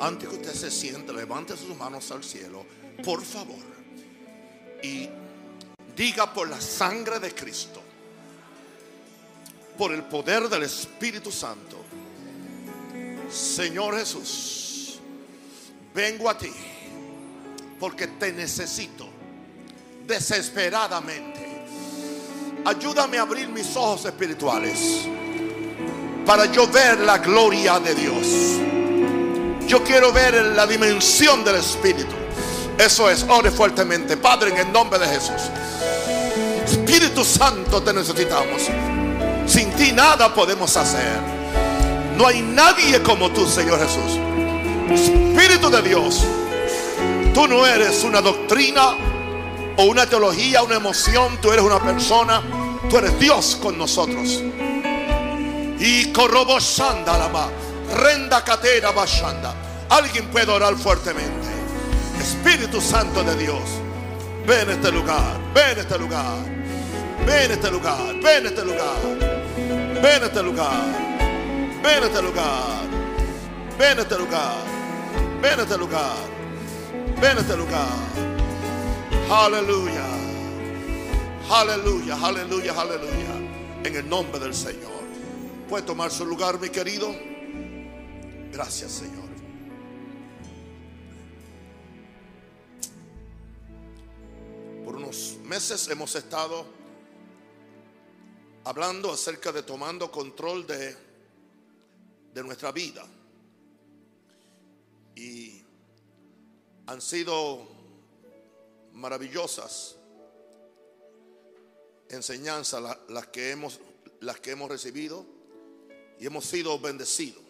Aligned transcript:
Antes 0.00 0.28
que 0.28 0.34
usted 0.34 0.52
se 0.52 0.70
siente, 0.70 1.12
levante 1.12 1.56
sus 1.56 1.76
manos 1.76 2.10
al 2.10 2.24
cielo, 2.24 2.66
por 3.04 3.22
favor. 3.22 3.72
Y 4.82 5.08
diga 5.96 6.32
por 6.32 6.48
la 6.48 6.60
sangre 6.60 7.18
de 7.20 7.34
Cristo, 7.34 7.80
por 9.78 9.92
el 9.92 10.02
poder 10.02 10.48
del 10.48 10.64
Espíritu 10.64 11.30
Santo, 11.30 11.78
Señor 13.30 13.96
Jesús, 13.96 14.98
vengo 15.94 16.28
a 16.28 16.36
ti 16.36 16.52
porque 17.78 18.06
te 18.06 18.32
necesito 18.32 19.08
desesperadamente. 20.06 21.40
Ayúdame 22.64 23.18
a 23.18 23.22
abrir 23.22 23.48
mis 23.48 23.74
ojos 23.76 24.04
espirituales 24.04 25.08
para 26.26 26.46
yo 26.46 26.66
ver 26.68 27.00
la 27.00 27.18
gloria 27.18 27.80
de 27.80 27.94
Dios. 27.94 28.26
Yo 29.66 29.82
quiero 29.82 30.12
ver 30.12 30.34
la 30.34 30.66
dimensión 30.66 31.44
del 31.44 31.56
Espíritu. 31.56 32.14
Eso 32.78 33.08
es, 33.08 33.24
ore 33.28 33.50
fuertemente. 33.50 34.16
Padre, 34.16 34.50
en 34.50 34.58
el 34.58 34.72
nombre 34.72 34.98
de 34.98 35.06
Jesús. 35.06 35.50
Espíritu 36.64 37.24
Santo, 37.24 37.82
te 37.82 37.92
necesitamos. 37.92 38.62
Sin 39.46 39.70
ti 39.72 39.92
nada 39.92 40.34
podemos 40.34 40.76
hacer. 40.76 41.20
No 42.16 42.26
hay 42.26 42.42
nadie 42.42 43.02
como 43.02 43.30
tú, 43.30 43.46
Señor 43.46 43.78
Jesús. 43.80 44.18
Espíritu 44.90 45.70
de 45.70 45.82
Dios, 45.82 46.24
tú 47.34 47.46
no 47.46 47.66
eres 47.66 48.04
una 48.04 48.20
doctrina 48.20 48.94
o 49.76 49.84
una 49.84 50.06
teología, 50.06 50.62
una 50.62 50.76
emoción. 50.76 51.38
Tú 51.40 51.50
eres 51.52 51.64
una 51.64 51.80
persona. 51.80 52.42
Tú 52.90 52.98
eres 52.98 53.18
Dios 53.18 53.58
con 53.60 53.78
nosotros. 53.78 54.42
Y 55.84 56.12
corrobo 56.12 56.58
lama, 56.78 57.48
renda 57.92 58.44
catera 58.44 58.92
bashanda. 58.92 59.52
Alguien 59.90 60.28
puede 60.28 60.48
orar 60.52 60.76
fuertemente. 60.76 61.48
Espíritu 62.20 62.80
Santo 62.80 63.24
de 63.24 63.34
Dios, 63.34 63.62
ven 64.46 64.70
este 64.70 64.92
lugar, 64.92 65.40
ven 65.52 65.76
a 65.76 65.80
este 65.80 65.98
lugar, 65.98 66.36
ven 67.26 67.50
a 67.50 67.54
este 67.54 67.70
lugar, 67.72 68.14
ven 68.22 68.46
a 68.46 68.48
este 68.48 68.62
lugar, 68.62 68.94
ven 70.00 70.22
a 70.22 70.26
este 70.26 70.42
lugar, 70.44 70.70
ven 71.82 72.02
a 72.04 72.06
este 72.06 72.22
lugar, 72.22 72.78
ven 73.76 73.98
a 73.98 74.02
este 74.02 74.18
lugar, 74.18 74.54
ven 75.42 75.58
a 75.58 75.62
este 75.62 75.78
lugar, 75.78 76.16
ven 77.20 77.38
a 77.38 77.40
este 77.40 77.56
lugar. 77.56 77.88
Aleluya, 79.28 80.06
aleluya, 81.50 82.16
aleluya, 82.22 82.72
aleluya. 82.72 83.34
En 83.82 83.96
el 83.96 84.08
nombre 84.08 84.38
del 84.38 84.54
Señor. 84.54 85.01
Puede 85.72 85.86
tomar 85.86 86.10
su 86.10 86.26
lugar, 86.26 86.60
mi 86.60 86.68
querido. 86.68 87.08
Gracias, 88.52 88.92
Señor. 88.92 89.26
Por 94.84 94.96
unos 94.96 95.38
meses 95.44 95.88
hemos 95.88 96.14
estado 96.14 96.66
hablando 98.64 99.12
acerca 99.12 99.50
de 99.50 99.62
tomando 99.62 100.10
control 100.10 100.66
de, 100.66 100.94
de 102.34 102.44
nuestra 102.44 102.70
vida. 102.70 103.06
Y 105.16 105.64
han 106.86 107.00
sido 107.00 107.66
maravillosas 108.92 109.96
enseñanzas 112.10 112.98
las 113.08 113.26
que 113.28 113.52
hemos 113.52 113.80
las 114.20 114.38
que 114.38 114.50
hemos 114.50 114.70
recibido 114.70 115.40
y 116.22 116.26
hemos 116.26 116.44
sido 116.44 116.78
bendecidos. 116.78 117.42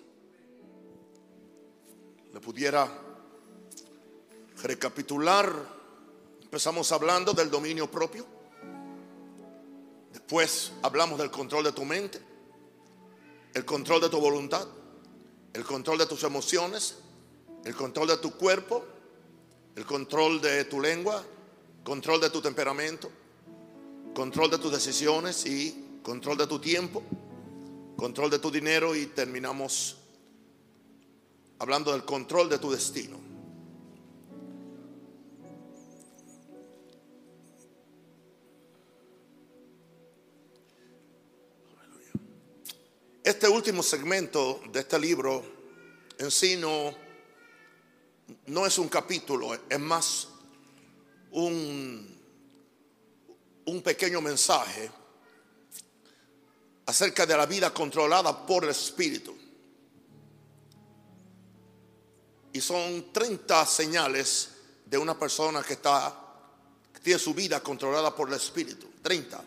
Le 2.33 2.41
pudiera 2.41 2.91
recapitular. 4.63 5.53
Empezamos 6.41 6.91
hablando 6.91 7.35
del 7.35 7.51
dominio 7.51 7.91
propio. 7.91 8.25
Después 10.11 10.73
hablamos 10.81 11.19
del 11.19 11.31
control 11.31 11.65
de 11.65 11.73
tu 11.73 11.85
mente, 11.85 12.19
el 13.53 13.67
control 13.67 14.01
de 14.01 14.09
tu 14.09 14.19
voluntad, 14.19 14.67
el 15.53 15.65
control 15.65 15.99
de 15.99 16.07
tus 16.07 16.25
emociones, 16.25 16.97
el 17.67 17.77
control 17.77 18.09
de 18.09 18.17
tu 18.17 18.39
cuerpo, 18.39 18.87
el 19.77 19.85
control 19.85 20.41
de 20.41 20.65
tu 20.65 20.81
lengua, 20.81 21.23
control 21.85 22.23
de 22.23 22.31
tu 22.31 22.41
temperamento, 22.41 23.11
control 24.15 24.51
de 24.51 24.57
tus 24.57 24.73
decisiones 24.73 25.45
y 25.45 25.99
control 26.03 26.39
de 26.39 26.47
tu 26.47 26.59
tiempo 26.59 27.03
control 28.03 28.31
de 28.31 28.41
tu 28.41 28.51
dinero 28.51 28.97
y 28.97 29.07
terminamos 29.07 29.97
hablando 31.61 31.93
del 31.93 32.05
control 32.05 32.49
de 32.49 32.59
tu 32.59 32.73
destino. 32.73 33.17
Este 43.23 43.47
último 43.47 43.85
segmento 43.85 44.61
de 44.73 44.81
este 44.81 44.99
libro 44.99 45.45
en 46.19 46.33
sí 46.33 46.57
no, 46.57 46.93
no 48.47 48.67
es 48.67 48.79
un 48.79 48.89
capítulo, 48.89 49.55
es 49.55 49.79
más 49.79 50.27
un, 51.31 52.21
un 53.65 53.81
pequeño 53.81 54.21
mensaje 54.21 54.91
acerca 56.87 57.27
de 57.27 57.37
la 57.37 57.47
vida 57.47 57.73
controlada 57.73 58.47
por 58.47 58.65
el 58.65 58.71
Espíritu. 58.71 59.37
Y 62.53 62.61
son 62.61 63.13
30 63.13 63.65
señales 63.67 64.51
de 64.85 64.99
una 64.99 65.19
persona 65.19 65.63
que 65.63 65.75
está 65.75 66.23
tiene 67.03 67.19
su 67.19 67.35
vida 67.35 67.61
controlada 67.61 68.15
por 68.15 68.29
el 68.29 68.35
Espíritu. 68.35 68.89
30. 69.03 69.43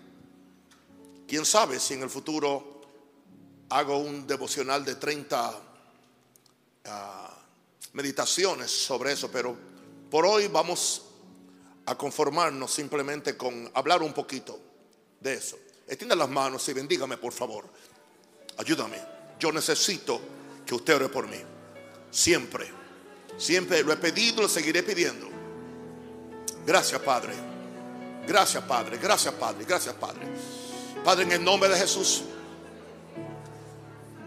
Quién 1.28 1.46
sabe 1.46 1.80
si 1.80 1.94
en 1.94 2.04
el 2.04 2.10
futuro 2.10 2.82
hago 3.70 3.98
un 3.98 4.28
devocional 4.28 4.84
de 4.84 4.96
30 4.96 5.62
ah, 6.86 7.38
meditaciones 7.94 8.70
sobre 8.70 9.14
eso, 9.14 9.32
pero 9.32 9.56
por 10.12 10.26
hoy 10.26 10.48
vamos 10.48 11.04
a 11.86 11.98
conformarnos 11.98 12.72
simplemente 12.72 13.38
con 13.38 13.72
hablar 13.74 14.04
un 14.04 14.14
poquito 14.14 14.60
de 15.20 15.36
eso. 15.36 15.58
Extienda 15.88 16.16
las 16.16 16.30
manos 16.30 16.68
y 16.70 16.74
bendígame, 16.74 17.18
por 17.18 17.34
favor. 17.34 17.66
Ayúdame. 18.58 18.98
Yo 19.40 19.52
necesito 19.52 20.20
que 20.66 20.74
usted 20.74 20.96
ore 20.96 21.10
por 21.10 21.28
mí. 21.28 21.38
Siempre. 22.10 22.72
Siempre 23.38 23.84
lo 23.84 23.94
he 23.94 23.98
pedido, 23.98 24.42
lo 24.42 24.50
seguiré 24.50 24.82
pidiendo. 24.82 25.30
Gracias, 26.66 27.02
Padre. 27.02 27.34
Gracias, 28.28 28.64
Padre. 28.64 28.98
Gracias, 28.98 29.34
Padre. 29.36 29.66
Gracias, 29.66 29.94
Padre. 29.96 30.28
Padre, 31.04 31.24
en 31.24 31.32
el 31.34 31.44
nombre 31.44 31.70
de 31.70 31.78
Jesús, 31.78 32.24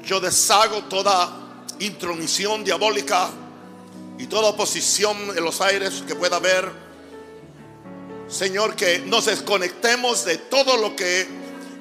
yo 0.05 0.21
deshago 0.21 0.85
toda 0.85 1.65
intromisión 1.81 2.63
diabólica 2.63 3.31
y 4.19 4.27
toda 4.27 4.51
oposición 4.51 5.17
en 5.37 5.45
los 5.45 5.61
aires 5.61 6.05
que 6.07 6.15
pueda 6.15 6.37
haber. 6.37 6.71
Señor, 8.29 8.77
que 8.77 9.01
nos 9.01 9.27
desconectemos 9.27 10.25
de 10.25 10.37
todo 10.37 10.77
lo 10.77 10.95
que 10.95 11.27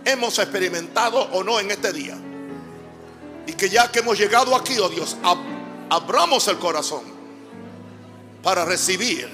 hemos 0.08 0.40
experimentado 0.40 1.20
o 1.20 1.44
no 1.44 1.60
en 1.60 1.70
este 1.70 1.92
día. 1.92 2.18
Y 3.46 3.54
que 3.54 3.70
ya 3.70 3.92
que 3.92 4.00
hemos 4.00 4.18
llegado 4.18 4.56
aquí, 4.56 4.78
oh 4.80 4.90
Dios, 4.90 5.18
abramos 5.90 6.48
el 6.48 6.58
corazón 6.58 7.04
para 8.42 8.64
recibir 8.64 9.30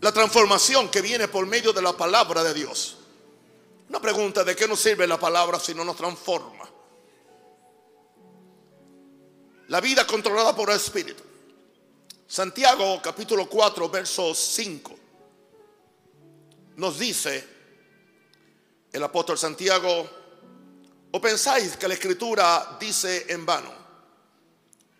la 0.00 0.12
transformación 0.12 0.88
que 0.88 1.00
viene 1.00 1.28
por 1.28 1.46
medio 1.46 1.72
de 1.72 1.82
la 1.82 1.96
palabra 1.96 2.42
de 2.42 2.52
Dios. 2.52 2.98
Una 3.88 4.00
pregunta, 4.00 4.42
¿de 4.42 4.56
qué 4.56 4.66
nos 4.66 4.80
sirve 4.80 5.06
la 5.06 5.18
palabra 5.18 5.60
si 5.60 5.72
no 5.72 5.84
nos 5.84 5.96
transforma? 5.96 6.68
La 9.68 9.80
vida 9.80 10.06
controlada 10.06 10.54
por 10.54 10.70
el 10.70 10.76
Espíritu. 10.76 11.22
Santiago 12.26 13.00
capítulo 13.00 13.48
4, 13.48 13.88
verso 13.88 14.34
5 14.34 15.05
nos 16.76 16.98
dice 16.98 17.44
el 18.92 19.02
apóstol 19.02 19.38
Santiago, 19.38 20.08
¿o 21.10 21.20
pensáis 21.20 21.76
que 21.76 21.88
la 21.88 21.94
escritura 21.94 22.76
dice 22.80 23.26
en 23.28 23.44
vano? 23.44 23.72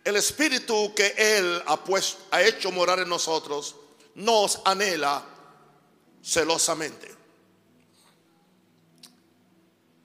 El 0.05 0.17
espíritu 0.17 0.94
que 0.94 1.14
Él 1.17 1.62
ha, 1.67 1.82
puesto, 1.82 2.25
ha 2.31 2.43
hecho 2.43 2.70
morar 2.70 3.00
en 3.00 3.08
nosotros 3.08 3.75
nos 4.14 4.61
anhela 4.64 5.25
celosamente. 6.23 7.14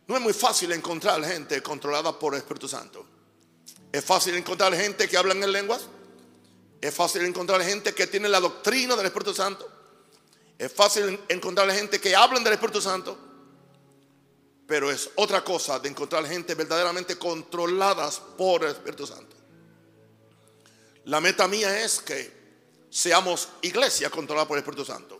No 0.07 0.17
es 0.17 0.21
muy 0.21 0.33
fácil 0.33 0.71
encontrar 0.73 1.23
gente 1.23 1.61
controlada 1.63 2.17
por 2.17 2.33
el 2.33 2.39
Espíritu 2.39 2.67
Santo. 2.67 3.05
Es 3.91 4.03
fácil 4.03 4.35
encontrar 4.35 4.75
gente 4.75 5.07
que 5.07 5.17
habla 5.17 5.33
en 5.33 5.51
lenguas. 5.51 5.83
Es 6.81 6.93
fácil 6.93 7.23
encontrar 7.23 7.61
gente 7.61 7.93
que 7.93 8.07
tiene 8.07 8.27
la 8.27 8.39
doctrina 8.39 8.95
del 8.95 9.05
Espíritu 9.05 9.33
Santo. 9.33 9.80
Es 10.61 10.71
fácil 10.71 11.19
encontrar 11.27 11.71
gente 11.71 11.99
que 11.99 12.15
hablan 12.15 12.43
del 12.43 12.53
Espíritu 12.53 12.79
Santo, 12.79 13.17
Pero 14.67 14.91
es 14.91 15.09
otra 15.15 15.43
cosa 15.43 15.79
de 15.79 15.89
encontrar 15.89 16.23
gente 16.27 16.53
verdaderamente 16.53 17.17
controladas 17.17 18.21
por 18.37 18.63
el 18.63 18.69
Espíritu 18.69 19.07
Santo. 19.07 19.35
La 21.05 21.19
meta 21.19 21.47
mía 21.47 21.83
es 21.83 21.99
que 21.99 22.31
seamos 22.91 23.49
iglesia 23.63 24.11
controlada 24.11 24.47
por 24.47 24.55
el 24.55 24.61
Espíritu 24.61 24.85
Santo. 24.85 25.19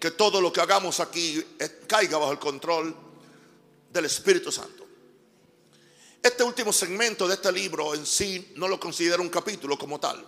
Que 0.00 0.12
todo 0.12 0.40
lo 0.40 0.50
que 0.50 0.62
hagamos 0.62 0.98
aquí 0.98 1.44
caiga 1.86 2.16
bajo 2.16 2.32
el 2.32 2.38
control 2.38 2.96
del 3.90 4.06
Espíritu 4.06 4.50
Santo. 4.50 4.86
Este 6.22 6.42
último 6.42 6.72
segmento 6.72 7.28
de 7.28 7.34
este 7.34 7.52
libro 7.52 7.94
en 7.94 8.06
sí 8.06 8.54
no 8.56 8.66
lo 8.66 8.80
considero 8.80 9.20
un 9.20 9.28
capítulo 9.28 9.76
como 9.78 10.00
tal, 10.00 10.26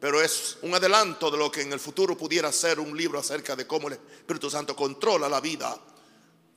pero 0.00 0.20
es 0.20 0.58
un 0.62 0.74
adelanto 0.74 1.30
de 1.30 1.38
lo 1.38 1.50
que 1.50 1.62
en 1.62 1.72
el 1.72 1.80
futuro 1.80 2.16
pudiera 2.16 2.52
ser 2.52 2.78
un 2.78 2.96
libro 2.96 3.18
acerca 3.18 3.56
de 3.56 3.66
cómo 3.66 3.88
el 3.88 3.94
Espíritu 3.94 4.50
Santo 4.50 4.76
controla 4.76 5.28
la 5.28 5.40
vida 5.40 5.76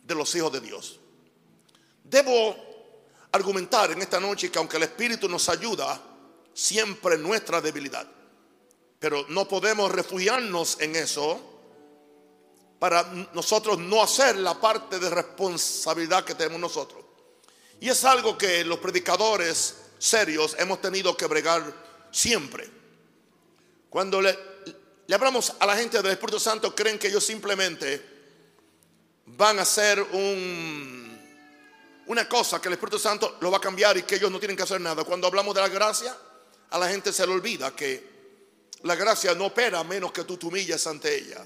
de 0.03 0.15
los 0.15 0.33
hijos 0.35 0.51
de 0.51 0.59
Dios. 0.59 0.99
Debo 2.03 2.55
argumentar 3.31 3.91
en 3.91 4.01
esta 4.01 4.19
noche 4.19 4.51
que 4.51 4.57
aunque 4.57 4.77
el 4.77 4.83
Espíritu 4.83 5.29
nos 5.29 5.47
ayuda, 5.49 6.01
siempre 6.53 7.17
nuestra 7.17 7.61
debilidad. 7.61 8.07
Pero 8.99 9.25
no 9.29 9.47
podemos 9.47 9.91
refugiarnos 9.91 10.77
en 10.81 10.95
eso 10.95 11.39
para 12.79 13.03
nosotros 13.33 13.77
no 13.77 14.01
hacer 14.01 14.37
la 14.37 14.59
parte 14.59 14.99
de 14.99 15.09
responsabilidad 15.09 16.25
que 16.25 16.35
tenemos 16.35 16.59
nosotros. 16.59 17.05
Y 17.79 17.89
es 17.89 18.03
algo 18.03 18.37
que 18.37 18.65
los 18.65 18.79
predicadores 18.79 19.75
serios 19.97 20.55
hemos 20.59 20.81
tenido 20.81 21.15
que 21.15 21.27
bregar 21.27 21.63
siempre. 22.11 22.78
Cuando 23.89 24.21
le, 24.21 24.37
hablamos 25.11 25.53
a 25.59 25.65
la 25.65 25.75
gente 25.75 26.01
del 26.01 26.11
Espíritu 26.11 26.39
Santo, 26.39 26.75
creen 26.75 26.99
que 26.99 27.07
ellos 27.07 27.25
simplemente 27.25 28.01
van 29.25 29.59
a 29.59 29.63
hacer 29.63 30.01
un, 30.01 31.19
una 32.07 32.29
cosa 32.29 32.61
que 32.61 32.67
el 32.67 32.73
Espíritu 32.73 32.99
Santo 32.99 33.37
lo 33.41 33.49
va 33.49 33.57
a 33.57 33.61
cambiar 33.61 33.97
y 33.97 34.03
que 34.03 34.15
ellos 34.15 34.31
no 34.31 34.39
tienen 34.39 34.55
que 34.55 34.63
hacer 34.63 34.79
nada. 34.79 35.03
Cuando 35.03 35.27
hablamos 35.27 35.55
de 35.55 35.61
la 35.61 35.69
gracia, 35.69 36.15
a 36.69 36.77
la 36.77 36.87
gente 36.87 37.11
se 37.11 37.25
le 37.25 37.33
olvida 37.33 37.75
que 37.75 38.19
la 38.83 38.95
gracia 38.95 39.33
no 39.33 39.47
opera 39.47 39.83
menos 39.83 40.11
que 40.11 40.23
tú 40.23 40.37
te 40.37 40.45
humilles 40.45 40.85
ante 40.85 41.15
ella. 41.17 41.43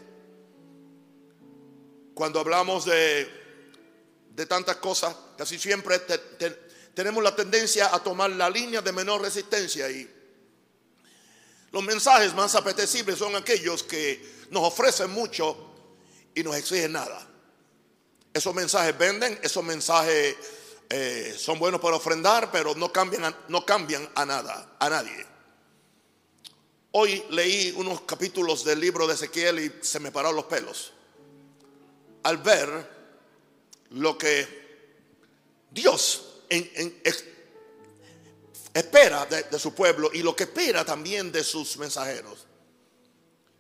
Cuando 2.13 2.42
hablamos 2.42 2.86
de 2.86 4.46
tantas 4.48 4.75
cosas, 4.78 5.16
casi 5.38 5.57
siempre 5.57 6.01
tenemos 6.94 7.24
la 7.24 7.36
tendencia 7.36 7.96
a 7.96 8.04
tomar 8.04 8.30
la 8.31 8.50
línea 8.50 8.81
de 8.81 8.92
menor 8.92 9.22
resistencia 9.22 9.89
y 9.89 10.23
los 11.74 11.84
mensajes 11.84 12.36
más 12.36 12.54
apetecibles 12.54 13.18
son 13.18 13.36
aquellos 13.36 13.81
que 13.81 14.46
nos 14.52 14.64
ofrecen 14.64 15.10
mucho 15.10 15.58
y 16.36 16.44
nos 16.44 16.56
exigen 16.56 16.92
nada. 16.92 17.28
Esos 18.31 18.54
mensajes 18.54 18.96
venden, 18.96 19.40
esos 19.42 19.64
mensajes 19.64 20.36
eh, 20.88 21.36
son 21.36 21.58
buenos 21.58 21.81
para 21.81 21.96
ofrendar, 21.96 22.52
pero 22.52 22.75
no 22.75 22.94
cambian, 22.94 23.36
no 23.48 23.66
cambian 23.66 24.08
a 24.14 24.24
nada, 24.24 24.75
a 24.80 24.88
nadie. 24.88 25.25
Hoy 26.92 27.25
leí 27.31 27.74
unos 27.75 28.02
capítulos 28.02 28.64
del 28.64 28.80
libro 28.80 29.08
de 29.08 29.16
Ezequiel 29.16 29.60
y 29.60 29.74
se 29.81 30.00
me 30.00 30.12
pararon 30.12 30.36
los 30.36 30.46
pelos. 30.46 30.94
Al 32.22 32.38
ver 32.38 32.88
lo 33.90 34.16
que 34.16 34.48
Dios 35.72 36.44
espera 38.74 39.25
de, 39.25 39.60
su 39.60 39.74
pueblo 39.74 40.10
y 40.14 40.24
lo 40.24 40.36
que 40.36 40.44
espera 40.44 40.84
también 40.84 41.31
de 41.31 41.44
sus 41.44 41.78
mensajeros. 41.78 42.48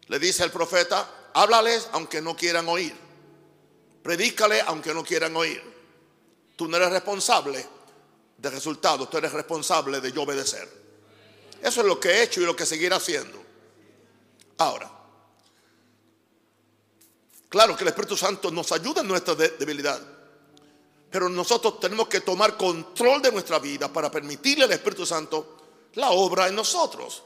Le 0.07 0.19
dice 0.19 0.43
el 0.43 0.51
profeta, 0.51 1.29
háblales 1.33 1.87
aunque 1.91 2.21
no 2.21 2.35
quieran 2.35 2.67
oír. 2.67 2.95
Predícale 4.01 4.61
aunque 4.61 4.93
no 4.93 5.03
quieran 5.03 5.35
oír. 5.35 5.61
Tú 6.55 6.67
no 6.67 6.77
eres 6.77 6.91
responsable 6.91 7.65
de 8.37 8.49
resultados, 8.49 9.09
tú 9.09 9.17
eres 9.17 9.31
responsable 9.31 10.01
de 10.01 10.11
yo 10.11 10.23
obedecer. 10.23 10.67
Eso 11.61 11.81
es 11.81 11.87
lo 11.87 11.99
que 11.99 12.09
he 12.09 12.23
hecho 12.23 12.41
y 12.41 12.45
lo 12.45 12.55
que 12.55 12.65
seguiré 12.65 12.93
haciendo. 12.93 13.41
Ahora, 14.57 14.91
claro 17.47 17.75
que 17.75 17.83
el 17.83 17.87
Espíritu 17.87 18.17
Santo 18.17 18.51
nos 18.51 18.71
ayuda 18.71 19.01
en 19.01 19.07
nuestra 19.07 19.35
debilidad, 19.35 20.01
pero 21.13 21.29
nosotros 21.29 21.79
tenemos 21.79 22.07
que 22.07 22.21
tomar 22.21 22.57
control 22.57 23.21
de 23.21 23.31
nuestra 23.31 23.59
vida 23.59 23.87
para 23.87 24.09
permitirle 24.09 24.63
al 24.63 24.71
Espíritu 24.71 25.05
Santo 25.05 25.57
la 25.93 26.09
obra 26.09 26.47
en 26.47 26.55
nosotros. 26.55 27.21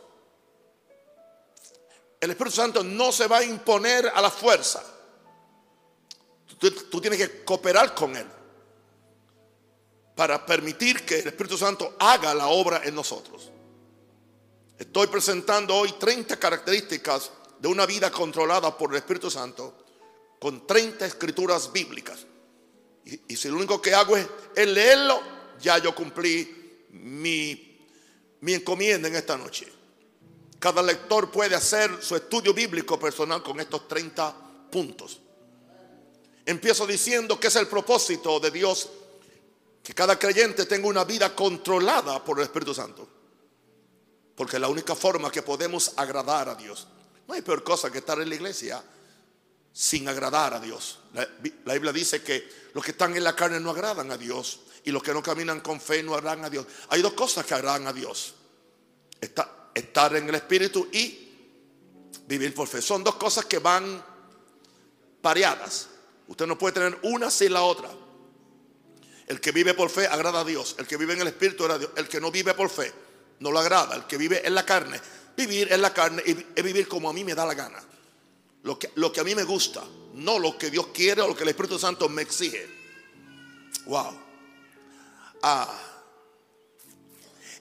El 2.20 2.32
Espíritu 2.32 2.58
Santo 2.58 2.84
no 2.84 3.14
se 3.14 3.28
va 3.28 3.38
a 3.38 3.46
imponer 3.46 4.12
a 4.14 4.22
la 4.22 4.30
fuerza. 4.30 4.84
Tú, 6.60 7.00
tienes 7.00 7.18
que 7.18 7.46
cooperar 7.46 7.96
con 7.96 8.14
Él 8.18 8.28
para 10.18 10.46
permitir 10.46 11.06
que 11.06 11.20
el 11.20 11.28
Espíritu 11.28 11.58
Santo 11.58 11.96
haga 11.98 12.34
la 12.34 12.48
obra 12.48 12.82
en 12.84 12.94
nosotros. 12.94 13.50
Estoy 14.78 15.08
presentando 15.08 15.74
hoy 15.74 15.94
30 15.94 16.36
características 16.38 17.32
de 17.58 17.70
una 17.70 17.86
vida 17.86 18.12
controlada 18.12 18.78
por 18.78 18.92
el 18.92 18.98
Espíritu 18.98 19.32
Santo 19.32 19.78
con 20.42 20.68
30 20.68 21.06
escrituras 21.06 21.72
bíblicas. 21.72 22.26
Y, 23.28 23.36
si 23.36 23.48
lo 23.48 23.56
único 23.56 23.82
que 23.82 23.94
hago 23.94 24.18
es, 24.18 24.28
leerlo, 24.56 25.22
ya 25.62 25.78
yo 25.78 25.96
cumplí 25.96 26.86
mi, 26.92 27.80
mi 28.42 28.54
encomienda 28.54 29.08
en 29.08 29.16
esta 29.16 29.38
noche. 29.38 29.68
Cada 30.60 30.82
lector 30.82 31.32
puede 31.32 31.56
hacer 31.56 32.02
su 32.02 32.16
estudio 32.16 32.54
bíblico 32.54 33.00
personal 33.00 33.42
con 33.42 33.60
estos 33.60 33.88
30 33.88 34.36
puntos. 34.72 35.20
Empiezo 36.46 36.86
diciendo 36.86 37.40
que 37.40 37.48
es 37.48 37.56
el 37.56 37.68
propósito 37.68 38.40
de 38.40 38.52
Dios 38.52 38.90
que 39.84 39.94
cada 39.94 40.20
creyente 40.20 40.66
tenga 40.66 40.88
una 40.88 41.06
vida 41.06 41.34
controlada 41.34 42.22
por 42.24 42.40
el 42.40 42.44
Espíritu 42.44 42.74
Santo. 42.74 43.08
Porque 44.36 44.58
es 44.58 44.62
la 44.62 44.68
única 44.68 44.96
forma 44.96 45.32
que 45.32 45.42
podemos 45.42 45.94
agradar 45.96 46.50
a 46.50 46.56
Dios. 46.56 46.88
No 47.26 47.34
hay 47.34 47.42
peor 47.42 47.64
cosa 47.64 47.90
que 47.90 48.00
estar 48.00 48.20
en 48.20 48.28
la 48.28 48.36
iglesia 48.36 48.84
sin 49.72 50.10
agradar 50.10 50.56
a 50.56 50.60
Dios. 50.60 51.00
La, 51.66 51.74
Biblia 51.74 51.92
dice 51.92 52.22
que 52.22 52.48
los 52.74 52.84
que 52.84 52.92
están 52.92 53.16
en 53.16 53.24
la 53.24 53.36
carne 53.36 53.60
no 53.60 53.72
agradan 53.72 54.12
a 54.12 54.18
Dios 54.18 54.60
y 54.84 54.92
los 54.92 55.02
que 55.02 55.14
no 55.14 55.24
caminan 55.24 55.62
con 55.62 55.82
fe 55.82 56.04
no 56.04 56.14
agradan 56.14 56.46
a 56.46 56.50
Dios. 56.50 56.68
Hay 56.90 57.02
dos 57.02 57.14
cosas 57.14 57.46
que 57.46 57.56
agradan 57.56 57.88
a 57.88 57.94
Dios. 57.94 58.36
estar 59.20 60.16
en 60.16 60.30
el 60.30 60.36
Espíritu 60.36 60.88
y 60.92 61.28
vivir 62.28 62.54
por 62.54 62.68
fe. 62.68 62.82
Son 62.82 63.04
dos 63.04 63.16
cosas 63.16 63.46
que 63.46 63.58
van 63.58 64.04
pareadas. 65.22 65.90
Usted 66.28 66.46
no 66.46 66.58
puede 66.58 66.74
tener 66.74 67.00
una 67.02 67.32
sin 67.32 67.54
la 67.54 67.64
otra. 67.64 67.90
El 69.26 69.42
que 69.42 69.52
vive 69.52 69.74
por 69.74 69.90
fe 69.90 70.06
agrada 70.06 70.42
a 70.42 70.46
Dios. 70.46 70.76
El 70.78 70.86
que 70.86 70.98
vive 70.98 71.14
en 71.14 71.22
el 71.22 71.28
Espíritu 71.28 71.64
agrada 71.64 71.78
a 71.78 71.80
Dios. 71.80 71.92
El 71.96 72.08
que 72.08 72.22
no 72.22 72.30
vive 72.30 72.54
por 72.54 72.70
fe 72.70 72.94
no 73.40 73.52
lo 73.52 73.58
agrada. 73.58 73.96
El 73.96 74.06
que 74.06 74.18
vive 74.18 74.46
en 74.46 74.54
la 74.54 74.64
carne. 74.64 75.02
Vivir 75.36 75.72
en 75.72 75.82
la 75.82 75.94
carne 75.94 76.22
es 76.26 76.64
vivir 76.64 76.88
como 76.88 77.10
a 77.10 77.14
mí 77.14 77.24
me 77.24 77.34
da 77.34 77.46
la 77.46 77.56
gana. 77.56 77.84
Lo 78.64 78.78
que 78.78 79.20
a 79.20 79.24
mí 79.24 79.34
me 79.34 79.44
gusta. 79.44 79.84
No 80.18 80.40
lo 80.40 80.58
que 80.58 80.70
Dios 80.70 80.88
quiere 80.88 81.22
o 81.22 81.28
lo 81.28 81.36
que 81.36 81.44
el 81.44 81.50
Espíritu 81.50 81.78
Santo 81.78 82.10
me 82.10 82.24
exige. 82.24 82.68
Wow. 83.86 84.20
Ah. 85.44 85.80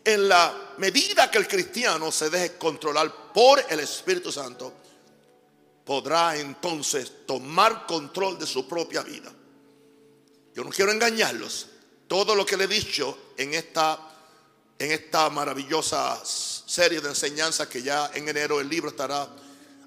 En 0.05 0.29
la 0.29 0.75
medida 0.79 1.31
que 1.31 1.39
el 1.39 1.49
cristiano 1.49 2.11
se 2.11 2.31
deje 2.31 2.57
controlar 2.57 3.33
por 3.33 3.65
el 3.69 3.81
Espíritu 3.81 4.33
Santo, 4.33 4.73
podrá 5.85 6.37
entonces 6.37 7.27
tomar 7.27 7.87
control 7.87 8.39
de 8.39 8.47
su 8.47 8.67
propia 8.67 9.03
vida. 9.03 9.33
Yo 10.55 10.65
no 10.65 10.71
quiero 10.71 10.93
engañarlos. 10.93 11.69
Todo 12.09 12.35
lo 12.35 12.47
que 12.47 12.57
le 12.57 12.65
he 12.65 12.69
dicho 12.69 13.33
en 13.37 13.53
esta, 13.55 13.99
en 14.79 14.93
esta 14.93 15.29
maravillosa 15.29 16.21
serie 16.25 17.01
de 17.01 17.11
enseñanzas 17.11 17.69
que 17.69 17.83
ya 17.83 18.11
en 18.15 18.29
enero 18.29 18.61
el 18.61 18.69
libro 18.69 18.91
estará 18.91 19.29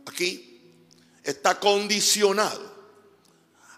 aquí, 0.06 0.49
está 1.30 1.60
condicionado 1.60 2.62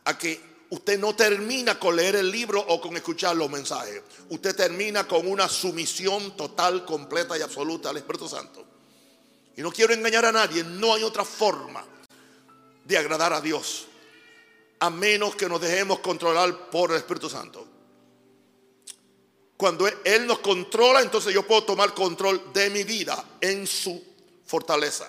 a 0.05 0.17
que 0.17 0.65
usted 0.69 0.97
no 0.99 1.15
termina 1.15 1.77
con 1.79 1.95
leer 1.95 2.15
el 2.15 2.31
libro 2.31 2.59
o 2.59 2.79
con 2.79 2.95
escuchar 2.95 3.35
los 3.35 3.49
mensajes. 3.49 4.01
Usted 4.29 4.55
termina 4.55 5.07
con 5.07 5.27
una 5.27 5.47
sumisión 5.47 6.35
total, 6.35 6.85
completa 6.85 7.37
y 7.37 7.41
absoluta 7.41 7.89
al 7.89 7.97
Espíritu 7.97 8.27
Santo. 8.27 8.65
Y 9.55 9.61
no 9.61 9.71
quiero 9.71 9.93
engañar 9.93 10.25
a 10.25 10.31
nadie, 10.31 10.63
no 10.63 10.93
hay 10.93 11.03
otra 11.03 11.25
forma 11.25 11.83
de 12.85 12.97
agradar 12.97 13.33
a 13.33 13.41
Dios 13.41 13.87
a 14.79 14.89
menos 14.89 15.35
que 15.35 15.47
nos 15.47 15.61
dejemos 15.61 15.99
controlar 15.99 16.69
por 16.69 16.91
el 16.91 16.97
Espíritu 16.97 17.29
Santo. 17.29 17.67
Cuando 19.55 19.87
Él 19.87 20.25
nos 20.25 20.39
controla, 20.39 21.01
entonces 21.01 21.33
yo 21.33 21.45
puedo 21.45 21.63
tomar 21.63 21.93
control 21.93 22.51
de 22.51 22.71
mi 22.71 22.83
vida 22.83 23.23
en 23.39 23.67
su 23.67 24.03
fortaleza. 24.43 25.07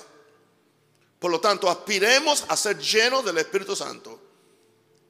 Por 1.23 1.31
lo 1.31 1.39
tanto, 1.39 1.71
aspiremos 1.71 2.45
a 2.49 2.57
ser 2.57 2.81
llenos 2.81 3.25
del 3.25 3.39
Espíritu 3.39 3.77
Santo 3.77 4.21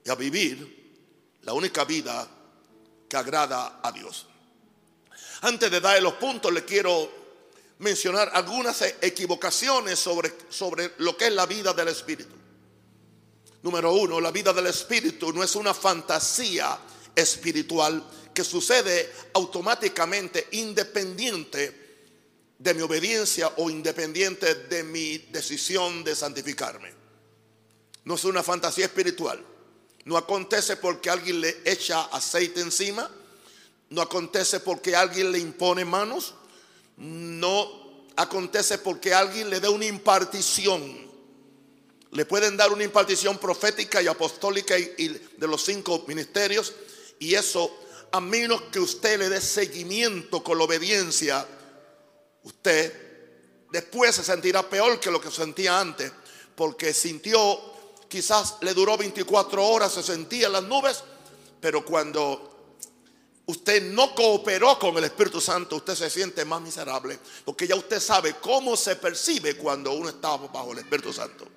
y 0.05 0.11
a 0.11 0.15
vivir 0.15 1.39
la 1.41 1.55
única 1.55 1.87
vida 1.87 2.29
que 3.09 3.17
agrada 3.17 3.81
a 3.83 3.91
Dios. 3.91 4.27
Antes 5.41 5.71
de 5.71 5.81
darle 5.81 6.03
los 6.03 6.13
puntos, 6.15 6.53
le 6.53 6.67
quiero 6.67 7.11
mencionar 7.79 8.31
algunas 8.35 8.83
equivocaciones 9.01 9.99
sobre, 9.99 10.35
sobre 10.51 10.93
lo 10.99 11.17
que 11.17 11.29
es 11.29 11.33
la 11.33 11.47
vida 11.47 11.73
del 11.73 11.89
Espíritu. 11.89 12.37
Número 13.63 13.95
uno, 13.95 14.21
la 14.21 14.31
vida 14.31 14.53
del 14.53 14.67
Espíritu 14.67 15.33
no 15.33 15.43
es 15.43 15.57
una 15.57 15.73
fantasía 15.73 16.79
espiritual 17.17 18.05
que 18.35 18.45
sucede 18.45 19.11
automáticamente 19.33 20.49
independiente 20.51 21.82
de 22.63 22.75
mi 22.75 22.83
obediencia 22.83 23.53
o 23.57 23.69
independiente 23.69 24.55
de 24.55 24.85
mi 24.85 25.19
decisión 25.19 26.05
de 26.05 26.15
santificarme. 26.15 26.93
No 28.05 28.15
es 28.15 28.25
una 28.25 28.43
fantasía 28.43 28.85
espiritual. 28.85 29.45
No 30.05 30.17
acontece 30.17 30.77
porque 30.77 31.11
alguien 31.11 31.41
le 31.41 31.61
echa 31.65 32.03
aceite 32.03 32.61
encima. 32.61 33.11
No 33.91 34.01
acontece 34.01 34.61
porque 34.61 34.95
alguien 34.95 35.33
le 35.33 35.41
impone 35.41 35.85
manos. 35.85 36.35
No 36.97 38.07
acontece 38.15 38.79
porque 38.79 39.13
alguien 39.13 39.51
le 39.51 39.59
dé 39.59 39.69
una 39.69 39.87
impartición. 39.87 41.11
Le 42.13 42.25
pueden 42.27 42.57
dar 42.57 42.73
una 42.73 42.85
impartición 42.85 43.39
profética 43.39 44.01
y 44.01 44.07
apostólica 44.07 44.79
y, 44.79 45.09
de 45.37 45.49
los 45.49 45.65
cinco 45.65 46.05
ministerios. 46.07 46.73
Y 47.19 47.35
eso, 47.35 47.77
a 48.13 48.21
menos 48.21 48.63
que 48.71 48.79
usted 48.79 49.19
le 49.19 49.29
dé 49.29 49.41
seguimiento 49.41 50.45
con 50.45 50.59
la 50.59 50.65
obediencia, 50.65 51.47
usted 52.45 53.13
después 53.71 54.15
se 54.15 54.23
sentirá 54.23 54.69
peor 54.69 55.01
que 55.01 55.11
lo 55.11 55.21
que 55.21 55.31
sentía 55.31 55.81
antes, 55.81 56.13
porque 56.55 56.93
sintió, 56.93 57.59
quizás 58.09 58.57
le 58.61 58.75
duró 58.75 58.97
24 58.97 59.67
horas, 59.67 59.93
se 59.93 60.03
sentía 60.03 60.47
en 60.47 60.53
las 60.53 60.65
nubes, 60.65 61.03
pero 61.61 61.85
cuando 61.85 62.77
usted 63.47 63.83
no 63.93 64.15
cooperó 64.15 64.79
con 64.79 64.97
el 64.99 65.05
Espíritu 65.05 65.41
Santo, 65.41 65.77
usted 65.77 65.95
se 65.95 66.11
siente 66.11 66.45
más 66.45 66.61
miserable, 66.61 67.19
porque 67.45 67.67
ya 67.67 67.75
usted 67.75 67.99
sabe 67.99 68.37
cómo 68.41 68.77
se 68.77 68.97
percibe 68.97 69.57
cuando 69.57 69.93
uno 69.93 70.11
está 70.11 70.37
bajo 70.37 70.73
el 70.73 70.79
Espíritu 70.79 71.13
Santo. 71.13 71.49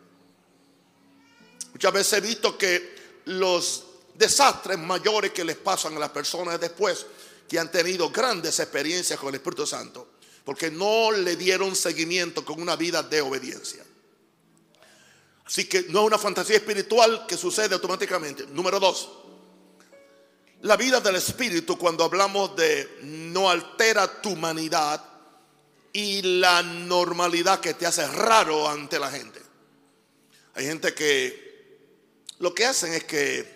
Muchas 1.74 1.92
veces 1.92 2.14
he 2.14 2.22
visto 2.22 2.58
que 2.58 2.96
los 3.26 3.84
desastres 4.14 4.80
mayores 4.80 5.32
que 5.32 5.44
les 5.44 5.58
pasan 5.58 5.98
a 5.98 6.00
las 6.00 6.12
personas 6.12 6.60
después 6.60 7.06
que 7.50 7.60
han 7.60 7.70
tenido 7.70 8.10
grandes 8.10 8.60
experiencias 8.62 9.20
con 9.20 9.30
el 9.30 9.36
Espíritu 9.36 9.68
Santo 9.68 10.15
porque 10.46 10.70
no 10.70 11.12
le 11.12 11.36
dieron 11.36 11.76
seguimiento 11.76 12.46
con 12.46 12.62
una 12.62 12.76
vida 12.76 13.02
de 13.02 13.20
obediencia. 13.20 13.84
Así 15.44 15.66
que 15.66 15.84
no 15.90 16.02
es 16.02 16.08
una 16.08 16.18
fantasía 16.20 16.58
espiritual 16.58 17.26
que 17.28 17.36
sucede 17.36 17.74
automáticamente. 17.74 18.46
Número 18.48 18.80
dos, 18.80 19.10
la 20.62 20.78
vida 20.78 21.00
del 21.00 21.16
espíritu 21.16 21.78
cuando 21.78 22.04
hablamos 22.04 22.56
de 22.56 23.00
no 23.02 23.50
altera 23.50 24.22
tu 24.22 24.30
humanidad 24.30 25.04
y 25.92 26.22
la 26.40 26.62
normalidad 26.62 27.60
que 27.60 27.74
te 27.74 27.88
hace 27.88 28.08
raro 28.08 28.70
ante 28.70 29.00
la 29.00 29.10
gente. 29.10 29.42
Hay 30.54 30.66
gente 30.66 30.94
que 30.94 31.44
lo 32.40 32.54
que 32.54 32.66
hacen 32.66 32.94
es 32.94 33.04
que 33.04 33.56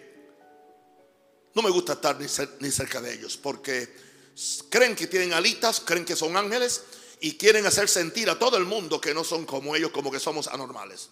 no 1.53 1.61
me 1.61 1.69
gusta 1.69 1.93
estar 1.93 2.17
ni 2.19 2.71
cerca 2.71 3.01
de 3.01 3.13
ellos 3.13 3.37
porque 3.37 4.08
creen 4.69 4.95
que 4.95 5.07
tienen 5.07 5.33
alitas, 5.33 5.81
creen 5.81 6.05
que 6.05 6.15
son 6.15 6.37
ángeles 6.37 6.83
y 7.19 7.37
quieren 7.37 7.65
hacer 7.65 7.89
sentir 7.89 8.29
a 8.29 8.39
todo 8.39 8.57
el 8.57 8.65
mundo 8.65 9.01
que 9.01 9.13
no 9.13 9.23
son 9.23 9.45
como 9.45 9.75
ellos, 9.75 9.91
como 9.91 10.11
que 10.11 10.19
somos 10.19 10.47
anormales. 10.47 11.09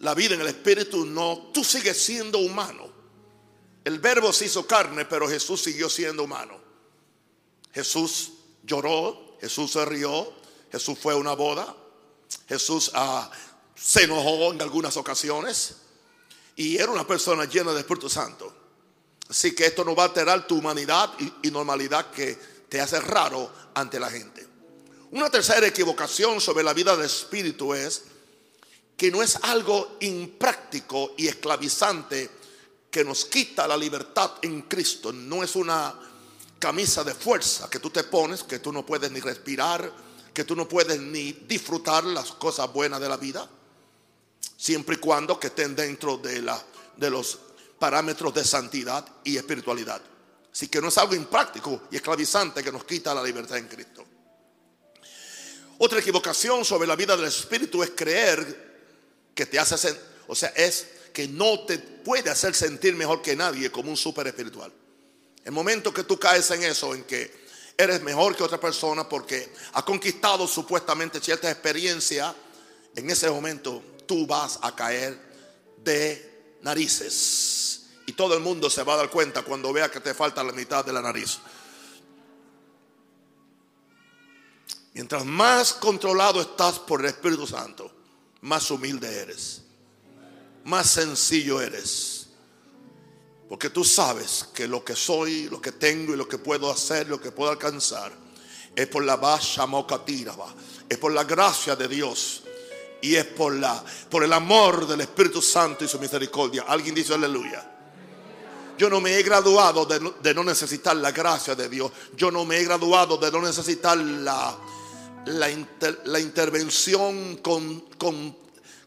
La 0.00 0.14
vida 0.14 0.34
en 0.34 0.40
el 0.40 0.48
Espíritu 0.48 1.04
no, 1.04 1.50
tú 1.52 1.64
sigues 1.64 2.00
siendo 2.00 2.38
humano. 2.38 2.92
El 3.84 3.98
verbo 3.98 4.32
se 4.32 4.46
hizo 4.46 4.66
carne, 4.66 5.04
pero 5.04 5.28
Jesús 5.28 5.62
siguió 5.62 5.88
siendo 5.88 6.24
humano. 6.24 6.58
Jesús 7.72 8.32
lloró, 8.62 9.36
Jesús 9.40 9.72
se 9.72 9.84
rió, 9.84 10.32
Jesús 10.70 10.98
fue 10.98 11.14
a 11.14 11.16
una 11.16 11.34
boda, 11.34 11.74
Jesús 12.48 12.90
ah, 12.94 13.30
se 13.74 14.04
enojó 14.04 14.52
en 14.52 14.62
algunas 14.62 14.96
ocasiones 14.96 15.76
y 16.56 16.76
era 16.76 16.90
una 16.90 17.06
persona 17.06 17.44
llena 17.44 17.72
de 17.72 17.80
Espíritu 17.80 18.08
Santo. 18.08 18.63
Así 19.28 19.54
que 19.54 19.66
esto 19.66 19.84
no 19.84 19.94
va 19.94 20.04
a 20.04 20.06
alterar 20.06 20.46
tu 20.46 20.58
humanidad 20.58 21.10
y, 21.42 21.50
normalidad 21.50 22.10
que 22.10 22.38
te 22.68 22.80
hace 22.80 23.00
raro 23.00 23.50
ante 23.74 23.98
la 23.98 24.10
gente. 24.10 24.46
Una 25.12 25.30
tercera 25.30 25.66
equivocación 25.66 26.40
sobre 26.40 26.64
la 26.64 26.74
vida 26.74 26.96
del 26.96 27.06
espíritu 27.06 27.72
es 27.72 28.02
que 28.96 29.10
no 29.10 29.22
es 29.22 29.36
algo 29.42 29.96
impráctico 30.00 31.14
y 31.16 31.28
esclavizante 31.28 32.30
que 32.90 33.04
nos 33.04 33.24
quita 33.24 33.66
la 33.66 33.76
libertad 33.76 34.32
en 34.42 34.62
Cristo. 34.62 35.12
No 35.12 35.42
es 35.42 35.56
una 35.56 35.94
camisa 36.58 37.02
de 37.04 37.14
fuerza 37.14 37.68
que 37.68 37.78
tú 37.78 37.90
te 37.90 38.04
pones, 38.04 38.42
que 38.42 38.58
tú 38.58 38.72
no 38.72 38.84
puedes 38.84 39.10
ni 39.10 39.20
respirar, 39.20 39.92
que 40.32 40.44
tú 40.44 40.56
no 40.56 40.68
puedes 40.68 40.98
ni 40.98 41.32
disfrutar 41.32 42.04
las 42.04 42.32
cosas 42.32 42.72
buenas 42.72 43.00
de 43.00 43.08
la 43.08 43.16
vida, 43.16 43.48
siempre 44.56 44.96
y 44.96 44.98
cuando 44.98 45.38
que 45.38 45.46
estén 45.46 45.76
dentro 45.76 46.18
de, 46.18 46.42
la, 46.42 46.62
de 46.96 47.10
los 47.10 47.38
parámetros 47.84 48.32
de 48.32 48.42
santidad 48.42 49.04
y 49.24 49.36
espiritualidad. 49.36 50.00
Así 50.50 50.68
que 50.68 50.80
no 50.80 50.88
es 50.88 50.96
algo 50.96 51.14
impráctico 51.14 51.82
y 51.90 51.96
esclavizante 51.96 52.64
que 52.64 52.72
nos 52.72 52.82
quita 52.86 53.12
la 53.12 53.22
libertad 53.22 53.58
en 53.58 53.68
Cristo. 53.68 54.02
Otra 55.76 55.98
equivocación 55.98 56.64
sobre 56.64 56.88
la 56.88 56.96
vida 56.96 57.14
del 57.14 57.26
Espíritu 57.26 57.82
es 57.82 57.90
creer 57.90 59.28
que 59.34 59.44
te 59.44 59.58
hace, 59.58 59.94
o 60.26 60.34
sea, 60.34 60.48
es 60.56 60.86
que 61.12 61.28
no 61.28 61.66
te 61.66 61.76
puede 61.78 62.30
hacer 62.30 62.54
sentir 62.54 62.94
mejor 62.96 63.20
que 63.20 63.36
nadie 63.36 63.70
como 63.70 63.90
un 63.90 63.98
súper 63.98 64.28
espiritual. 64.28 64.72
El 65.44 65.52
momento 65.52 65.92
que 65.92 66.04
tú 66.04 66.18
caes 66.18 66.50
en 66.52 66.64
eso, 66.64 66.94
en 66.94 67.04
que 67.04 67.44
eres 67.76 68.00
mejor 68.00 68.34
que 68.34 68.44
otra 68.44 68.58
persona 68.58 69.06
porque 69.06 69.52
ha 69.74 69.84
conquistado 69.84 70.48
supuestamente 70.48 71.20
cierta 71.20 71.50
experiencia, 71.50 72.34
en 72.96 73.10
ese 73.10 73.28
momento 73.28 73.82
tú 74.06 74.26
vas 74.26 74.58
a 74.62 74.74
caer 74.74 75.18
de 75.84 76.56
narices. 76.62 77.53
Todo 78.16 78.34
el 78.34 78.40
mundo 78.40 78.70
se 78.70 78.82
va 78.82 78.94
a 78.94 78.98
dar 78.98 79.10
cuenta 79.10 79.42
cuando 79.42 79.72
vea 79.72 79.90
que 79.90 80.00
te 80.00 80.14
falta 80.14 80.42
la 80.44 80.52
mitad 80.52 80.84
de 80.84 80.92
la 80.92 81.02
nariz. 81.02 81.38
Mientras 84.94 85.24
más 85.24 85.72
controlado 85.72 86.40
estás 86.40 86.78
por 86.78 87.00
el 87.00 87.06
Espíritu 87.06 87.46
Santo, 87.46 87.90
más 88.42 88.70
humilde 88.70 89.12
eres. 89.12 89.62
Más 90.64 90.88
sencillo 90.88 91.60
eres. 91.60 92.28
Porque 93.48 93.70
tú 93.70 93.84
sabes 93.84 94.48
que 94.54 94.68
lo 94.68 94.84
que 94.84 94.94
soy, 94.94 95.48
lo 95.48 95.60
que 95.60 95.72
tengo 95.72 96.14
y 96.14 96.16
lo 96.16 96.28
que 96.28 96.38
puedo 96.38 96.70
hacer, 96.70 97.08
lo 97.08 97.20
que 97.20 97.32
puedo 97.32 97.50
alcanzar, 97.50 98.12
es 98.74 98.86
por 98.86 99.04
la 99.04 99.16
basha 99.16 99.66
es 100.88 100.98
por 100.98 101.12
la 101.12 101.24
gracia 101.24 101.76
de 101.76 101.88
Dios 101.88 102.42
y 103.00 103.14
es 103.14 103.24
por 103.24 103.54
la 103.54 103.82
por 104.10 104.24
el 104.24 104.32
amor 104.32 104.86
del 104.86 105.00
Espíritu 105.00 105.40
Santo 105.42 105.84
y 105.84 105.88
su 105.88 105.98
misericordia. 105.98 106.64
Alguien 106.66 106.94
dice 106.94 107.14
aleluya. 107.14 107.73
Yo 108.76 108.90
no 108.90 109.00
me 109.00 109.16
he 109.16 109.22
graduado 109.22 109.86
de 109.86 110.34
no, 110.34 110.44
necesitar 110.44 110.96
la 110.96 111.12
gracia 111.12 111.54
de 111.54 111.68
Dios. 111.68 111.92
Yo 112.16 112.30
no 112.30 112.44
me 112.44 112.58
he 112.58 112.64
graduado 112.64 113.16
de 113.16 113.30
no 113.30 113.40
necesitar 113.40 113.96
la, 113.96 114.56
la, 115.26 116.20
intervención 116.20 117.40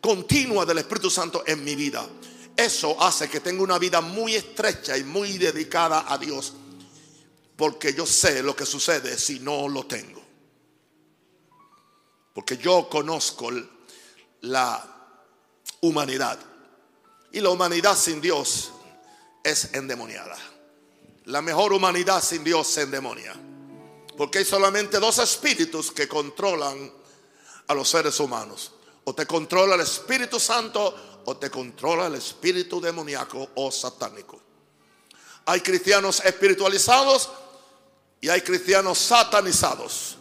continua 0.01 0.65
del 0.65 0.79
Espíritu 0.79 1.09
Santo 1.09 1.43
en 1.45 1.63
mi 1.63 1.75
vida. 1.75 2.05
Eso 2.55 3.01
hace 3.01 3.29
que 3.29 3.39
tenga 3.39 3.63
una 3.63 3.77
vida 3.77 4.01
muy 4.01 4.35
estrecha 4.35 4.97
y 4.97 5.03
muy 5.03 5.37
dedicada 5.37 6.05
a 6.11 6.17
Dios. 6.17 6.53
Porque 7.55 7.93
yo 7.93 8.05
sé 8.05 8.43
lo 8.43 8.55
que 8.55 8.65
sucede 8.65 9.17
si 9.17 9.39
no 9.39 9.69
lo 9.69 9.85
tengo. 9.85 10.21
Porque 12.33 12.57
yo 12.57 12.89
conozco 12.89 13.49
la 14.41 14.85
humanidad. 15.81 16.37
Y 17.31 17.39
la 17.39 17.49
humanidad 17.49 17.97
sin 17.97 18.21
Dios 18.21 18.71
es 19.49 19.73
endemoniada. 19.73 20.37
La 21.25 21.41
mejor 21.41 21.73
humanidad 21.73 22.23
sin 22.23 22.43
Dios 22.43 22.67
se 22.67 22.81
endemonia. 22.81 23.33
Porque 24.17 24.39
hay 24.39 24.45
solamente 24.45 24.99
dos 24.99 25.19
espíritus 25.19 25.91
que 25.91 26.07
controlan 26.07 26.91
a 27.67 27.73
los 27.73 27.89
seres 27.89 28.19
humanos. 28.19 28.71
O 29.03 29.13
te 29.13 29.25
controla 29.25 29.75
el 29.75 29.81
Espíritu 29.81 30.39
Santo 30.39 31.21
o 31.25 31.37
te 31.37 31.51
controla 31.51 32.07
el 32.07 32.15
espíritu 32.15 32.79
demoníaco 32.79 33.49
o 33.55 33.69
satánico. 33.69 34.39
Hay 35.45 35.59
cristianos 35.59 36.21
espiritualizados 36.23 37.29
y 38.21 38.29
hay 38.29 38.41
cristianos 38.41 38.97
satanizados 38.97 40.17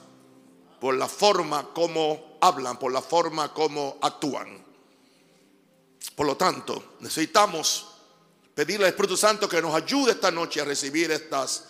por 0.81 0.97
la 0.97 1.09
forma 1.09 1.73
como 1.73 2.39
hablan, 2.41 2.79
por 2.79 2.93
la 2.93 3.03
forma 3.03 3.55
como 3.55 3.99
actúan. 4.03 4.65
Por 6.17 6.27
lo 6.27 6.37
tanto, 6.37 6.97
necesitamos 7.01 7.96
pedirle 8.57 8.87
al 8.87 8.93
Espíritu 8.93 9.19
Santo 9.19 9.47
que 9.47 9.61
nos 9.61 9.75
ayude 9.75 10.13
esta 10.13 10.31
noche 10.31 10.63
a 10.63 10.65
recibir 10.65 11.11
estas 11.11 11.65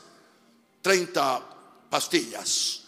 30 0.81 1.43
pastillas, 1.91 2.83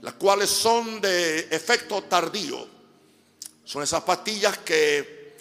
las 0.00 0.14
cuales 0.14 0.48
son 0.48 1.02
de 1.02 1.40
efecto 1.50 2.02
tardío. 2.04 2.66
Son 3.62 3.82
esas 3.82 4.02
pastillas 4.04 4.56
que 4.58 5.36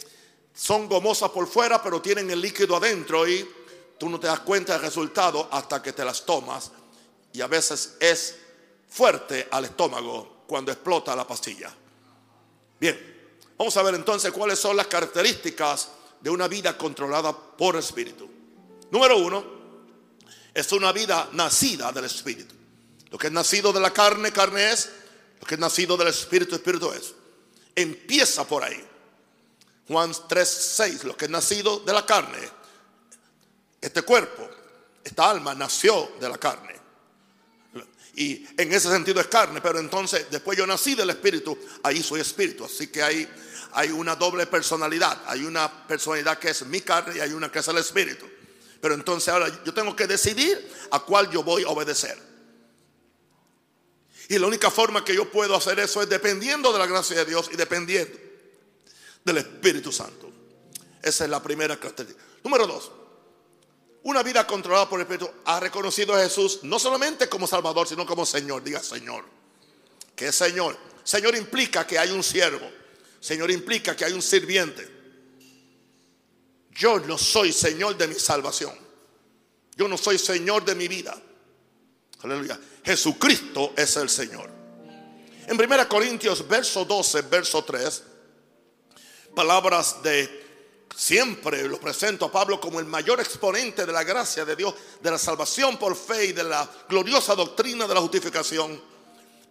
son 0.53 0.89
gomosas 0.89 1.29
por 1.29 1.47
fuera, 1.47 1.81
pero 1.81 2.01
tienen 2.01 2.29
el 2.29 2.41
líquido 2.41 2.75
adentro 2.75 3.25
y 3.25 3.49
tú 3.97 4.09
no 4.09 4.19
te 4.19 4.27
das 4.27 4.41
cuenta 4.41 4.73
del 4.73 4.81
resultado 4.81 5.47
hasta 5.49 5.81
que 5.81 5.93
te 5.93 6.03
las 6.03 6.25
tomas. 6.25 6.71
Y 7.31 7.39
a 7.39 7.47
veces 7.47 7.93
es 8.01 8.35
fuerte 8.89 9.47
al 9.51 9.63
estómago 9.63 10.43
cuando 10.47 10.69
explota 10.69 11.15
la 11.15 11.25
pastilla. 11.25 11.73
Bien, 12.77 13.31
vamos 13.57 13.77
a 13.77 13.83
ver 13.83 13.95
entonces 13.95 14.33
cuáles 14.33 14.59
son 14.59 14.75
las 14.75 14.87
características 14.87 15.91
de 16.25 16.31
una 16.31 16.47
vida 16.47 16.75
controlada 16.75 17.37
por 17.37 17.75
el 17.75 17.81
Espíritu. 17.81 18.27
Número 18.89 19.15
uno, 19.15 19.45
es 20.55 20.71
una 20.71 20.91
vida 20.91 21.29
nacida 21.33 21.91
del 21.91 22.05
Espíritu. 22.05 22.55
Lo 23.11 23.17
que 23.19 23.27
es 23.27 23.33
nacido 23.33 23.71
de 23.71 23.79
la 23.79 23.93
carne, 23.93 24.31
carne 24.31 24.71
es. 24.71 24.89
Lo 25.39 25.45
que 25.45 25.53
es 25.53 25.59
nacido 25.59 25.95
del 25.95 26.07
Espíritu, 26.07 26.55
Espíritu 26.55 26.91
es. 26.93 27.13
Empieza 27.75 28.43
por 28.47 28.63
ahí. 28.63 28.83
Juan 29.87 30.13
3, 30.27 30.49
6, 30.49 31.03
lo 31.03 31.15
que 31.15 31.25
es 31.25 31.31
nacido 31.31 31.81
de 31.81 31.93
la 31.93 32.03
carne. 32.03 32.39
Este 33.79 34.01
cuerpo, 34.01 34.49
esta 35.03 35.29
alma 35.29 35.53
nació 35.53 36.13
de 36.19 36.27
la 36.27 36.39
carne. 36.39 36.73
Y 38.15 38.47
en 38.57 38.73
ese 38.73 38.89
sentido 38.89 39.21
es 39.21 39.27
carne, 39.27 39.61
pero 39.61 39.77
entonces 39.77 40.25
después 40.31 40.57
yo 40.57 40.65
nací 40.65 40.95
del 40.95 41.11
Espíritu, 41.11 41.55
ahí 41.83 42.01
soy 42.01 42.21
Espíritu. 42.21 42.65
Así 42.65 42.87
que 42.87 43.03
hay, 43.03 43.29
hay 43.75 43.91
una 43.91 44.15
doble 44.15 44.47
personalidad. 44.47 45.21
Hay 45.27 45.43
una 45.43 45.85
personalidad 45.85 46.39
que 46.39 46.49
es 46.49 46.65
mi 46.65 46.81
carne 46.81 47.17
y 47.17 47.19
hay 47.19 47.33
una 47.33 47.51
que 47.51 47.59
es 47.59 47.67
el 47.67 47.77
Espíritu. 47.77 48.25
Pero 48.81 48.93
entonces 48.95 49.29
ahora 49.29 49.51
yo 49.65 49.73
tengo 49.73 49.95
que 49.95 50.07
decidir 50.07 50.71
a 50.91 50.99
cuál 50.99 51.29
yo 51.29 51.43
voy 51.43 51.63
a 51.63 51.67
obedecer. 51.67 52.17
Y 54.29 54.39
la 54.39 54.47
única 54.47 54.71
forma 54.71 55.03
que 55.03 55.13
yo 55.13 55.29
puedo 55.29 55.55
hacer 55.55 55.79
eso 55.79 56.01
es 56.01 56.07
dependiendo 56.07 56.71
de 56.71 56.79
la 56.79 56.87
gracia 56.87 57.17
de 57.17 57.25
Dios 57.25 57.49
y 57.51 57.57
dependiendo 57.57 58.17
del 59.23 59.37
Espíritu 59.37 59.91
Santo. 59.91 60.31
Esa 61.03 61.25
es 61.25 61.29
la 61.29 61.43
primera 61.43 61.77
característica. 61.77 62.23
Número 62.43 62.65
dos, 62.65 62.91
una 64.03 64.23
vida 64.23 64.47
controlada 64.47 64.87
por 64.87 65.01
el 65.01 65.05
Espíritu 65.05 65.29
ha 65.43 65.59
reconocido 65.59 66.15
a 66.15 66.19
Jesús 66.19 66.61
no 66.63 66.79
solamente 66.79 67.27
como 67.27 67.45
Salvador, 67.45 67.87
sino 67.89 68.05
como 68.05 68.25
Señor. 68.25 68.63
Diga 68.63 68.81
Señor. 68.81 69.25
¿Qué 70.15 70.27
es 70.27 70.35
Señor? 70.35 70.77
Señor 71.03 71.35
implica 71.35 71.85
que 71.85 71.99
hay 71.99 72.11
un 72.11 72.23
siervo. 72.23 72.84
Señor 73.25 73.49
implica 73.49 73.95
que 73.95 74.05
hay 74.05 74.13
un 74.13 74.21
sirviente. 74.21 74.87
Yo 76.69 76.99
no 76.99 77.17
soy 77.17 77.51
Señor 77.51 77.97
de 77.97 78.07
mi 78.07 78.13
salvación. 78.13 78.77
Yo 79.75 79.87
no 79.87 79.97
soy 79.97 80.19
Señor 80.19 80.63
de 80.63 80.75
mi 80.75 80.87
vida. 80.87 81.19
Aleluya. 82.21 82.59
Jesucristo 82.83 83.73
es 83.75 83.97
el 83.97 84.11
Señor. 84.11 84.51
En 85.47 85.59
1 85.59 85.89
Corintios, 85.89 86.47
verso 86.47 86.85
12, 86.85 87.23
verso 87.23 87.63
3, 87.63 88.03
palabras 89.33 90.03
de 90.03 90.85
siempre 90.95 91.67
lo 91.67 91.79
presento 91.79 92.25
a 92.25 92.31
Pablo 92.31 92.61
como 92.61 92.79
el 92.79 92.85
mayor 92.85 93.19
exponente 93.19 93.87
de 93.87 93.91
la 93.91 94.03
gracia 94.03 94.45
de 94.45 94.55
Dios, 94.55 94.75
de 95.01 95.09
la 95.09 95.17
salvación 95.17 95.79
por 95.79 95.95
fe 95.95 96.25
y 96.25 96.31
de 96.31 96.43
la 96.43 96.69
gloriosa 96.87 97.33
doctrina 97.33 97.87
de 97.87 97.93
la 97.95 98.01
justificación. 98.01 98.79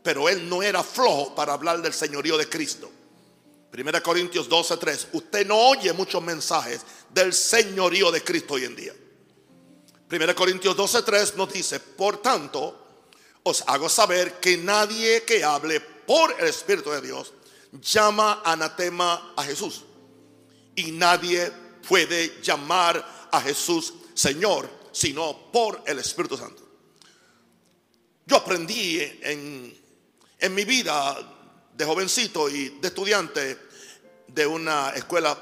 Pero 0.01 0.29
él 0.29 0.49
no 0.49 0.63
era 0.63 0.85
flojo 0.85 1.35
para 1.35 1.55
hablar 1.55 1.83
del 1.83 1.93
señorío 1.93 2.39
de 2.39 2.49
Cristo. 2.49 2.93
1 3.77 4.03
Corintios 4.03 4.49
12, 4.49 4.77
3. 4.77 5.09
Usted 5.13 5.47
no 5.47 5.57
oye 5.57 5.93
muchos 5.93 6.23
mensajes 6.23 6.83
del 7.11 7.33
señorío 7.33 8.13
de 8.13 8.23
Cristo 8.23 8.55
hoy 8.55 8.65
en 8.65 8.77
día. 8.77 8.95
1 10.11 10.35
Corintios 10.37 10.77
12, 10.77 11.03
3 11.03 11.37
nos 11.37 11.53
dice, 11.53 11.81
por 11.81 12.23
tanto, 12.23 13.09
os 13.43 13.65
hago 13.67 13.89
saber 13.89 14.39
que 14.39 14.57
nadie 14.57 15.25
que 15.25 15.43
hable 15.43 15.81
por 15.81 16.37
el 16.39 16.47
Espíritu 16.47 16.91
de 16.91 17.01
Dios 17.01 17.33
llama 17.73 18.43
anatema 18.45 19.35
a 19.37 19.43
Jesús. 19.43 19.83
Y 20.77 20.93
nadie 20.93 21.51
puede 21.89 22.41
llamar 22.43 23.29
a 23.33 23.41
Jesús 23.41 23.93
Señor, 24.15 24.71
sino 24.93 25.51
por 25.51 25.83
el 25.85 25.99
Espíritu 25.99 26.37
Santo. 26.37 26.63
Yo 28.25 28.37
aprendí 28.37 29.01
en, 29.01 29.77
en 30.39 30.55
mi 30.55 30.65
vida 30.65 31.35
de 31.77 31.85
jovencito 31.85 32.49
y 32.49 32.79
de 32.81 32.89
estudiante 32.89 33.64
de 34.35 34.47
una 34.47 34.91
escuela 34.91 35.39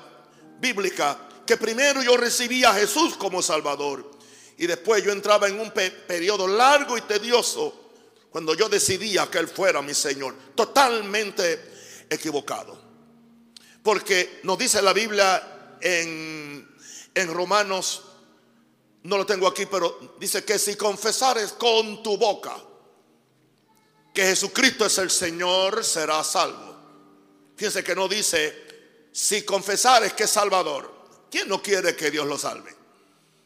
bíblica 0.60 1.28
que 1.46 1.56
primero 1.56 2.02
yo 2.02 2.16
recibía 2.16 2.70
a 2.70 2.74
Jesús 2.74 3.16
como 3.16 3.42
Salvador 3.42 4.10
y 4.58 4.66
después 4.66 5.02
yo 5.02 5.12
entraba 5.12 5.48
en 5.48 5.58
un 5.58 5.70
periodo 5.70 6.46
largo 6.46 6.96
y 6.96 7.00
tedioso 7.02 7.90
cuando 8.30 8.54
yo 8.54 8.68
decidía 8.68 9.30
que 9.30 9.38
Él 9.38 9.48
fuera 9.48 9.82
mi 9.82 9.94
Señor. 9.94 10.34
Totalmente 10.54 11.72
equivocado. 12.08 12.80
Porque 13.82 14.40
nos 14.44 14.58
dice 14.58 14.80
la 14.80 14.92
Biblia 14.92 15.76
en, 15.80 16.76
en 17.14 17.34
Romanos, 17.34 18.02
no 19.02 19.16
lo 19.16 19.26
tengo 19.26 19.48
aquí, 19.48 19.66
pero 19.66 20.16
dice 20.20 20.44
que 20.44 20.58
si 20.58 20.76
confesares 20.76 21.52
con 21.52 22.02
tu 22.02 22.16
boca 22.16 22.56
que 24.14 24.22
Jesucristo 24.22 24.86
es 24.86 24.98
el 24.98 25.10
Señor, 25.10 25.84
serás 25.84 26.32
salvo. 26.32 26.76
Fíjense 27.56 27.82
que 27.82 27.94
no 27.94 28.08
dice, 28.08 28.61
si 29.12 29.42
confesares 29.42 30.14
que 30.14 30.24
es 30.24 30.30
Salvador. 30.30 30.90
¿Quién 31.30 31.48
no 31.48 31.62
quiere 31.62 31.94
que 31.94 32.10
Dios 32.10 32.26
lo 32.26 32.36
salve? 32.38 32.74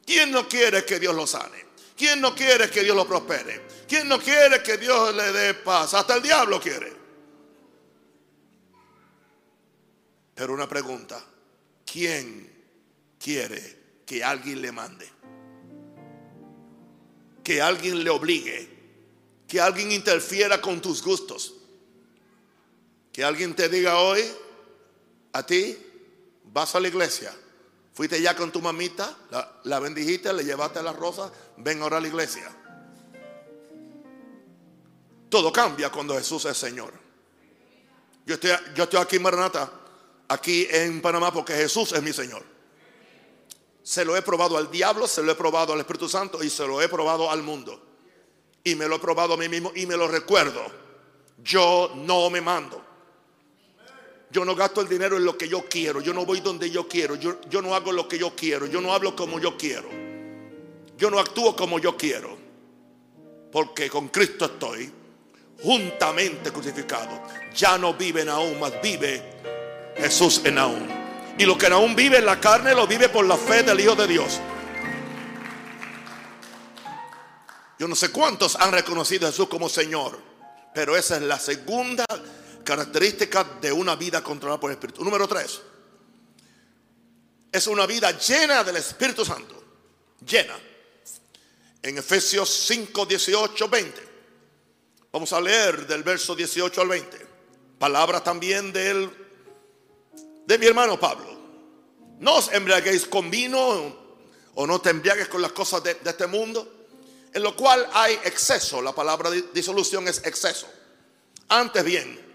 ¿Quién 0.04 0.30
no 0.30 0.48
quiere 0.48 0.84
que 0.84 0.98
Dios 0.98 1.14
lo 1.14 1.26
sane? 1.26 1.66
¿Quién 1.96 2.20
no 2.20 2.34
quiere 2.34 2.70
que 2.70 2.82
Dios 2.82 2.96
lo 2.96 3.06
prospere? 3.06 3.66
¿Quién 3.88 4.08
no 4.08 4.18
quiere 4.18 4.62
que 4.62 4.76
Dios 4.76 5.14
le 5.14 5.32
dé 5.32 5.54
paz? 5.54 5.94
Hasta 5.94 6.14
el 6.14 6.22
diablo 6.22 6.60
quiere. 6.60 6.92
Pero 10.34 10.52
una 10.52 10.68
pregunta, 10.68 11.24
¿quién 11.84 12.52
quiere 13.18 14.02
que 14.04 14.22
alguien 14.22 14.60
le 14.60 14.72
mande? 14.72 15.10
Que 17.42 17.62
alguien 17.62 18.04
le 18.04 18.10
obligue 18.10 18.76
que 19.46 19.60
alguien 19.60 19.92
interfiera 19.92 20.60
con 20.60 20.80
tus 20.80 21.02
gustos. 21.02 21.54
Que 23.12 23.24
alguien 23.24 23.54
te 23.54 23.68
diga 23.68 24.00
hoy, 24.00 24.22
a 25.36 25.46
ti, 25.46 25.76
vas 26.44 26.74
a 26.74 26.80
la 26.80 26.88
iglesia. 26.88 27.34
Fuiste 27.92 28.20
ya 28.20 28.36
con 28.36 28.52
tu 28.52 28.60
mamita, 28.60 29.16
la, 29.64 29.80
bendijiste, 29.80 30.32
le 30.32 30.44
llevaste 30.44 30.82
las 30.82 30.94
rosas, 30.96 31.30
ven 31.56 31.80
ahora 31.82 31.96
a 31.96 32.00
la 32.00 32.08
iglesia. 32.08 32.50
Todo 35.28 35.52
cambia 35.52 35.90
cuando 35.90 36.14
Jesús 36.14 36.44
es 36.44 36.56
Señor. 36.56 36.92
Yo 38.26 38.34
estoy, 38.34 38.50
yo 38.74 38.84
estoy 38.84 39.00
aquí 39.00 39.16
en 39.16 39.22
Maranata, 39.22 39.70
aquí 40.28 40.66
en 40.70 41.00
Panamá, 41.00 41.32
porque 41.32 41.54
Jesús 41.54 41.92
es 41.92 42.02
mi 42.02 42.12
Señor. 42.12 42.42
Se 43.82 44.04
lo 44.04 44.16
he 44.16 44.22
probado 44.22 44.56
al 44.56 44.70
diablo, 44.70 45.06
se 45.06 45.22
lo 45.22 45.32
he 45.32 45.34
probado 45.34 45.72
al 45.72 45.80
Espíritu 45.80 46.08
Santo 46.08 46.42
y 46.42 46.50
se 46.50 46.66
lo 46.66 46.82
he 46.82 46.88
probado 46.88 47.30
al 47.30 47.42
mundo 47.42 47.86
y 48.66 48.74
me 48.74 48.88
lo 48.88 48.96
he 48.96 48.98
probado 48.98 49.34
a 49.34 49.36
mí 49.36 49.48
mismo 49.48 49.70
y 49.76 49.86
me 49.86 49.96
lo 49.96 50.08
recuerdo. 50.08 50.60
Yo 51.38 51.92
no 51.94 52.28
me 52.30 52.40
mando. 52.40 52.84
Yo 54.36 54.44
no 54.44 54.54
gasto 54.54 54.82
el 54.82 54.88
dinero 54.90 55.16
en 55.16 55.24
lo 55.24 55.38
que 55.38 55.48
yo 55.48 55.64
quiero. 55.64 56.02
Yo 56.02 56.12
no 56.12 56.26
voy 56.26 56.40
donde 56.40 56.70
yo 56.70 56.86
quiero. 56.86 57.14
Yo, 57.14 57.40
yo 57.48 57.62
no 57.62 57.74
hago 57.74 57.90
lo 57.90 58.06
que 58.06 58.18
yo 58.18 58.36
quiero. 58.36 58.66
Yo 58.66 58.82
no 58.82 58.92
hablo 58.92 59.16
como 59.16 59.40
yo 59.40 59.56
quiero. 59.56 59.88
Yo 60.98 61.10
no 61.10 61.18
actúo 61.18 61.56
como 61.56 61.78
yo 61.78 61.96
quiero. 61.96 62.36
Porque 63.50 63.88
con 63.88 64.08
Cristo 64.08 64.44
estoy 64.44 64.92
juntamente 65.62 66.52
crucificado. 66.52 67.22
Ya 67.54 67.78
no 67.78 67.94
vive 67.94 68.28
aún, 68.28 68.60
más 68.60 68.74
vive 68.82 69.22
Jesús 69.96 70.42
en 70.44 70.58
aún. 70.58 70.86
Y 71.38 71.46
lo 71.46 71.56
que 71.56 71.68
aún 71.68 71.96
vive 71.96 72.18
en 72.18 72.26
la 72.26 72.38
carne 72.38 72.74
lo 72.74 72.86
vive 72.86 73.08
por 73.08 73.24
la 73.24 73.38
fe 73.38 73.62
del 73.62 73.80
Hijo 73.80 73.94
de 73.94 74.06
Dios. 74.06 74.38
Yo 77.78 77.88
no 77.88 77.96
sé 77.96 78.10
cuántos 78.10 78.54
han 78.56 78.70
reconocido 78.70 79.26
a 79.26 79.30
Jesús 79.30 79.48
como 79.48 79.70
Señor, 79.70 80.20
pero 80.74 80.94
esa 80.94 81.16
es 81.16 81.22
la 81.22 81.38
segunda 81.38 82.04
característica 82.66 83.44
de 83.60 83.72
una 83.72 83.96
vida 83.96 84.22
controlada 84.22 84.60
por 84.60 84.70
el 84.70 84.76
Espíritu. 84.76 85.02
Número 85.02 85.26
tres, 85.26 85.62
es 87.50 87.66
una 87.68 87.86
vida 87.86 88.10
llena 88.18 88.62
del 88.62 88.76
Espíritu 88.76 89.24
Santo, 89.24 89.64
llena. 90.26 90.58
En 91.82 91.96
Efesios 91.96 92.50
5, 92.66 93.06
18, 93.06 93.68
20. 93.68 94.08
Vamos 95.12 95.32
a 95.32 95.40
leer 95.40 95.86
del 95.86 96.02
verso 96.02 96.34
18 96.34 96.80
al 96.80 96.88
20. 96.88 97.26
Palabra 97.78 98.22
también 98.22 98.72
de 98.72 99.08
de 100.44 100.58
mi 100.58 100.66
hermano 100.66 100.98
Pablo. 100.98 101.36
No 102.18 102.36
os 102.36 102.52
embriaguéis 102.52 103.06
con 103.06 103.30
vino 103.30 103.96
o 104.54 104.66
no 104.66 104.80
te 104.80 104.90
embriagues 104.90 105.28
con 105.28 105.42
las 105.42 105.52
cosas 105.52 105.82
de 105.82 105.96
este 106.04 106.26
mundo 106.26 106.76
en 107.36 107.42
lo 107.42 107.54
cual 107.54 107.86
hay 107.92 108.14
exceso. 108.24 108.80
La 108.80 108.94
palabra 108.94 109.30
disolución 109.30 110.08
es 110.08 110.24
exceso. 110.24 110.66
Antes 111.48 111.84
bien, 111.84 112.25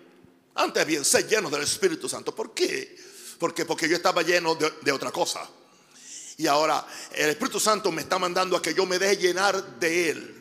antes 0.56 0.86
bien, 0.86 1.06
sé 1.06 1.24
lleno 1.24 1.50
del 1.50 1.64
Espíritu 1.64 2.10
Santo. 2.10 2.36
¿Por 2.36 2.54
qué? 2.54 2.98
Porque, 3.40 3.66
porque 3.66 3.88
yo 3.88 3.96
estaba 3.96 4.22
lleno 4.22 4.56
de, 4.56 4.72
de 4.82 4.92
otra 4.92 5.12
cosa. 5.12 5.50
Y 6.38 6.48
ahora 6.48 6.86
el 7.14 7.30
Espíritu 7.30 7.60
Santo 7.60 7.92
me 7.92 8.02
está 8.02 8.18
mandando 8.18 8.58
a 8.58 8.62
que 8.62 8.74
yo 8.74 8.86
me 8.86 9.00
deje 9.00 9.18
llenar 9.18 9.80
de 9.80 10.10
Él. 10.10 10.38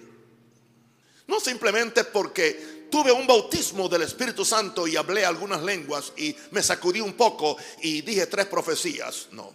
No 1.26 1.38
simplemente 1.38 2.04
porque 2.04 2.88
tuve 2.90 3.12
un 3.12 3.26
bautismo 3.26 3.88
del 3.88 4.02
Espíritu 4.02 4.44
Santo 4.44 4.86
y 4.86 4.96
hablé 4.96 5.24
algunas 5.24 5.62
lenguas 5.62 6.12
y 6.16 6.34
me 6.50 6.62
sacudí 6.62 7.00
un 7.00 7.14
poco 7.14 7.56
y 7.82 8.02
dije 8.02 8.26
tres 8.26 8.46
profecías. 8.46 9.28
No. 9.30 9.54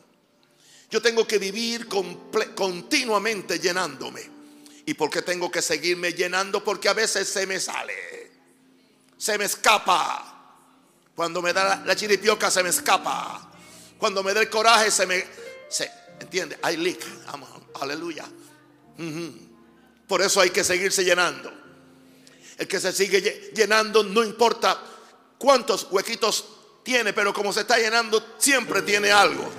Yo 0.89 1.01
tengo 1.01 1.27
que 1.27 1.37
vivir 1.37 1.87
continuamente 2.55 3.59
llenándome. 3.59 4.21
¿Y 4.85 4.93
por 4.93 5.09
qué 5.09 5.21
tengo 5.21 5.51
que 5.51 5.61
seguirme 5.61 6.13
llenando? 6.13 6.63
Porque 6.63 6.87
a 6.87 6.93
veces 6.93 7.27
se 7.27 7.45
me 7.45 7.59
sale. 7.59 8.31
Se 9.17 9.37
me 9.37 9.45
escapa. 9.45 10.34
Cuando 11.15 11.41
me 11.41 11.53
da 11.53 11.81
la, 11.85 11.95
chiripioca 11.95 12.51
se 12.51 12.61
me 12.61 12.69
escapa. 12.69 13.51
Cuando 13.97 14.21
me 14.21 14.33
da 14.33 14.41
el 14.41 14.49
coraje 14.49 14.91
se 14.91 15.05
me, 15.05 15.25
se 15.69 15.89
entiende, 16.19 16.59
hay 16.61 16.77
leak. 16.77 16.99
Aleluya. 17.79 18.25
Por 20.07 20.21
eso 20.21 20.41
hay 20.41 20.49
que 20.49 20.63
seguirse 20.63 21.03
llenando. 21.03 21.51
El 22.57 22.67
que 22.67 22.79
se 22.79 22.91
sigue 22.91 23.51
llenando 23.53 24.03
no 24.03 24.23
importa 24.23 24.79
cuántos 25.37 25.87
huequitos 25.91 26.45
tiene, 26.83 27.13
pero 27.13 27.33
como 27.33 27.51
se 27.51 27.61
está 27.61 27.77
llenando, 27.77 28.35
siempre 28.37 28.81
tiene 28.81 29.11
algo. 29.11 29.49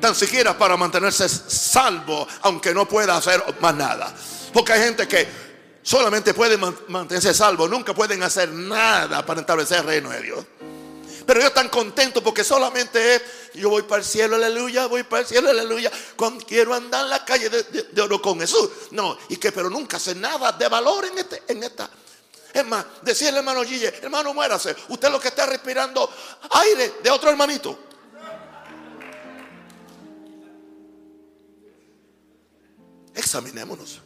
Tan 0.00 0.14
siquiera 0.14 0.56
para 0.56 0.76
mantenerse 0.76 1.28
salvo, 1.28 2.26
aunque 2.42 2.74
no 2.74 2.88
pueda 2.88 3.16
hacer 3.16 3.42
más 3.60 3.74
nada. 3.74 4.14
Porque 4.52 4.72
hay 4.72 4.80
gente 4.80 5.06
que 5.06 5.47
solamente 5.82 6.34
puede 6.34 6.56
mantenerse 6.56 7.32
salvo, 7.34 7.68
nunca 7.68 7.94
pueden 7.94 8.22
hacer 8.22 8.50
nada 8.50 9.24
para 9.24 9.40
establecer 9.40 9.78
el 9.78 9.84
reino 9.84 10.10
de 10.10 10.22
Dios. 10.22 10.44
Pero 11.28 11.40
ellos 11.40 11.50
están 11.50 11.68
contentos 11.68 12.22
porque 12.22 12.42
solamente 12.42 13.16
es, 13.16 13.22
yo 13.52 13.68
voy 13.68 13.82
para 13.82 14.00
el 14.00 14.08
cielo, 14.08 14.36
aleluya, 14.36 14.86
voy 14.86 15.02
para 15.02 15.20
el 15.20 15.28
cielo, 15.28 15.50
aleluya. 15.50 15.92
Cuando 16.16 16.42
quiero 16.46 16.72
andar 16.72 17.04
en 17.04 17.10
la 17.10 17.22
calle 17.22 17.50
de, 17.50 18.00
oro 18.00 18.22
con 18.22 18.40
Jesús. 18.40 18.70
No, 18.92 19.18
y 19.28 19.36
que 19.36 19.52
pero 19.52 19.68
nunca 19.68 19.98
hace 19.98 20.14
nada 20.14 20.52
de 20.52 20.66
valor 20.68 21.04
en, 21.04 21.18
este, 21.18 21.42
en 21.48 21.62
esta. 21.62 21.90
Es 22.50 22.66
más, 22.66 22.82
decirle 23.02 23.40
hermano 23.40 23.62
Gille, 23.62 23.88
hermano 24.00 24.32
muérase. 24.32 24.74
Usted 24.88 25.10
lo 25.10 25.20
que 25.20 25.28
está 25.28 25.44
respirando 25.44 26.10
aire 26.50 26.94
de 27.02 27.10
otro 27.10 27.28
hermanito. 27.28 27.78
Examinémonos. 33.14 34.00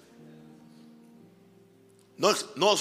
No, 2.19 2.35
no 2.57 2.77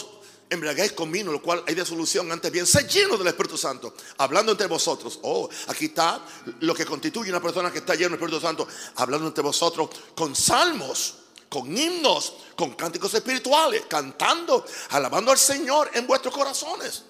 embriagáis 0.52 0.92
con 0.92 1.10
vino, 1.12 1.32
lo 1.32 1.42
cual 1.42 1.64
hay 1.66 1.74
de 1.74 1.86
solución 1.86 2.30
antes 2.30 2.52
bien, 2.52 2.68
sé 2.68 2.84
lleno 2.84 3.18
del 3.18 3.28
Espíritu 3.28 3.58
Santo, 3.58 3.96
hablando 4.18 4.52
entre 4.52 4.68
vosotros. 4.68 5.20
Oh, 5.24 5.50
aquí 5.68 5.86
está 5.86 6.22
lo 6.60 6.76
que 6.76 6.86
constituye 6.86 7.30
una 7.30 7.42
persona 7.42 7.72
que 7.72 7.80
está 7.80 7.96
lleno 7.96 8.10
del 8.10 8.20
Espíritu 8.20 8.42
Santo, 8.42 8.68
hablando 8.98 9.28
entre 9.28 9.44
vosotros 9.44 9.90
con 10.14 10.36
salmos, 10.36 11.16
con 11.48 11.76
himnos, 11.76 12.34
con 12.56 12.74
cánticos 12.74 13.14
espirituales, 13.14 13.84
cantando, 13.88 14.66
alabando 14.90 15.32
al 15.32 15.38
Señor 15.38 15.90
en 15.94 16.06
vuestros 16.06 16.34
corazones. 16.34 17.04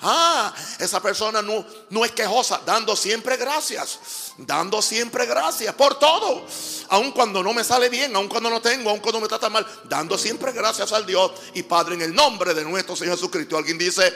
Ah, 0.00 0.54
esa 0.78 1.00
persona 1.00 1.40
no, 1.40 1.64
no 1.90 2.04
es 2.04 2.12
quejosa, 2.12 2.60
dando 2.66 2.94
siempre 2.94 3.36
gracias, 3.36 4.34
dando 4.36 4.82
siempre 4.82 5.24
gracias 5.24 5.74
por 5.74 5.98
todo. 5.98 6.46
Aun 6.90 7.12
cuando 7.12 7.42
no 7.42 7.54
me 7.54 7.64
sale 7.64 7.88
bien, 7.88 8.14
aun 8.14 8.28
cuando 8.28 8.50
no 8.50 8.60
tengo, 8.60 8.90
aun 8.90 9.00
cuando 9.00 9.20
me 9.20 9.28
trata 9.28 9.48
mal, 9.48 9.66
dando 9.84 10.18
siempre 10.18 10.52
gracias 10.52 10.92
al 10.92 11.06
Dios 11.06 11.32
y 11.54 11.62
Padre 11.62 11.94
en 11.94 12.02
el 12.02 12.14
nombre 12.14 12.52
de 12.52 12.64
nuestro 12.64 12.94
Señor 12.94 13.14
Jesucristo. 13.14 13.56
Alguien 13.56 13.78
dice, 13.78 14.14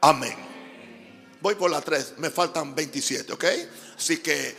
amén. 0.00 0.36
Voy 1.40 1.54
por 1.54 1.70
la 1.70 1.80
3, 1.80 2.14
me 2.18 2.30
faltan 2.30 2.74
27, 2.74 3.32
¿ok? 3.32 3.44
Así 3.96 4.18
que 4.18 4.56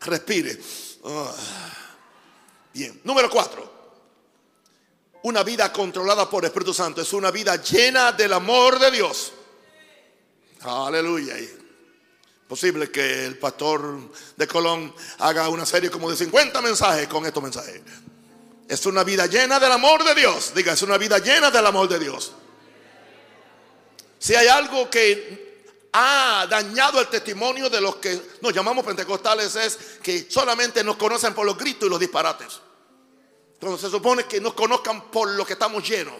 respire. 0.00 0.58
Ah, 1.04 1.32
bien, 2.74 3.00
número 3.04 3.30
4. 3.30 3.78
Una 5.22 5.42
vida 5.42 5.72
controlada 5.72 6.28
por 6.28 6.44
el 6.44 6.48
Espíritu 6.48 6.72
Santo 6.72 7.00
es 7.00 7.12
una 7.12 7.30
vida 7.30 7.56
llena 7.56 8.12
del 8.12 8.32
amor 8.32 8.78
de 8.78 8.90
Dios. 8.90 9.32
Aleluya. 10.62 11.36
Posible 12.48 12.90
que 12.90 13.26
el 13.26 13.38
pastor 13.38 13.98
de 14.36 14.46
Colón 14.46 14.94
haga 15.18 15.48
una 15.48 15.66
serie 15.66 15.90
como 15.90 16.10
de 16.10 16.16
50 16.16 16.60
mensajes 16.62 17.06
con 17.06 17.26
estos 17.26 17.42
mensajes. 17.42 17.82
Es 18.66 18.86
una 18.86 19.04
vida 19.04 19.26
llena 19.26 19.60
del 19.60 19.72
amor 19.72 20.02
de 20.04 20.14
Dios. 20.14 20.52
Diga, 20.54 20.72
es 20.72 20.82
una 20.82 20.98
vida 20.98 21.18
llena 21.18 21.50
del 21.50 21.66
amor 21.66 21.88
de 21.88 21.98
Dios. 21.98 22.32
Si 24.18 24.34
hay 24.34 24.48
algo 24.48 24.90
que 24.90 25.48
ha 25.92 26.46
dañado 26.48 27.00
el 27.00 27.08
testimonio 27.08 27.70
de 27.70 27.80
los 27.80 27.96
que 27.96 28.20
nos 28.40 28.52
llamamos 28.52 28.84
pentecostales 28.84 29.56
es 29.56 29.78
que 30.02 30.30
solamente 30.30 30.84
nos 30.84 30.96
conocen 30.96 31.34
por 31.34 31.46
los 31.46 31.56
gritos 31.56 31.86
y 31.86 31.90
los 31.90 32.00
disparates. 32.00 32.60
Entonces 33.54 33.80
se 33.80 33.90
supone 33.90 34.24
que 34.24 34.40
nos 34.40 34.54
conozcan 34.54 35.10
por 35.10 35.28
lo 35.30 35.44
que 35.44 35.54
estamos 35.54 35.88
llenos. 35.88 36.14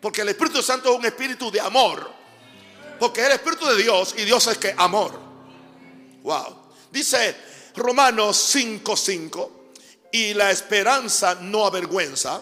Porque 0.00 0.22
el 0.22 0.28
Espíritu 0.28 0.62
Santo 0.62 0.92
es 0.92 0.98
un 0.98 1.04
espíritu 1.04 1.50
de 1.50 1.60
amor. 1.60 2.25
Porque 2.98 3.24
el 3.24 3.32
Espíritu 3.32 3.66
de 3.66 3.82
Dios 3.82 4.14
y 4.16 4.24
Dios 4.24 4.46
es 4.46 4.58
que 4.58 4.74
amor. 4.76 5.18
Wow. 6.22 6.56
Dice 6.90 7.36
Romanos 7.76 8.54
5:5 8.54 9.50
y 10.12 10.34
la 10.34 10.50
esperanza 10.50 11.36
no 11.36 11.66
avergüenza, 11.66 12.40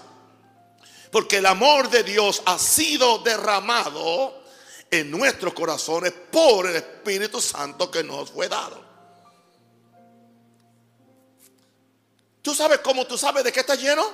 porque 1.10 1.38
el 1.38 1.46
amor 1.46 1.90
de 1.90 2.02
Dios 2.02 2.42
ha 2.46 2.58
sido 2.58 3.18
derramado 3.18 4.42
en 4.90 5.10
nuestros 5.10 5.54
corazones 5.54 6.12
por 6.30 6.66
el 6.66 6.76
Espíritu 6.76 7.40
Santo 7.40 7.90
que 7.90 8.04
nos 8.04 8.30
fue 8.30 8.48
dado. 8.48 8.84
¿Tú 12.40 12.54
sabes 12.54 12.78
cómo 12.80 13.06
tú 13.06 13.16
sabes 13.18 13.42
de 13.42 13.50
qué 13.50 13.60
está 13.60 13.74
lleno? 13.74 14.04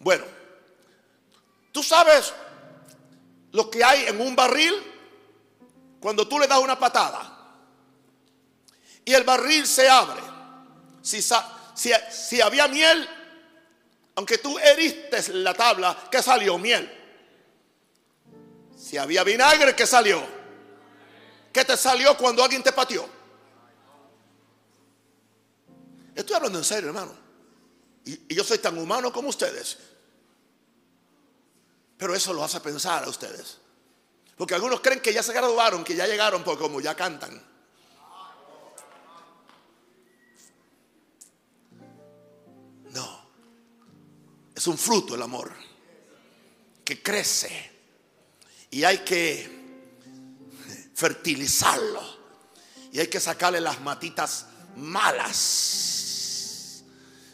Bueno, 0.00 0.24
tú 1.72 1.82
sabes 1.82 2.32
lo 3.52 3.70
que 3.70 3.82
hay 3.82 4.06
en 4.06 4.20
un 4.20 4.36
barril 4.36 4.74
cuando 6.00 6.26
tú 6.28 6.38
le 6.38 6.46
das 6.46 6.58
una 6.58 6.78
patada 6.78 7.38
y 9.04 9.14
el 9.14 9.24
barril 9.24 9.66
se 9.66 9.88
abre. 9.88 10.20
Si, 11.00 11.22
si, 11.72 12.40
había 12.40 12.68
miel, 12.68 13.08
aunque 14.16 14.38
tú 14.38 14.58
heriste 14.58 15.32
la 15.32 15.54
tabla, 15.54 16.08
¿qué 16.10 16.22
salió? 16.22 16.58
Miel. 16.58 16.92
Si 18.76 18.98
había 18.98 19.24
vinagre, 19.24 19.74
¿qué 19.74 19.86
salió? 19.86 20.22
¿Qué 21.52 21.64
te 21.64 21.76
salió 21.76 22.16
cuando 22.18 22.44
alguien 22.44 22.62
te 22.62 22.72
pateó? 22.72 23.08
Estoy 26.14 26.36
hablando 26.36 26.58
en 26.58 26.64
serio, 26.64 26.88
hermano. 26.88 27.16
y 28.04 28.34
yo 28.34 28.44
soy 28.44 28.58
tan 28.58 28.76
humano 28.76 29.12
como 29.12 29.28
ustedes. 29.28 29.78
Pero 31.96 32.14
eso 32.14 32.32
lo 32.32 32.44
hace 32.44 32.60
pensar 32.60 33.04
a 33.04 33.08
ustedes. 33.08 33.58
Porque 34.38 34.54
algunos 34.54 34.80
creen 34.80 35.00
que 35.00 35.12
ya 35.12 35.22
se 35.22 35.32
graduaron, 35.32 35.82
que 35.82 35.96
ya 35.96 36.06
llegaron, 36.06 36.44
porque 36.44 36.62
como 36.62 36.80
ya 36.80 36.94
cantan. 36.94 37.42
No. 42.92 43.30
Es 44.54 44.66
un 44.68 44.78
fruto 44.78 45.16
el 45.16 45.22
amor. 45.22 45.52
Que 46.84 47.02
crece. 47.02 47.72
Y 48.70 48.84
hay 48.84 48.98
que 48.98 49.58
fertilizarlo. 50.94 52.18
Y 52.92 53.00
hay 53.00 53.08
que 53.08 53.18
sacarle 53.18 53.60
las 53.60 53.80
matitas 53.80 54.46
malas. 54.76 55.34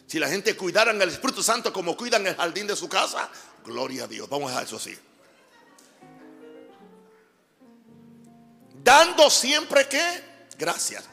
Si 0.07 0.19
la 0.19 0.31
gente 0.31 0.57
cuidara 0.57 0.93
el 0.93 1.03
Espíritu 1.03 1.43
Santo 1.43 1.71
como 1.71 1.99
cuidan 1.99 2.27
el 2.27 2.35
jardín 2.35 2.67
de 2.67 2.77
su 2.77 2.89
casa, 2.89 3.29
gloria 3.63 4.05
a 4.05 4.07
Dios. 4.07 4.27
Vamos 4.31 4.47
a 4.47 4.53
dejar 4.53 4.65
eso 4.65 4.77
así. 4.77 4.97
Dando 8.85 9.31
siempre 9.31 9.89
que 9.89 10.03
gracias. 10.59 11.05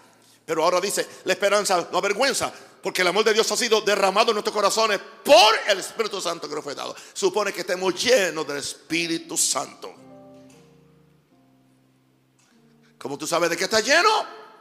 Pero 0.45 0.65
ahora 0.65 0.81
dice, 0.81 1.07
la 1.23 1.31
esperanza 1.31 1.87
no 1.89 1.99
avergüenza, 1.99 2.51
porque 2.83 3.01
el 3.01 3.07
amor 3.07 3.23
de 3.23 3.33
Dios 3.33 3.49
ha 3.49 3.55
sido 3.55 3.79
derramado 3.79 4.31
en 4.31 4.35
nuestros 4.35 4.53
corazones 4.53 4.99
por 5.23 5.55
el 5.69 5.79
Espíritu 5.79 6.19
Santo 6.19 6.49
que 6.49 6.55
nos 6.55 6.65
fue 6.65 6.75
dado. 6.75 6.93
Supone 7.13 7.53
que 7.53 7.61
estemos 7.61 7.95
llenos 7.95 8.45
del 8.45 8.57
Espíritu 8.57 9.37
Santo. 9.37 9.95
¿Cómo 12.97 13.17
tú 13.17 13.25
sabes 13.25 13.49
de 13.49 13.55
qué 13.55 13.63
está 13.63 13.79
lleno? 13.79 14.09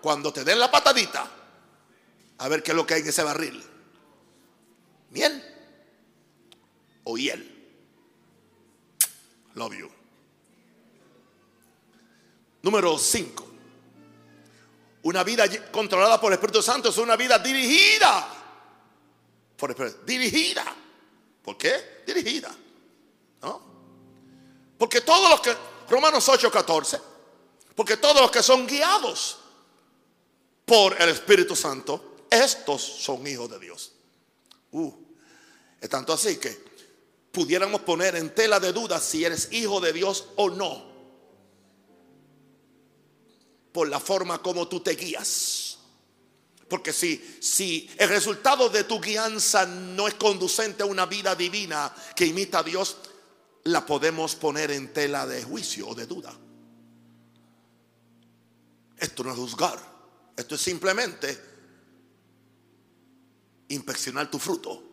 Cuando 0.00 0.32
te 0.32 0.44
den 0.44 0.60
la 0.60 0.70
patadita. 0.70 1.28
A 2.38 2.48
ver 2.48 2.62
qué 2.62 2.70
es 2.70 2.76
lo 2.76 2.86
que 2.86 2.94
hay 2.94 3.00
en 3.00 3.08
ese 3.08 3.24
barril. 3.24 3.60
Miel 5.10 5.44
o 7.02 7.18
hiel. 7.18 7.56
Love 9.54 9.74
you. 9.76 9.99
Número 12.62 12.98
5. 12.98 13.46
Una 15.02 15.24
vida 15.24 15.44
controlada 15.70 16.20
por 16.20 16.32
el 16.32 16.34
Espíritu 16.34 16.62
Santo 16.62 16.90
es 16.90 16.98
una 16.98 17.16
vida 17.16 17.38
dirigida. 17.38 18.28
Por 19.56 19.70
el 19.70 19.76
Espíritu. 19.76 20.06
Dirigida. 20.06 20.76
¿Por 21.42 21.56
qué? 21.56 22.02
Dirigida. 22.06 22.54
¿No? 23.42 23.62
Porque 24.76 25.00
todos 25.00 25.30
los 25.30 25.40
que, 25.40 25.56
Romanos 25.88 26.28
8, 26.28 26.50
14, 26.50 27.00
porque 27.74 27.96
todos 27.96 28.20
los 28.20 28.30
que 28.30 28.42
son 28.42 28.66
guiados 28.66 29.38
por 30.66 31.00
el 31.00 31.08
Espíritu 31.08 31.56
Santo, 31.56 32.16
estos 32.28 32.82
son 32.82 33.26
hijos 33.26 33.50
de 33.50 33.58
Dios. 33.58 33.92
Uh, 34.72 34.92
es 35.80 35.88
tanto 35.88 36.12
así 36.12 36.36
que 36.36 36.62
pudiéramos 37.32 37.80
poner 37.80 38.16
en 38.16 38.34
tela 38.34 38.60
de 38.60 38.72
duda 38.72 39.00
si 39.00 39.24
eres 39.24 39.48
hijo 39.50 39.80
de 39.80 39.92
Dios 39.92 40.26
o 40.36 40.50
no 40.50 40.89
por 43.72 43.88
la 43.88 44.00
forma 44.00 44.42
como 44.42 44.68
tú 44.68 44.80
te 44.80 44.92
guías. 44.92 45.78
Porque 46.68 46.92
si, 46.92 47.38
si 47.40 47.90
el 47.98 48.08
resultado 48.08 48.68
de 48.68 48.84
tu 48.84 49.00
guianza 49.00 49.66
no 49.66 50.06
es 50.06 50.14
conducente 50.14 50.84
a 50.84 50.86
una 50.86 51.06
vida 51.06 51.34
divina 51.34 51.92
que 52.14 52.26
imita 52.26 52.60
a 52.60 52.62
Dios, 52.62 52.96
la 53.64 53.84
podemos 53.84 54.36
poner 54.36 54.70
en 54.70 54.92
tela 54.92 55.26
de 55.26 55.42
juicio 55.42 55.88
o 55.88 55.94
de 55.94 56.06
duda. 56.06 56.32
Esto 58.96 59.24
no 59.24 59.32
es 59.32 59.36
juzgar, 59.36 59.78
esto 60.36 60.54
es 60.54 60.60
simplemente 60.60 61.40
inspeccionar 63.68 64.30
tu 64.30 64.38
fruto. 64.38 64.84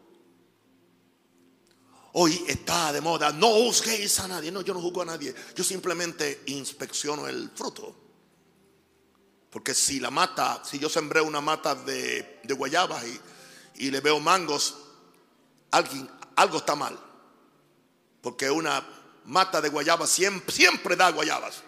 Hoy 2.13 2.43
está 2.47 2.91
de 2.91 3.01
moda, 3.01 3.31
no 3.31 3.49
juzguéis 3.49 4.19
a 4.19 4.27
nadie. 4.27 4.51
No, 4.51 4.61
yo 4.61 4.73
no 4.73 4.81
juzgo 4.81 5.03
a 5.03 5.05
nadie. 5.05 5.35
Yo 5.55 5.63
simplemente 5.63 6.41
inspecciono 6.47 7.27
el 7.27 7.51
fruto. 7.53 8.06
Porque 9.57 9.73
si 9.73 9.99
la 9.99 10.11
mata, 10.11 10.61
si 10.63 10.77
yo 10.77 10.87
sembré 10.87 11.19
una 11.19 11.41
mata 11.41 11.73
de, 11.73 12.41
guayabas 12.47 13.03
y, 13.73 13.89
le 13.89 14.01
veo 14.01 14.19
mangos, 14.19 14.75
alguien, 15.71 16.07
algo 16.35 16.59
está 16.59 16.75
mal. 16.75 16.95
Porque 18.21 18.51
una 18.51 18.87
mata 19.25 19.59
de 19.59 19.69
guayabas 19.69 20.11
siempre, 20.11 20.53
siempre 20.53 20.95
da 20.95 21.09
guayabas. 21.09 21.63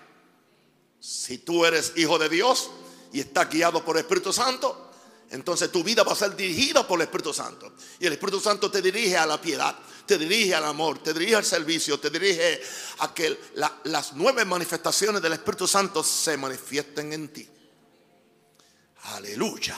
Si 0.99 1.39
tú 1.39 1.65
eres 1.65 1.93
hijo 1.95 2.19
de 2.19 2.30
Dios 2.30 2.69
y 3.12 3.21
estás 3.21 3.49
guiado 3.49 3.84
por 3.84 3.97
el 3.97 4.02
Espíritu 4.02 4.32
Santo, 4.32 4.91
entonces 5.32 5.71
tu 5.71 5.84
vida 5.84 6.04
va 6.04 6.12
a 6.12 6.15
ser 6.15 6.36
dirigida 6.36 6.88
por 6.88 6.99
el 6.99 7.08
Espíritu 7.08 7.34
Santo. 7.34 7.73
Y 7.99 8.06
el 8.06 8.13
Espíritu 8.13 8.39
Santo 8.39 8.69
te 8.69 8.84
dirige 8.84 9.17
a 9.17 9.25
la 9.25 9.41
piedad, 9.41 9.75
te 10.06 10.19
dirige 10.19 10.54
al 10.54 10.65
amor, 10.65 11.02
te 11.02 11.12
dirige 11.12 11.38
al 11.38 11.45
servicio, 11.45 11.99
te 11.99 12.12
dirige 12.12 12.62
a 12.99 13.12
que 13.15 13.36
las 13.86 14.13
nueve 14.13 14.45
manifestaciones 14.45 15.23
del 15.23 15.34
Espíritu 15.34 15.67
Santo 15.67 16.04
se 16.04 16.38
manifiesten 16.38 17.13
en 17.13 17.30
ti. 17.30 17.49
Aleluya, 19.15 19.78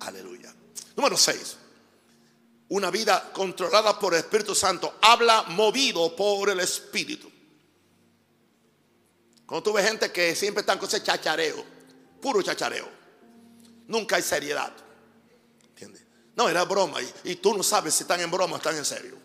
aleluya. 0.00 0.54
Número 0.96 1.16
6. 1.16 1.56
Una 2.68 2.90
vida 2.90 3.32
controlada 3.32 3.98
por 3.98 4.14
el 4.14 4.20
Espíritu 4.20 4.54
Santo 4.54 4.94
habla 5.00 5.44
movido 5.44 6.14
por 6.14 6.50
el 6.50 6.60
Espíritu. 6.60 7.30
Cuando 9.46 9.62
tú 9.62 9.72
ves 9.72 9.88
gente 9.88 10.10
que 10.10 10.34
siempre 10.34 10.60
están 10.60 10.78
con 10.78 10.88
ese 10.88 11.02
chachareo, 11.02 11.64
puro 12.20 12.42
chachareo 12.42 12.96
Nunca 13.88 14.16
hay 14.16 14.22
seriedad. 14.22 14.72
¿Entiendes? 15.68 16.02
No, 16.34 16.48
era 16.48 16.64
broma. 16.64 16.98
Y, 17.24 17.36
tú 17.36 17.56
no 17.56 17.62
sabes 17.62 17.94
si 17.94 18.02
están 18.02 18.20
en 18.20 18.30
broma 18.30 18.54
o 18.54 18.56
están 18.56 18.76
en 18.76 18.84
serio. 18.84 19.16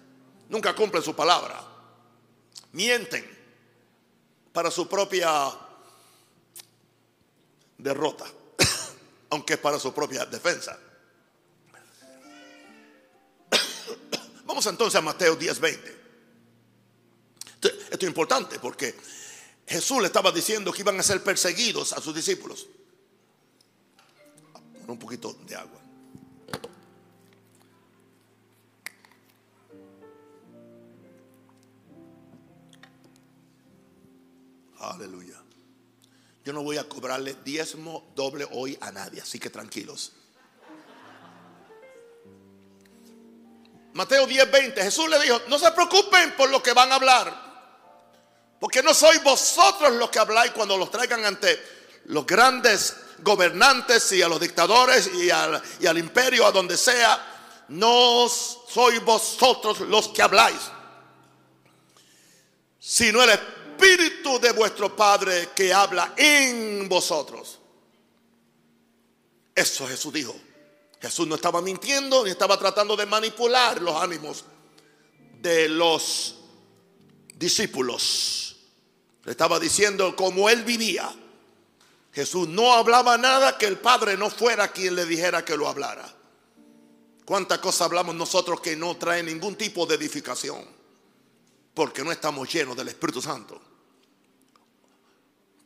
Nunca 0.50 0.76
cumplen 0.76 1.04
su 1.04 1.16
palabra. 1.16 1.64
Mienten 2.74 3.26
para 4.54 4.70
su 4.70 4.88
propia 4.88 5.52
derrota. 7.78 8.26
Aunque 9.32 9.54
es 9.54 9.60
para 9.60 9.80
su 9.80 9.94
propia 9.94 10.26
defensa. 10.26 10.78
Vamos 14.46 14.66
entonces 14.68 14.98
a 14.98 15.02
Mateo 15.02 15.38
10:20. 15.38 15.98
Esto 17.62 17.70
es 17.90 18.04
importante 18.04 18.60
porque 18.60 18.96
Jesús 19.68 20.00
le 20.02 20.08
estaba 20.08 20.32
diciendo 20.32 20.72
que 20.72 20.82
iban 20.82 21.00
a 21.00 21.04
ser 21.04 21.24
perseguidos 21.24 21.94
a 21.94 22.02
sus 22.02 22.16
discípulos 22.16 22.68
un 24.92 25.00
poquito 25.00 25.34
de 25.48 25.56
agua. 25.56 25.80
Aleluya. 34.80 35.41
Yo 36.44 36.54
no 36.54 36.64
voy 36.64 36.78
a 36.78 36.90
cobrarle 36.90 37.36
diezmo 37.44 38.12
doble 38.16 38.48
hoy 38.52 38.78
a 38.82 38.92
nadie, 38.92 39.22
así 39.22 39.38
que 39.40 39.50
tranquilos. 39.50 40.14
Mateo 43.94 44.26
10:20, 44.26 44.82
Jesús 44.82 45.10
le 45.10 45.20
dijo, 45.20 45.42
no 45.48 45.60
se 45.60 45.72
preocupen 45.72 46.36
por 46.36 46.50
lo 46.50 46.64
que 46.64 46.74
van 46.74 46.92
a 46.92 46.96
hablar, 46.96 47.52
porque 48.60 48.82
no 48.82 48.94
sois 48.94 49.22
vosotros 49.24 49.94
los 49.94 50.10
que 50.10 50.20
habláis 50.20 50.52
cuando 50.52 50.78
los 50.78 50.90
traigan 50.90 51.26
ante 51.26 51.62
los 52.06 52.26
grandes 52.26 52.96
gobernantes 53.20 54.12
y 54.14 54.22
a 54.22 54.28
los 54.28 54.40
dictadores 54.40 55.12
y 55.14 55.30
al, 55.30 55.62
y 55.80 55.86
al 55.86 55.98
imperio, 55.98 56.48
a 56.48 56.52
donde 56.52 56.78
sea, 56.78 57.66
no 57.68 58.28
sois 58.28 59.04
vosotros 59.04 59.82
los 59.82 60.08
que 60.08 60.22
habláis, 60.22 60.60
sino 62.80 63.22
el 63.22 63.30
Espíritu 63.30 63.61
de 64.40 64.52
vuestro 64.52 64.96
Padre 64.96 65.50
que 65.56 65.74
habla 65.74 66.14
en 66.16 66.88
vosotros. 66.88 67.60
Eso 69.54 69.88
Jesús 69.88 70.14
dijo. 70.14 70.36
Jesús 71.02 71.28
no 71.28 71.36
estaba 71.36 71.62
mintiendo 71.62 72.24
ni 72.24 72.30
estaba 72.30 72.60
tratando 72.60 72.96
de 72.96 73.08
manipular 73.08 73.82
los 73.82 73.96
ánimos 73.96 74.46
de 75.42 75.68
los 75.68 76.36
discípulos. 77.36 78.56
Le 79.24 79.32
estaba 79.32 79.60
diciendo 79.60 80.16
cómo 80.16 80.48
él 80.48 80.64
vivía. 80.64 81.12
Jesús 82.14 82.48
no 82.48 82.74
hablaba 82.74 83.18
nada 83.18 83.58
que 83.58 83.66
el 83.66 83.80
Padre 83.80 84.16
no 84.16 84.30
fuera 84.30 84.72
quien 84.72 84.96
le 84.96 85.06
dijera 85.06 85.44
que 85.44 85.58
lo 85.58 85.68
hablara. 85.68 86.08
¿Cuántas 87.26 87.60
cosas 87.60 87.82
hablamos 87.82 88.14
nosotros 88.14 88.62
que 88.62 88.76
no 88.76 88.98
traen 88.98 89.26
ningún 89.26 89.56
tipo 89.56 89.86
de 89.88 89.96
edificación? 89.96 90.64
Porque 91.74 92.04
no 92.04 92.12
estamos 92.12 92.52
llenos 92.54 92.76
del 92.76 92.90
Espíritu 92.90 93.22
Santo. 93.22 93.71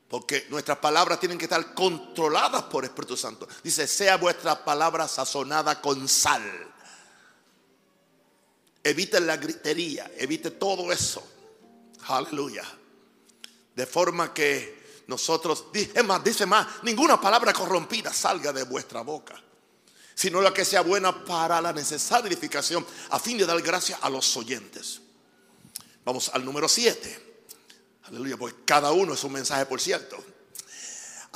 Porque 0.08 0.46
nuestras 0.50 0.78
palabras 0.78 1.20
tienen 1.20 1.38
que 1.38 1.46
estar 1.46 1.74
controladas 1.74 2.63
por 2.63 2.84
el 2.84 2.89
Espíritu 2.89 3.18
Santo. 3.18 3.48
Dice, 3.63 3.88
sea 3.88 4.18
vuestra 4.18 4.63
palabra 4.63 5.08
sazonada 5.08 5.82
con 5.82 6.08
sal. 6.08 6.44
Evite 8.84 9.20
la 9.20 9.38
gritería, 9.38 10.12
evite 10.18 10.52
todo 10.52 10.91
eso. 10.91 11.28
Aleluya. 12.08 12.63
De 13.76 13.86
forma 13.88 14.32
que 14.32 15.04
nosotros, 15.08 15.65
dice 15.74 16.04
más, 16.04 16.24
dice 16.24 16.46
más, 16.46 16.84
ninguna 16.84 17.20
palabra 17.20 17.52
corrompida 17.52 18.13
salga 18.13 18.54
de 18.54 18.63
vuestra 18.63 19.02
boca, 19.02 19.41
sino 20.13 20.39
la 20.39 20.54
que 20.54 20.65
sea 20.65 20.82
buena 20.82 21.26
para 21.26 21.60
la 21.62 21.74
necesaria 21.74 22.28
edificación, 22.28 22.86
a 23.10 23.20
fin 23.20 23.39
de 23.39 23.46
dar 23.46 23.60
gracia 23.62 23.98
a 24.02 24.10
los 24.10 24.38
oyentes. 24.38 25.02
Vamos 26.04 26.30
al 26.30 26.46
número 26.46 26.70
7. 26.70 27.25
Aleluya, 28.08 28.38
porque 28.38 28.63
cada 28.65 28.91
uno 28.91 29.13
es 29.13 29.24
un 29.24 29.34
mensaje, 29.34 29.65
por 29.65 29.82
cierto. 29.82 30.24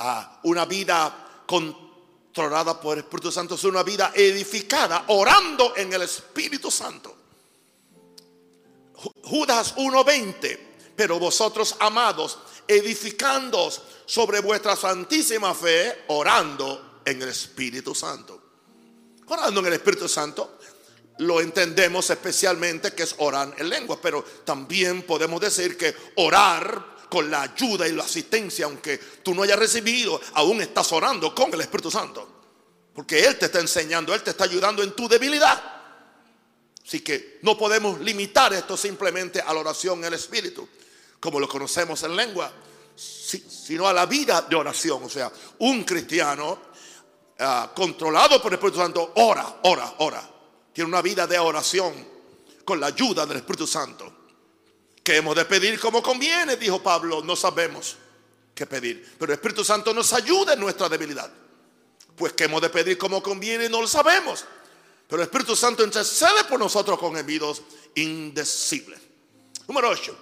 a 0.02 0.40
una 0.44 0.64
vida 0.64 1.44
controlada 1.46 2.80
por 2.80 2.96
el 2.96 3.04
Espíritu 3.04 3.30
Santo 3.30 3.56
es 3.56 3.64
una 3.64 3.82
vida 3.82 4.12
edificada, 4.14 5.04
orando 5.08 5.76
en 5.76 5.92
el 5.92 6.00
Espíritu 6.02 6.70
Santo. 6.70 7.14
Judas 9.22 9.74
1:20, 9.76 10.58
pero 10.96 11.18
vosotros 11.18 11.76
amados, 11.80 12.38
edificando 12.66 13.70
sobre 14.06 14.40
vuestra 14.40 14.74
santísima 14.74 15.54
fe, 15.54 16.04
orando 16.08 17.00
en 17.04 17.20
el 17.20 17.28
Espíritu 17.28 17.94
Santo. 17.94 18.40
Orando 19.26 19.60
en 19.60 19.66
el 19.66 19.72
Espíritu 19.74 20.08
Santo 20.08 20.59
lo 21.20 21.40
entendemos 21.40 22.08
especialmente 22.10 22.92
que 22.92 23.04
es 23.04 23.14
orar 23.18 23.54
en 23.58 23.68
lengua, 23.68 23.98
pero 24.00 24.22
también 24.44 25.02
podemos 25.02 25.40
decir 25.40 25.76
que 25.76 25.94
orar 26.16 26.96
con 27.08 27.30
la 27.30 27.42
ayuda 27.42 27.86
y 27.86 27.92
la 27.92 28.04
asistencia, 28.04 28.66
aunque 28.66 28.98
tú 28.98 29.34
no 29.34 29.42
hayas 29.42 29.58
recibido, 29.58 30.20
aún 30.34 30.62
estás 30.62 30.92
orando 30.92 31.34
con 31.34 31.52
el 31.52 31.60
Espíritu 31.60 31.90
Santo. 31.90 32.28
Porque 32.94 33.24
Él 33.24 33.38
te 33.38 33.46
está 33.46 33.60
enseñando, 33.60 34.14
Él 34.14 34.22
te 34.22 34.30
está 34.30 34.44
ayudando 34.44 34.82
en 34.82 34.92
tu 34.92 35.08
debilidad. 35.08 35.62
Así 36.86 37.00
que 37.00 37.38
no 37.42 37.56
podemos 37.56 38.00
limitar 38.00 38.52
esto 38.52 38.76
simplemente 38.76 39.40
a 39.40 39.52
la 39.52 39.60
oración 39.60 39.98
en 40.00 40.06
el 40.06 40.14
Espíritu 40.14 40.68
como 41.20 41.38
lo 41.38 41.46
conocemos 41.46 42.02
en 42.02 42.16
lengua, 42.16 42.50
sino 42.96 43.86
a 43.86 43.92
la 43.92 44.06
vida 44.06 44.42
de 44.48 44.56
oración. 44.56 45.04
O 45.04 45.08
sea, 45.08 45.30
un 45.58 45.84
cristiano 45.84 46.58
ah, 47.38 47.70
controlado 47.74 48.40
por 48.40 48.52
el 48.52 48.58
Espíritu 48.58 48.78
Santo 48.78 49.12
ora, 49.16 49.60
ora, 49.64 49.94
ora. 49.98 50.39
Tiene 50.72 50.88
una 50.88 51.02
vida 51.02 51.26
de 51.26 51.38
oración 51.38 51.92
con 52.64 52.80
la 52.80 52.88
ayuda 52.88 53.26
del 53.26 53.38
Espíritu 53.38 53.66
Santo. 53.66 54.12
Que 55.02 55.16
hemos 55.16 55.34
de 55.34 55.44
pedir 55.44 55.80
como 55.80 56.02
conviene, 56.02 56.56
dijo 56.56 56.82
Pablo, 56.82 57.22
no 57.22 57.34
sabemos 57.34 57.96
qué 58.54 58.66
pedir. 58.66 59.16
Pero 59.18 59.32
el 59.32 59.38
Espíritu 59.38 59.64
Santo 59.64 59.92
nos 59.92 60.12
ayuda 60.12 60.52
en 60.52 60.60
nuestra 60.60 60.88
debilidad. 60.88 61.30
Pues 62.16 62.34
que 62.34 62.44
hemos 62.44 62.60
de 62.60 62.68
pedir 62.68 62.98
como 62.98 63.22
conviene, 63.22 63.68
no 63.68 63.80
lo 63.80 63.88
sabemos. 63.88 64.44
Pero 65.08 65.22
el 65.22 65.26
Espíritu 65.26 65.56
Santo 65.56 65.82
intercede 65.82 66.44
por 66.44 66.58
nosotros 66.58 66.98
con 66.98 67.16
envidos 67.16 67.62
indecibles. 67.94 69.00
Número 69.66 69.88
8. 69.88 70.16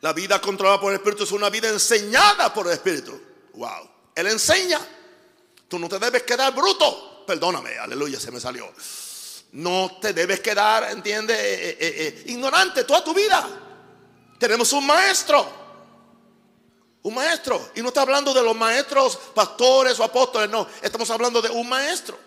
La 0.00 0.12
vida 0.12 0.40
controlada 0.40 0.80
por 0.80 0.92
el 0.92 0.98
Espíritu 0.98 1.24
es 1.24 1.32
una 1.32 1.50
vida 1.50 1.68
enseñada 1.68 2.52
por 2.52 2.66
el 2.66 2.72
Espíritu. 2.72 3.20
Wow. 3.54 3.88
Él 4.14 4.26
enseña. 4.26 4.80
Tú 5.68 5.78
no 5.78 5.88
te 5.88 5.98
debes 5.98 6.22
quedar 6.22 6.54
bruto. 6.54 7.09
Perdóname, 7.30 7.78
aleluya, 7.78 8.18
se 8.18 8.32
me 8.32 8.40
salió. 8.40 8.68
No 9.52 9.98
te 10.00 10.12
debes 10.12 10.40
quedar, 10.40 10.90
entiende, 10.90 11.32
eh, 11.32 11.70
eh, 11.70 11.76
eh, 11.80 12.22
ignorante 12.26 12.82
toda 12.82 13.04
tu 13.04 13.14
vida. 13.14 13.48
Tenemos 14.36 14.72
un 14.72 14.84
maestro. 14.84 15.48
Un 17.02 17.14
maestro. 17.14 17.70
Y 17.76 17.82
no 17.82 17.88
está 17.90 18.02
hablando 18.02 18.34
de 18.34 18.42
los 18.42 18.56
maestros, 18.56 19.16
pastores 19.32 20.00
o 20.00 20.02
apóstoles, 20.02 20.50
no. 20.50 20.66
Estamos 20.82 21.08
hablando 21.10 21.40
de 21.40 21.50
un 21.50 21.68
maestro. 21.68 22.18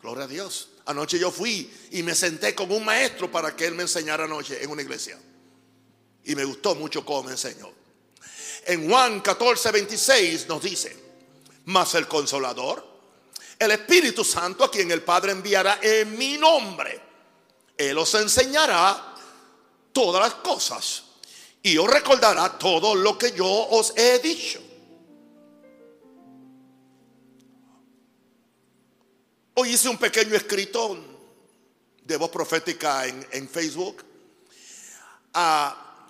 Gloria 0.00 0.26
a 0.26 0.28
Dios. 0.28 0.68
Anoche 0.86 1.18
yo 1.18 1.32
fui 1.32 1.68
y 1.90 2.04
me 2.04 2.14
senté 2.14 2.54
con 2.54 2.70
un 2.70 2.84
maestro 2.84 3.32
para 3.32 3.56
que 3.56 3.66
él 3.66 3.74
me 3.74 3.82
enseñara 3.82 4.26
anoche 4.26 4.62
en 4.62 4.70
una 4.70 4.82
iglesia. 4.82 5.18
Y 6.22 6.36
me 6.36 6.44
gustó 6.44 6.76
mucho 6.76 7.04
cómo 7.04 7.24
me 7.24 7.32
enseñó. 7.32 7.68
En 8.64 8.88
Juan 8.88 9.20
14, 9.22 9.72
26 9.72 10.46
nos 10.46 10.62
dice, 10.62 10.96
mas 11.64 11.96
el 11.96 12.06
consolador, 12.06 12.91
el 13.62 13.70
Espíritu 13.70 14.24
Santo 14.24 14.64
a 14.64 14.70
quien 14.70 14.90
el 14.90 15.02
Padre 15.02 15.30
enviará 15.30 15.78
en 15.80 16.18
mi 16.18 16.36
nombre. 16.36 17.00
Él 17.76 17.96
os 17.96 18.12
enseñará 18.14 19.14
todas 19.92 20.20
las 20.20 20.34
cosas 20.42 21.04
y 21.62 21.78
os 21.78 21.88
recordará 21.88 22.58
todo 22.58 22.96
lo 22.96 23.16
que 23.16 23.30
yo 23.30 23.46
os 23.46 23.92
he 23.96 24.18
dicho. 24.18 24.60
Hoy 29.54 29.70
hice 29.70 29.88
un 29.88 29.98
pequeño 29.98 30.34
escrito 30.34 30.98
de 32.02 32.16
voz 32.16 32.30
profética 32.30 33.06
en, 33.06 33.48
Facebook, 33.48 34.02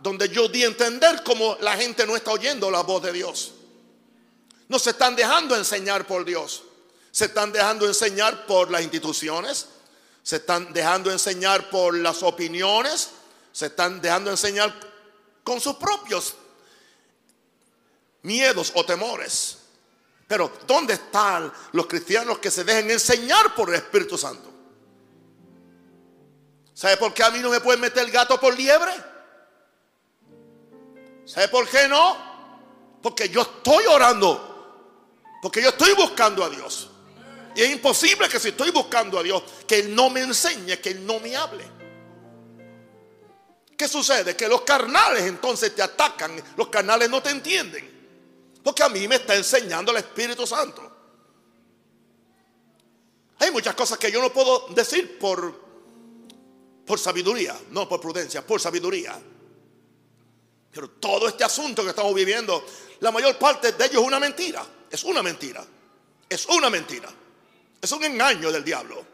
donde 0.01 0.29
yo 0.31 0.49
di 0.49 0.63
a 0.63 0.69
entender 0.69 1.23
cómo 1.23 1.59
la 1.61 1.77
gente 1.77 2.07
no 2.07 2.17
está 2.17 2.33
oyendo 2.33 2.71
la 2.71 2.83
voz 2.83 3.03
de 3.03 3.13
Dios. 3.13 3.53
No 4.69 4.79
se 4.79 4.91
están 4.91 5.15
dejando 5.15 5.55
enseñar 5.55 6.07
por 6.07 6.25
Dios. 6.25 6.63
Se 7.13 7.27
están 7.27 7.53
dejando 7.53 7.87
enseñar 7.87 8.47
por 8.47 8.71
las 8.71 8.83
instituciones. 8.83 9.69
Se 10.23 10.37
están 10.37 10.73
dejando 10.73 11.13
enseñar 11.13 11.69
por 11.69 11.95
las 11.97 12.23
opiniones. 12.23 13.11
Se 13.53 13.67
están 13.67 14.01
dejando 14.01 14.31
enseñar 14.31 14.75
con 15.45 15.61
sus 15.61 15.77
propios 15.77 16.35
miedos 18.23 18.73
o 18.75 18.85
temores. 18.85 19.59
Pero 20.27 20.51
¿dónde 20.67 20.95
están 20.95 21.53
los 21.73 21.87
cristianos 21.87 22.39
que 22.39 22.51
se 22.51 22.65
dejen 22.65 22.91
enseñar 22.91 23.55
por 23.55 23.69
el 23.69 23.75
Espíritu 23.75 24.17
Santo? 24.17 24.51
¿Sabe 26.73 26.97
por 26.97 27.13
qué 27.13 27.23
a 27.23 27.31
mí 27.31 27.41
no 27.41 27.51
me 27.51 27.61
pueden 27.61 27.83
meter 27.83 28.05
el 28.05 28.11
gato 28.11 28.41
por 28.41 28.57
liebre? 28.57 28.93
¿Sabe 31.27 31.49
por 31.49 31.69
qué 31.69 31.87
no? 31.87 32.17
Porque 33.03 33.29
yo 33.29 33.43
estoy 33.43 33.85
orando. 33.85 34.49
Porque 35.43 35.61
yo 35.61 35.69
estoy 35.69 35.93
buscando 35.93 36.43
a 36.43 36.49
Dios. 36.49 36.92
Y 37.55 37.63
es 37.63 37.71
imposible 37.71 38.29
que 38.29 38.41
si 38.41 38.49
estoy 38.49 38.71
buscando 38.71 39.19
a 39.19 39.23
Dios, 39.23 39.43
que 39.67 39.81
Él 39.81 39.95
no 39.95 40.09
me 40.09 40.21
enseñe, 40.21 40.79
que 40.81 40.91
Él 40.91 41.07
no 41.07 41.21
me 41.21 41.37
hable. 41.37 41.65
¿Qué 43.77 43.89
sucede? 43.89 44.37
Que 44.37 44.49
los 44.49 44.63
carnales 44.63 45.25
entonces 45.25 45.75
te 45.75 45.83
atacan, 45.83 46.43
los 46.57 46.69
carnales 46.69 47.11
no 47.11 47.23
te 47.23 47.31
entienden. 47.31 47.91
Porque 48.63 48.83
a 48.83 48.89
mí 48.89 49.07
me 49.09 49.17
está 49.17 49.35
enseñando 49.35 49.91
el 49.91 49.99
Espíritu 49.99 50.47
Santo. 50.47 50.91
Hay 53.39 53.51
muchas 53.51 53.75
cosas 53.75 53.99
que 53.99 54.11
yo 54.11 54.23
no 54.23 54.33
puedo 54.33 54.69
decir 54.69 55.19
por, 55.19 55.61
por 56.87 56.99
sabiduría, 56.99 57.59
no 57.71 57.89
por 57.89 58.01
prudencia, 58.01 58.47
por 58.47 58.61
sabiduría. 58.61 59.21
Pero 60.71 60.91
todo 60.91 61.29
este 61.29 61.45
asunto 61.45 61.83
que 61.83 61.91
estamos 61.91 62.15
viviendo, 62.15 62.65
la 63.01 63.11
mayor 63.11 63.37
parte 63.37 63.73
de 63.73 63.85
ello 63.85 64.01
es 64.01 64.07
una 64.07 64.21
mentira. 64.21 64.65
Es 64.89 65.05
una 65.05 65.23
mentira. 65.23 65.67
Es 66.29 66.47
una 66.47 66.71
mentira. 66.71 67.13
Es 67.83 67.91
un 67.91 68.05
engaño 68.05 68.53
del 68.53 68.63
diablo. 68.63 69.05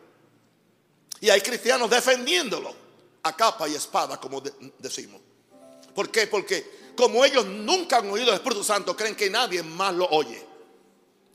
Y 1.21 1.31
hay 1.31 1.41
cristianos 1.41 1.89
defendiéndolo 1.89 2.77
a 3.23 3.35
capa 3.35 3.67
y 3.67 3.75
espada, 3.75 4.21
como 4.21 4.43
decimos. 4.79 5.23
¿Por 5.95 6.11
qué? 6.11 6.27
Porque 6.27 6.93
como 6.95 7.25
ellos 7.25 7.47
nunca 7.47 7.97
han 7.97 8.11
oído 8.11 8.29
el 8.29 8.35
Espíritu 8.35 8.63
Santo, 8.63 8.95
creen 8.95 9.17
que 9.17 9.31
nadie 9.31 9.63
más 9.63 9.95
lo 9.95 10.07
oye. 10.11 10.47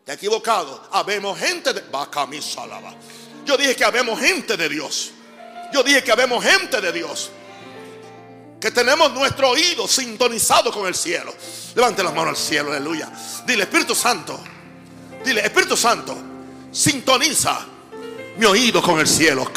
Te 0.06 0.14
equivocado. 0.14 0.88
Habemos 0.92 1.38
gente 1.40 1.74
de. 1.74 1.84
Yo 3.46 3.58
dije 3.58 3.76
que 3.76 3.84
habemos 3.84 4.20
gente 4.20 4.56
de 4.56 4.70
Dios. 4.70 5.12
Yo 5.74 5.82
dije 5.82 6.04
que 6.04 6.12
habemos 6.12 6.44
gente 6.46 6.80
de 6.80 6.92
Dios. 6.92 7.32
Que 8.62 8.70
tenemos 8.70 9.12
nuestro 9.12 9.50
oído 9.50 9.88
sintonizado 9.88 10.72
con 10.72 10.86
el 10.86 10.94
cielo. 10.94 11.34
Levante 11.74 12.04
las 12.04 12.14
manos 12.14 12.38
al 12.38 12.38
cielo, 12.38 12.72
aleluya. 12.72 13.12
Dile, 13.46 13.64
Espíritu 13.64 13.96
Santo. 13.96 14.40
Dile, 15.26 15.42
Espíritu 15.42 15.76
Santo 15.76 16.33
sintoniza 16.74 17.68
mi 18.38 18.46
oído 18.46 18.82
con 18.82 19.00
el 19.00 19.08
cielo. 19.08 19.50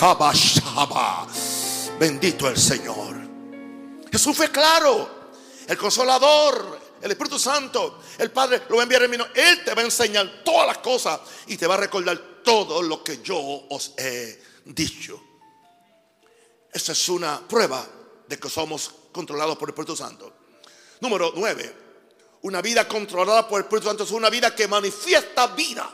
Bendito 1.98 2.48
el 2.48 2.56
Señor. 2.56 3.16
Jesús 4.12 4.36
fue 4.36 4.50
claro. 4.50 5.16
El 5.66 5.76
consolador, 5.76 6.78
el 7.02 7.10
Espíritu 7.10 7.38
Santo, 7.38 8.00
el 8.18 8.30
Padre 8.30 8.62
lo 8.68 8.76
va 8.76 8.82
a 8.82 8.84
enviar. 8.84 9.02
Él 9.02 9.64
te 9.64 9.74
va 9.74 9.82
a 9.82 9.84
enseñar 9.84 10.44
todas 10.44 10.66
las 10.66 10.78
cosas 10.78 11.18
y 11.48 11.56
te 11.56 11.66
va 11.66 11.74
a 11.74 11.78
recordar 11.78 12.42
todo 12.44 12.82
lo 12.82 13.02
que 13.02 13.20
yo 13.22 13.36
os 13.38 13.94
he 13.96 14.40
dicho. 14.66 15.20
Esa 16.72 16.92
es 16.92 17.08
una 17.08 17.40
prueba 17.48 17.84
de 18.28 18.38
que 18.38 18.50
somos 18.50 18.90
controlados 19.10 19.56
por 19.56 19.68
el 19.68 19.72
Espíritu 19.72 19.96
Santo. 19.96 20.32
Número 21.00 21.32
9. 21.34 21.86
Una 22.42 22.60
vida 22.62 22.86
controlada 22.86 23.48
por 23.48 23.58
el 23.58 23.64
Espíritu 23.64 23.88
Santo 23.88 24.04
es 24.04 24.10
una 24.10 24.30
vida 24.30 24.54
que 24.54 24.68
manifiesta 24.68 25.48
vida 25.48 25.90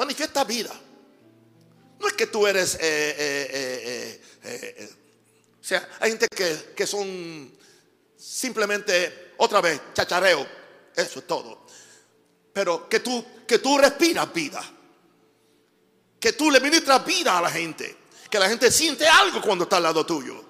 manifiesta 0.00 0.44
vida. 0.44 0.72
No 1.98 2.08
es 2.08 2.14
que 2.14 2.28
tú 2.28 2.46
eres, 2.46 2.76
eh, 2.76 2.80
eh, 2.80 4.20
eh, 4.44 4.90
o 5.60 5.62
sea, 5.62 5.86
hay 6.00 6.12
gente 6.12 6.26
que, 6.34 6.72
que 6.74 6.86
son 6.86 7.52
simplemente, 8.16 9.34
otra 9.36 9.60
vez, 9.60 9.78
chachareo, 9.92 10.46
eso 10.96 11.18
es 11.18 11.26
todo. 11.26 11.66
Pero 12.50 12.88
que 12.88 13.00
tú, 13.00 13.22
que 13.46 13.58
tú 13.58 13.76
respiras 13.76 14.32
vida, 14.32 14.64
que 16.18 16.32
tú 16.32 16.50
le 16.50 16.60
ministras 16.60 17.04
vida 17.04 17.36
a 17.36 17.42
la 17.42 17.50
gente, 17.50 17.94
que 18.30 18.38
la 18.38 18.48
gente 18.48 18.70
siente 18.70 19.06
algo 19.06 19.42
cuando 19.42 19.64
está 19.64 19.76
al 19.76 19.82
lado 19.82 20.06
tuyo. 20.06 20.46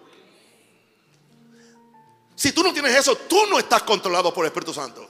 Si 2.36 2.52
tú 2.52 2.62
no 2.62 2.72
tienes 2.72 2.94
eso, 2.94 3.16
tú 3.16 3.46
no 3.50 3.58
estás 3.58 3.82
controlado 3.82 4.32
por 4.32 4.44
el 4.44 4.50
Espíritu 4.50 4.72
Santo. 4.72 5.09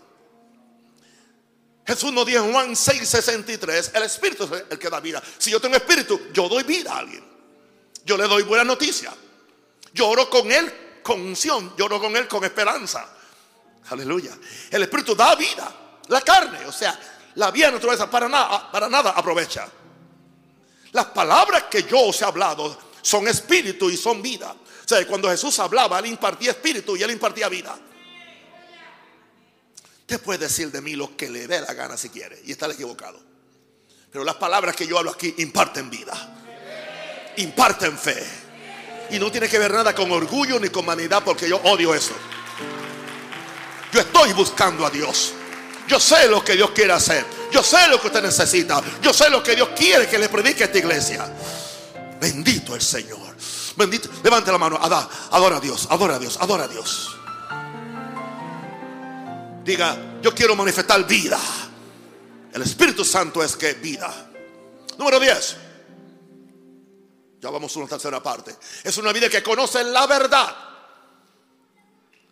Jesús 1.90 2.12
nos 2.12 2.24
dijo 2.24 2.44
en 2.44 2.53
Juan 2.53 2.70
6:63, 2.70 3.90
el 3.94 4.05
Espíritu 4.05 4.44
es 4.44 4.64
el 4.70 4.79
que 4.79 4.88
da 4.88 5.00
vida. 5.00 5.20
Si 5.38 5.50
yo 5.50 5.61
tengo 5.61 5.74
Espíritu, 5.74 6.29
yo 6.33 6.48
doy 6.48 6.62
vida 6.62 6.94
a 6.94 6.98
alguien. 6.98 7.24
Yo 8.05 8.16
le 8.16 8.29
doy 8.29 8.44
buena 8.44 8.62
noticia. 8.62 9.12
Yo 9.92 10.09
oro 10.09 10.31
con 10.31 10.53
Él 10.53 11.00
con 11.03 11.20
unción, 11.20 11.74
yo 11.76 11.87
oro 11.87 11.98
con 11.98 12.16
Él 12.16 12.29
con 12.29 12.44
esperanza. 12.44 13.09
Aleluya. 13.88 14.38
El 14.70 14.85
Espíritu 14.85 15.16
da 15.16 15.35
vida. 15.35 15.68
La 16.07 16.20
carne, 16.20 16.64
o 16.64 16.70
sea, 16.70 16.96
la 17.35 17.50
vida 17.50 17.72
naturaleza 17.72 18.09
para 18.09 18.29
nada, 18.29 18.70
para 18.70 18.88
nada 18.88 19.11
aprovecha. 19.11 19.68
Las 20.92 21.07
palabras 21.07 21.64
que 21.64 21.83
yo 21.83 22.03
os 22.03 22.22
he 22.22 22.24
hablado 22.24 22.79
son 23.03 23.26
espíritu 23.26 23.90
y 23.90 23.96
son 23.96 24.22
vida. 24.22 24.53
O 24.53 24.88
sea, 24.88 25.05
cuando 25.09 25.29
Jesús 25.29 25.59
hablaba, 25.59 25.98
Él 25.98 26.07
impartía 26.07 26.53
espíritu 26.53 26.96
y 26.96 27.03
Él 27.03 27.11
impartía 27.11 27.48
vida. 27.48 27.76
Usted 30.11 30.25
puede 30.25 30.38
decir 30.40 30.73
de 30.73 30.81
mí 30.81 30.96
lo 30.96 31.16
que 31.16 31.31
le 31.31 31.46
dé 31.46 31.61
la 31.61 31.73
gana 31.73 31.96
si 31.96 32.09
quiere 32.09 32.42
y 32.44 32.51
está 32.51 32.66
equivocado. 32.66 33.20
Pero 34.11 34.25
las 34.25 34.35
palabras 34.35 34.75
que 34.75 34.85
yo 34.85 34.99
hablo 34.99 35.12
aquí 35.12 35.33
imparten 35.38 35.88
vida, 35.88 36.12
imparten 37.37 37.96
fe. 37.96 38.20
Y 39.12 39.20
no 39.20 39.31
tiene 39.31 39.49
que 39.49 39.57
ver 39.57 39.73
nada 39.73 39.94
con 39.94 40.11
orgullo 40.11 40.59
ni 40.59 40.68
con 40.68 40.85
vanidad 40.85 41.23
porque 41.25 41.49
yo 41.49 41.59
odio 41.59 41.94
eso. 41.94 42.12
Yo 43.92 44.01
estoy 44.01 44.33
buscando 44.33 44.85
a 44.85 44.90
Dios. 44.90 45.33
Yo 45.87 46.01
sé 46.01 46.27
lo 46.27 46.44
que 46.44 46.57
Dios 46.57 46.73
quiere 46.73 46.92
hacer. 46.92 47.25
Yo 47.53 47.62
sé 47.62 47.87
lo 47.87 48.01
que 48.01 48.09
usted 48.09 48.23
necesita. 48.25 48.83
Yo 49.01 49.12
sé 49.12 49.31
lo 49.31 49.44
que 49.44 49.55
Dios 49.55 49.68
quiere 49.77 50.09
que 50.09 50.18
le 50.18 50.29
predique 50.29 50.64
a 50.64 50.66
esta 50.66 50.79
iglesia. 50.79 51.33
Bendito 52.20 52.75
el 52.75 52.83
Señor. 52.83 53.37
Bendito. 53.77 54.09
Levante 54.25 54.51
la 54.51 54.59
mano. 54.59 54.77
Adora 54.77 55.59
a 55.59 55.61
Dios. 55.61 55.87
Adora 55.88 56.16
a 56.16 56.18
Dios. 56.18 56.37
Adora 56.40 56.64
a 56.64 56.68
Dios. 56.68 57.19
Diga, 59.64 60.20
yo 60.23 60.35
quiero 60.35 60.57
manifestar 60.57 61.07
vida. 61.07 61.38
El 62.53 62.62
Espíritu 62.62 63.05
Santo 63.05 63.42
es 63.42 63.57
que 63.57 63.75
vida. 63.75 64.31
Número 64.99 65.20
10. 65.20 65.57
Ya 67.40 67.51
vamos 67.51 67.75
a 67.75 67.79
una 67.79 67.88
tercera 67.88 68.23
parte. 68.23 68.57
Es 68.83 68.96
una 68.99 69.12
vida 69.12 69.29
que 69.29 69.42
conoce 69.42 69.85
la 69.85 70.07
verdad. 70.07 70.57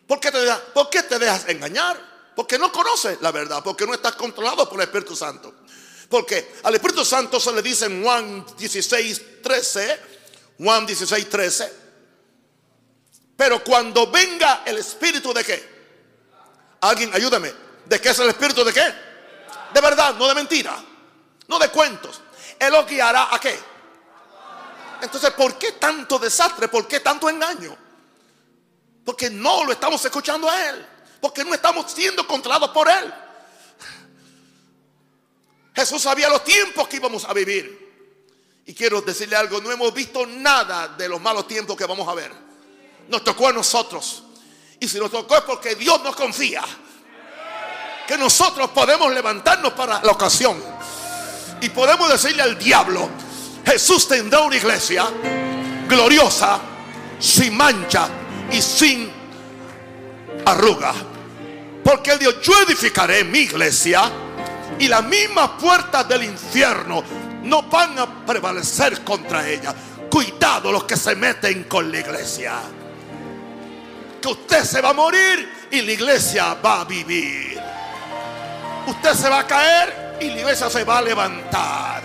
¿Por 0.07 0.21
qué 0.21 0.31
te, 0.31 0.38
dejas, 0.38 0.61
¿Por 0.75 0.91
qué 0.91 1.03
te 1.03 1.19
dejas 1.19 1.49
engañar? 1.49 2.33
Porque 2.35 2.59
no 2.59 2.73
conoces 2.73 3.20
la 3.20 3.31
verdad. 3.31 3.62
Porque 3.62 3.87
no 3.87 3.95
estás 3.95 4.14
controlado 4.14 4.68
por 4.68 4.81
el 4.81 4.87
Espíritu 4.87 5.14
Santo. 5.14 5.55
Porque 6.09 6.55
al 6.62 6.74
Espíritu 6.74 7.05
Santo 7.05 7.39
se 7.39 7.53
le 7.53 7.62
dice 7.62 7.87
en 7.87 8.03
Juan 8.03 8.45
16, 8.59 9.43
13. 9.43 10.01
Juan 10.59 10.87
16, 10.87 11.29
13. 11.29 11.72
Pero 13.37 13.62
cuando 13.62 14.11
venga 14.11 14.62
el 14.66 14.79
Espíritu 14.79 15.33
de 15.33 15.45
qué? 15.45 15.78
Alguien, 16.81 17.12
ayúdame. 17.14 17.53
¿De 17.85 18.01
qué 18.01 18.11
es 18.11 18.18
el 18.18 18.29
espíritu 18.29 18.64
de 18.64 18.72
qué? 18.72 18.95
De 19.72 19.81
verdad, 19.81 20.14
no 20.14 20.29
de 20.29 20.35
mentira. 20.35 20.76
No 21.47 21.59
de 21.59 21.68
cuentos. 21.70 22.20
Él 22.59 22.72
lo 22.72 22.85
guiará 22.85 23.35
a 23.35 23.41
qué? 23.41 23.59
Entonces, 25.01 25.31
¿por 25.33 25.57
qué 25.57 25.72
tanto 25.72 26.18
desastre? 26.18 26.68
¿Por 26.68 26.87
qué 26.87 27.01
tanto 27.01 27.29
engaño? 27.29 27.76
Porque 29.05 29.31
no 29.31 29.64
lo 29.64 29.72
estamos 29.72 30.05
escuchando 30.05 30.49
a 30.51 30.68
Él. 30.68 30.87
Porque 31.20 31.45
no 31.45 31.55
estamos 31.55 31.91
siendo 31.91 32.26
controlados 32.26 32.70
por 32.70 32.89
Él. 32.89 33.12
Jesús 35.74 36.03
sabía 36.03 36.29
los 36.29 36.45
tiempos 36.45 36.89
que 36.89 36.97
íbamos 36.97 37.24
a 37.24 37.33
vivir. 37.33 37.89
Y 38.66 38.74
quiero 38.74 39.01
decirle 39.01 39.37
algo, 39.37 39.61
no 39.61 39.70
hemos 39.70 39.95
visto 39.95 40.26
nada 40.26 40.89
de 40.89 41.09
los 41.09 41.20
malos 41.20 41.47
tiempos 41.49 41.76
que 41.76 41.87
vamos 41.87 42.07
a 42.07 42.14
ver. 42.14 42.31
Nos 43.09 43.24
tocó 43.24 43.49
a 43.49 43.53
nosotros. 43.53 44.24
Y 44.81 44.89
si 44.89 44.99
nos 44.99 45.11
tocó 45.11 45.37
es 45.37 45.43
porque 45.43 45.74
Dios 45.74 46.03
nos 46.03 46.14
confía. 46.14 46.62
Que 48.07 48.16
nosotros 48.16 48.70
podemos 48.70 49.12
levantarnos 49.12 49.72
para 49.72 50.03
la 50.03 50.12
ocasión. 50.12 50.62
Y 51.61 51.68
podemos 51.70 52.11
decirle 52.11 52.43
al 52.43 52.59
diablo, 52.59 53.09
Jesús 53.66 54.07
tendrá 54.07 54.41
una 54.41 54.57
iglesia 54.57 55.07
gloriosa, 55.89 56.61
sin 57.18 57.57
mancha 57.57 58.09
y 58.53 58.62
sin 58.62 59.11
arruga. 60.47 60.95
Porque 61.83 62.16
dijo, 62.16 62.41
yo 62.41 62.53
edificaré 62.66 63.24
mi 63.24 63.41
iglesia 63.41 64.11
y 64.79 64.87
las 64.89 65.05
mismas 65.05 65.51
puertas 65.61 66.09
del 66.09 66.24
infierno 66.24 67.03
no 67.43 67.62
van 67.62 67.99
a 67.99 68.26
prevalecer 68.26 69.03
contra 69.03 69.49
ella. 69.49 69.74
Cuidado 70.11 70.70
los 70.70 70.85
que 70.85 70.97
se 70.97 71.16
meten 71.16 71.64
con 71.64 71.91
la 71.91 71.99
iglesia. 71.99 72.61
Que 74.21 74.29
usted 74.29 74.64
se 74.64 74.81
va 74.81 74.91
a 74.91 74.95
morir 74.95 75.69
y 75.71 75.83
la 75.83 75.93
iglesia 75.93 76.55
va 76.55 76.81
a 76.81 76.85
vivir. 76.85 77.61
Usted 78.87 79.14
se 79.14 79.29
va 79.29 79.41
a 79.41 79.47
caer 79.47 80.16
y 80.21 80.31
la 80.31 80.41
iglesia 80.41 80.71
se 80.71 80.85
va 80.85 80.99
a 80.99 81.03
levantar. 81.03 82.03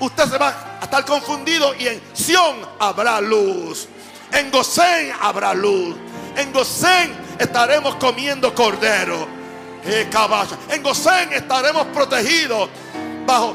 Usted 0.00 0.24
se 0.24 0.38
va 0.38 0.78
a 0.80 0.84
estar 0.84 1.04
confundido 1.04 1.74
y 1.74 1.86
en 1.86 2.02
Sión 2.12 2.56
habrá 2.78 3.20
luz. 3.20 3.88
En 4.32 4.50
Gosén 4.50 5.12
habrá 5.20 5.54
luz. 5.54 5.96
En 6.36 6.52
Gosén 6.52 7.14
estaremos 7.38 7.94
comiendo 7.96 8.54
cordero. 8.54 9.28
Eh, 9.84 10.08
en 10.70 10.82
Gosén 10.82 11.32
estaremos 11.32 11.86
protegidos 11.86 12.68
bajo 13.26 13.54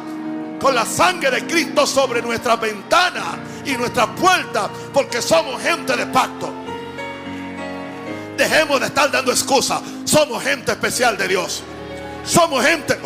con 0.59 0.73
la 0.73 0.85
sangre 0.85 1.31
de 1.31 1.47
Cristo 1.47 1.85
sobre 1.85 2.21
nuestra 2.21 2.55
ventana 2.55 3.37
y 3.63 3.71
nuestra 3.73 4.07
puerta, 4.07 4.69
porque 4.93 5.21
somos 5.21 5.61
gente 5.61 5.95
de 5.95 6.05
pacto. 6.07 6.66
Dejemos 8.37 8.79
de 8.79 8.85
estar 8.87 9.11
dando 9.11 9.31
excusas. 9.31 9.81
Somos 10.05 10.43
gente 10.43 10.71
especial 10.71 11.17
de 11.17 11.27
Dios. 11.27 11.63
Somos 12.23 12.63
gente. 12.63 12.97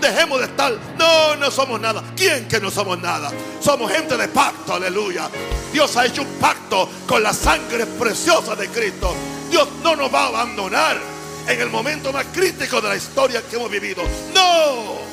Dejemos 0.00 0.38
de 0.38 0.44
estar. 0.46 0.72
No, 0.98 1.36
no 1.36 1.50
somos 1.50 1.80
nada. 1.80 2.02
¿Quién 2.16 2.46
que 2.46 2.60
no 2.60 2.70
somos 2.70 3.00
nada? 3.00 3.30
Somos 3.60 3.90
gente 3.90 4.16
de 4.16 4.28
pacto. 4.28 4.74
Aleluya. 4.74 5.28
Dios 5.72 5.96
ha 5.96 6.06
hecho 6.06 6.22
un 6.22 6.28
pacto 6.40 6.88
con 7.06 7.22
la 7.22 7.32
sangre 7.32 7.86
preciosa 7.86 8.54
de 8.54 8.68
Cristo. 8.68 9.14
Dios 9.50 9.68
no 9.82 9.96
nos 9.96 10.12
va 10.12 10.24
a 10.24 10.26
abandonar 10.28 10.98
en 11.46 11.60
el 11.60 11.70
momento 11.70 12.12
más 12.12 12.26
crítico 12.32 12.80
de 12.80 12.88
la 12.88 12.96
historia 12.96 13.42
que 13.42 13.56
hemos 13.56 13.70
vivido. 13.70 14.02
No. 14.34 15.07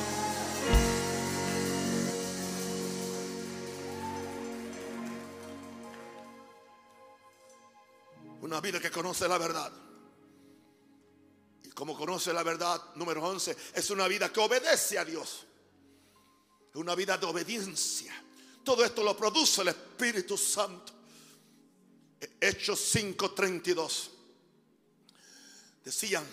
Una 8.56 8.62
vida 8.62 8.80
que 8.80 8.90
conoce 8.90 9.28
la 9.28 9.38
verdad. 9.38 9.70
Y 11.62 11.72
como 11.72 11.94
conoce 11.94 12.32
la 12.32 12.42
verdad, 12.42 12.82
número 12.96 13.22
11, 13.22 13.54
es 13.74 13.90
una 13.90 14.08
vida 14.08 14.32
que 14.32 14.40
obedece 14.40 14.98
a 14.98 15.04
Dios. 15.04 15.46
Una 16.76 16.96
vida 16.96 17.18
de 17.18 17.26
obediencia. 17.26 18.14
Todo 18.64 18.86
esto 18.86 19.04
lo 19.04 19.18
produce 19.18 19.62
el 19.62 19.68
Espíritu 19.68 20.38
Santo. 20.38 20.94
Hechos 22.40 22.80
5:32 22.96 24.10
decían 25.84 26.26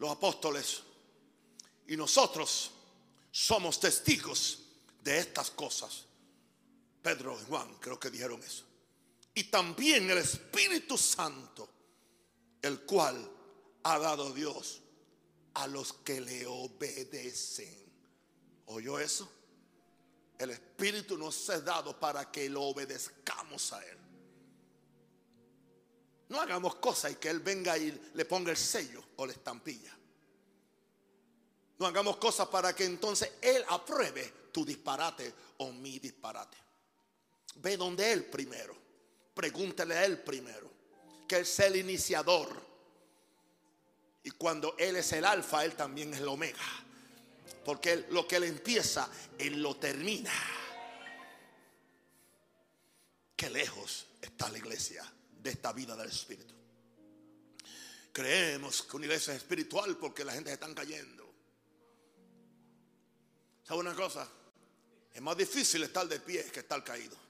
los 0.00 0.10
apóstoles, 0.10 0.82
y 1.88 1.96
nosotros 1.96 2.70
somos 3.30 3.80
testigos 3.80 4.58
de 5.02 5.20
estas 5.20 5.50
cosas. 5.52 6.04
Pedro 7.00 7.40
y 7.40 7.44
Juan 7.46 7.76
creo 7.80 7.98
que 7.98 8.10
dijeron 8.10 8.42
eso. 8.42 8.73
Y 9.34 9.44
también 9.44 10.08
el 10.10 10.18
Espíritu 10.18 10.96
Santo, 10.96 11.68
el 12.62 12.82
cual 12.82 13.30
ha 13.82 13.98
dado 13.98 14.32
Dios 14.32 14.80
a 15.54 15.66
los 15.66 15.92
que 15.92 16.20
le 16.20 16.46
obedecen. 16.46 17.84
¿Oyó 18.66 18.98
eso? 18.98 19.28
El 20.38 20.50
Espíritu 20.50 21.18
nos 21.18 21.48
ha 21.50 21.60
dado 21.60 21.98
para 21.98 22.30
que 22.30 22.48
lo 22.48 22.62
obedezcamos 22.62 23.72
a 23.72 23.84
Él. 23.84 23.98
No 26.28 26.40
hagamos 26.40 26.76
cosas 26.76 27.12
y 27.12 27.16
que 27.16 27.28
Él 27.28 27.40
venga 27.40 27.76
y 27.76 28.10
le 28.14 28.24
ponga 28.24 28.50
el 28.50 28.56
sello 28.56 29.04
o 29.16 29.26
la 29.26 29.32
estampilla. 29.32 29.96
No 31.78 31.86
hagamos 31.86 32.16
cosas 32.16 32.48
para 32.48 32.74
que 32.74 32.84
entonces 32.84 33.32
Él 33.40 33.64
apruebe 33.68 34.32
tu 34.52 34.64
disparate 34.64 35.34
o 35.58 35.72
mi 35.72 35.98
disparate. 35.98 36.56
Ve 37.56 37.76
donde 37.76 38.12
Él 38.12 38.24
primero. 38.24 38.83
Pregúntele 39.34 39.96
a 39.96 40.04
Él 40.04 40.20
primero. 40.20 40.70
Que 41.28 41.36
Él 41.36 41.42
es 41.42 41.60
el 41.60 41.76
iniciador. 41.76 42.48
Y 44.22 44.30
cuando 44.30 44.76
Él 44.78 44.96
es 44.96 45.12
el 45.12 45.24
alfa, 45.24 45.64
Él 45.64 45.74
también 45.74 46.14
es 46.14 46.20
el 46.20 46.28
omega. 46.28 46.62
Porque 47.64 48.06
lo 48.10 48.26
que 48.26 48.36
Él 48.36 48.44
empieza, 48.44 49.08
Él 49.38 49.60
lo 49.62 49.76
termina. 49.76 50.32
Qué 53.36 53.50
lejos 53.50 54.06
está 54.20 54.48
la 54.48 54.58
iglesia 54.58 55.04
de 55.42 55.50
esta 55.50 55.72
vida 55.72 55.96
del 55.96 56.08
Espíritu. 56.08 56.54
Creemos 58.12 58.82
que 58.82 58.96
una 58.96 59.06
iglesia 59.06 59.34
es 59.34 59.38
espiritual 59.42 59.96
porque 59.96 60.24
la 60.24 60.32
gente 60.32 60.50
se 60.50 60.54
está 60.54 60.72
cayendo. 60.72 61.24
¿Sabe 63.64 63.80
una 63.80 63.94
cosa? 63.94 64.28
Es 65.12 65.20
más 65.20 65.36
difícil 65.36 65.82
estar 65.82 66.06
de 66.06 66.20
pie 66.20 66.44
que 66.44 66.60
estar 66.60 66.82
caído. 66.84 67.23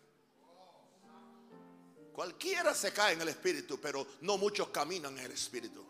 Cualquiera 2.15 2.73
se 2.73 2.93
cae 2.93 3.15
en 3.15 3.23
el 3.23 3.29
Espíritu, 3.29 3.81
pero 3.81 4.07
no 4.21 4.39
muchos 4.39 4.69
caminan 4.69 5.19
en 5.19 5.25
el 5.25 5.33
Espíritu. 5.33 5.85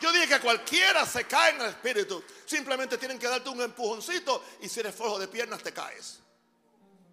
Yo 0.00 0.10
dije 0.10 0.26
que 0.26 0.40
cualquiera 0.40 1.04
se 1.04 1.24
cae 1.26 1.54
en 1.54 1.60
el 1.60 1.66
Espíritu. 1.66 2.24
Simplemente 2.46 2.96
tienen 2.96 3.18
que 3.18 3.28
darte 3.28 3.50
un 3.50 3.60
empujoncito 3.60 4.42
y 4.62 4.70
si 4.70 4.80
eres 4.80 4.94
flojo 4.94 5.18
de 5.18 5.28
piernas 5.28 5.62
te 5.62 5.70
caes. 5.70 6.20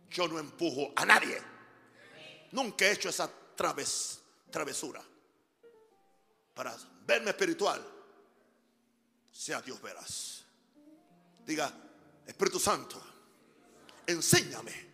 Yo 0.10 0.30
no 0.30 0.40
empujo 0.40 0.94
a 0.96 1.06
nadie. 1.06 1.42
Nunca 2.54 2.86
he 2.86 2.94
hecho 2.94 3.10
esa 3.10 3.30
travesura. 4.50 5.04
Para 6.54 6.74
verme 7.06 7.32
espiritual, 7.32 7.86
sea 9.30 9.62
Dios 9.62 9.82
verás. 9.82 10.46
Diga, 11.46 11.70
Espíritu 12.26 12.62
Santo, 12.62 13.04
enséñame 14.08 14.85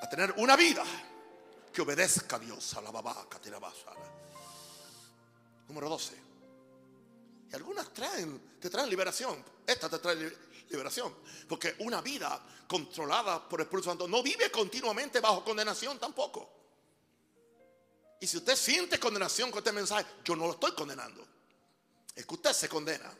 a 0.00 0.08
tener 0.08 0.34
una 0.38 0.56
vida 0.56 0.84
que 1.72 1.82
obedezca 1.82 2.36
a 2.36 2.38
Dios. 2.38 2.74
A 2.74 2.80
la 2.80 2.90
babaca, 2.90 3.40
Número 5.68 5.88
12. 5.88 6.14
Y 7.50 7.54
algunas 7.54 7.92
traen, 7.92 8.58
te 8.60 8.70
traen 8.70 8.88
liberación. 8.88 9.44
Esta 9.66 9.88
te 9.88 9.98
trae 9.98 10.32
liberación. 10.70 11.14
Porque 11.48 11.76
una 11.80 12.00
vida 12.00 12.40
controlada 12.66 13.48
por 13.48 13.60
el 13.60 13.66
Espíritu 13.66 13.90
Santo 13.90 14.08
no 14.08 14.22
vive 14.22 14.50
continuamente 14.50 15.20
bajo 15.20 15.44
condenación 15.44 15.98
tampoco. 15.98 16.52
Y 18.20 18.26
si 18.26 18.38
usted 18.38 18.56
siente 18.56 18.98
condenación 18.98 19.50
con 19.50 19.58
este 19.58 19.72
mensaje, 19.72 20.06
yo 20.24 20.34
no 20.34 20.46
lo 20.46 20.52
estoy 20.52 20.72
condenando. 20.72 21.26
Es 22.14 22.24
que 22.24 22.34
usted 22.34 22.52
se 22.52 22.68
condena. 22.68 23.12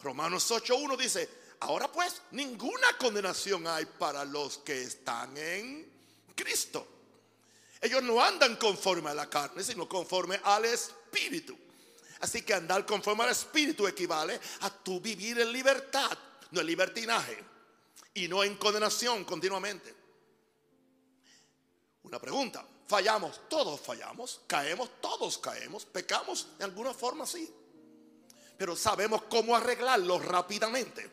Romanos 0.00 0.50
8.1 0.50 0.96
dice, 0.96 1.28
ahora 1.60 1.90
pues 1.90 2.22
ninguna 2.32 2.96
condenación 2.98 3.66
hay 3.66 3.86
para 3.86 4.24
los 4.24 4.58
que 4.58 4.82
están 4.82 5.36
en 5.36 5.90
Cristo. 6.34 6.86
Ellos 7.80 8.02
no 8.02 8.22
andan 8.22 8.56
conforme 8.56 9.10
a 9.10 9.14
la 9.14 9.28
carne, 9.28 9.62
sino 9.62 9.88
conforme 9.88 10.40
al 10.42 10.64
Espíritu. 10.64 11.56
Así 12.20 12.42
que 12.42 12.54
andar 12.54 12.86
conforme 12.86 13.24
al 13.24 13.30
Espíritu 13.30 13.86
equivale 13.86 14.40
a 14.60 14.70
tu 14.70 15.00
vivir 15.00 15.40
en 15.40 15.52
libertad, 15.52 16.16
no 16.50 16.60
en 16.60 16.66
libertinaje 16.66 17.44
y 18.14 18.28
no 18.28 18.42
en 18.42 18.56
condenación 18.56 19.24
continuamente. 19.24 19.94
Una 22.04 22.18
pregunta, 22.18 22.64
fallamos, 22.86 23.48
todos 23.48 23.80
fallamos, 23.80 24.40
caemos, 24.46 24.90
todos 25.00 25.38
caemos, 25.38 25.84
pecamos 25.84 26.46
de 26.58 26.64
alguna 26.64 26.94
forma 26.94 27.26
sí. 27.26 27.52
Pero 28.56 28.74
sabemos 28.74 29.24
cómo 29.24 29.54
arreglarlo 29.54 30.18
rápidamente. 30.18 31.10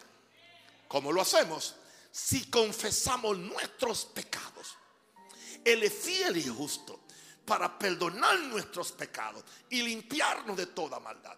¿Cómo 0.94 1.12
lo 1.12 1.22
hacemos? 1.22 1.74
Si 2.12 2.52
confesamos 2.52 3.36
nuestros 3.36 4.06
pecados. 4.06 4.76
Él 5.66 5.82
es 5.82 5.92
fiel 5.92 6.38
y 6.38 6.48
justo 6.48 7.00
para 7.44 7.80
perdonar 7.80 8.40
nuestros 8.42 8.92
pecados 8.92 9.44
y 9.72 9.82
limpiarnos 9.82 10.56
de 10.56 10.68
toda 10.68 11.00
maldad. 11.00 11.36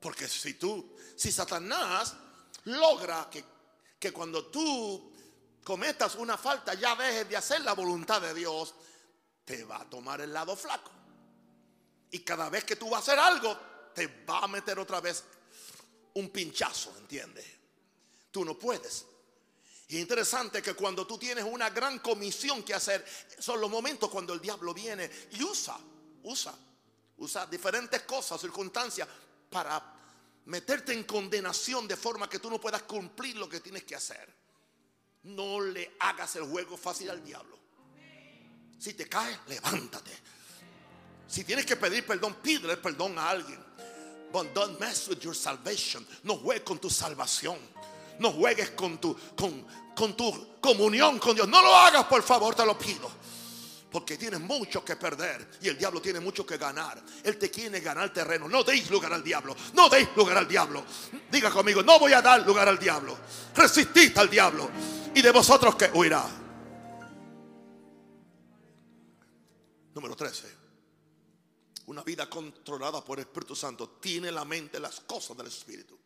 Porque 0.00 0.26
si 0.26 0.54
tú, 0.54 0.96
si 1.16 1.30
Satanás 1.30 2.14
logra 2.64 3.28
que, 3.30 3.44
que 4.00 4.10
cuando 4.10 4.46
tú 4.46 5.12
cometas 5.62 6.14
una 6.14 6.38
falta, 6.38 6.72
ya 6.72 6.96
dejes 6.96 7.28
de 7.28 7.36
hacer 7.36 7.60
la 7.60 7.74
voluntad 7.74 8.22
de 8.22 8.32
Dios, 8.32 8.74
te 9.44 9.64
va 9.64 9.82
a 9.82 9.90
tomar 9.90 10.22
el 10.22 10.32
lado 10.32 10.56
flaco. 10.56 10.90
Y 12.10 12.20
cada 12.20 12.48
vez 12.48 12.64
que 12.64 12.76
tú 12.76 12.88
vas 12.88 13.00
a 13.00 13.12
hacer 13.12 13.18
algo, 13.18 13.54
te 13.94 14.24
va 14.24 14.38
a 14.38 14.48
meter 14.48 14.78
otra 14.78 15.02
vez 15.02 15.24
un 16.18 16.30
pinchazo, 16.30 16.94
¿entiendes? 16.98 17.44
Tú 18.30 18.44
no 18.44 18.58
puedes. 18.58 19.06
Y 19.88 19.96
es 19.96 20.02
interesante 20.02 20.60
que 20.60 20.74
cuando 20.74 21.06
tú 21.06 21.16
tienes 21.18 21.44
una 21.44 21.70
gran 21.70 21.98
comisión 22.00 22.62
que 22.62 22.74
hacer, 22.74 23.04
son 23.38 23.60
los 23.60 23.70
momentos 23.70 24.10
cuando 24.10 24.34
el 24.34 24.40
diablo 24.40 24.74
viene 24.74 25.10
y 25.32 25.42
usa, 25.42 25.78
usa 26.22 26.54
Usa 27.18 27.46
diferentes 27.46 28.02
cosas, 28.02 28.40
circunstancias 28.40 29.08
para 29.50 29.82
meterte 30.46 30.92
en 30.92 31.02
condenación 31.02 31.88
de 31.88 31.96
forma 31.96 32.28
que 32.28 32.38
tú 32.38 32.48
no 32.48 32.60
puedas 32.60 32.82
cumplir 32.82 33.36
lo 33.36 33.48
que 33.48 33.60
tienes 33.60 33.82
que 33.82 33.96
hacer. 33.96 34.32
No 35.24 35.60
le 35.60 35.96
hagas 35.98 36.36
el 36.36 36.44
juego 36.44 36.76
fácil 36.76 37.10
al 37.10 37.24
diablo. 37.24 37.58
Si 38.78 38.94
te 38.94 39.08
caes, 39.08 39.36
levántate. 39.48 40.12
Si 41.26 41.42
tienes 41.42 41.66
que 41.66 41.74
pedir 41.74 42.06
perdón, 42.06 42.36
pídele 42.40 42.76
perdón 42.76 43.18
a 43.18 43.30
alguien. 43.30 43.58
But 44.32 44.54
don't 44.54 44.78
mess 44.78 45.08
with 45.08 45.20
your 45.20 45.34
salvation. 45.34 46.06
No 46.24 46.36
juegues 46.36 46.64
con 46.64 46.78
tu 46.78 46.90
salvación. 46.90 47.56
No 48.18 48.32
juegues 48.32 48.70
con 48.70 48.98
tu, 48.98 49.16
con, 49.36 49.64
con 49.94 50.16
tu 50.16 50.58
comunión 50.60 51.18
con 51.18 51.34
Dios. 51.34 51.48
No 51.48 51.62
lo 51.62 51.74
hagas, 51.74 52.04
por 52.04 52.22
favor, 52.22 52.54
te 52.54 52.66
lo 52.66 52.76
pido. 52.76 53.10
Porque 53.90 54.18
tienes 54.18 54.40
mucho 54.40 54.84
que 54.84 54.96
perder 54.96 55.48
y 55.62 55.68
el 55.68 55.78
diablo 55.78 56.02
tiene 56.02 56.20
mucho 56.20 56.44
que 56.44 56.58
ganar. 56.58 57.02
Él 57.24 57.38
te 57.38 57.50
quiere 57.50 57.80
ganar 57.80 58.12
terreno. 58.12 58.46
No 58.46 58.62
deis 58.62 58.90
lugar 58.90 59.12
al 59.14 59.24
diablo. 59.24 59.56
No 59.72 59.88
deis 59.88 60.08
lugar 60.14 60.36
al 60.36 60.46
diablo. 60.46 60.84
Diga 61.30 61.50
conmigo, 61.50 61.82
no 61.82 61.98
voy 61.98 62.12
a 62.12 62.20
dar 62.20 62.46
lugar 62.46 62.68
al 62.68 62.78
diablo. 62.78 63.16
Resistid 63.54 64.16
al 64.18 64.28
diablo. 64.28 64.70
Y 65.14 65.22
de 65.22 65.30
vosotros 65.30 65.74
que 65.74 65.90
huirá. 65.94 66.22
Número 69.94 70.14
13. 70.14 70.57
Una 71.88 72.02
vida 72.02 72.28
controlada 72.28 73.02
por 73.02 73.18
el 73.18 73.24
Espíritu 73.24 73.56
Santo 73.56 73.92
tiene 73.98 74.30
la 74.30 74.44
mente 74.44 74.78
las 74.78 75.00
cosas 75.00 75.34
del 75.34 75.46
Espíritu. 75.46 75.98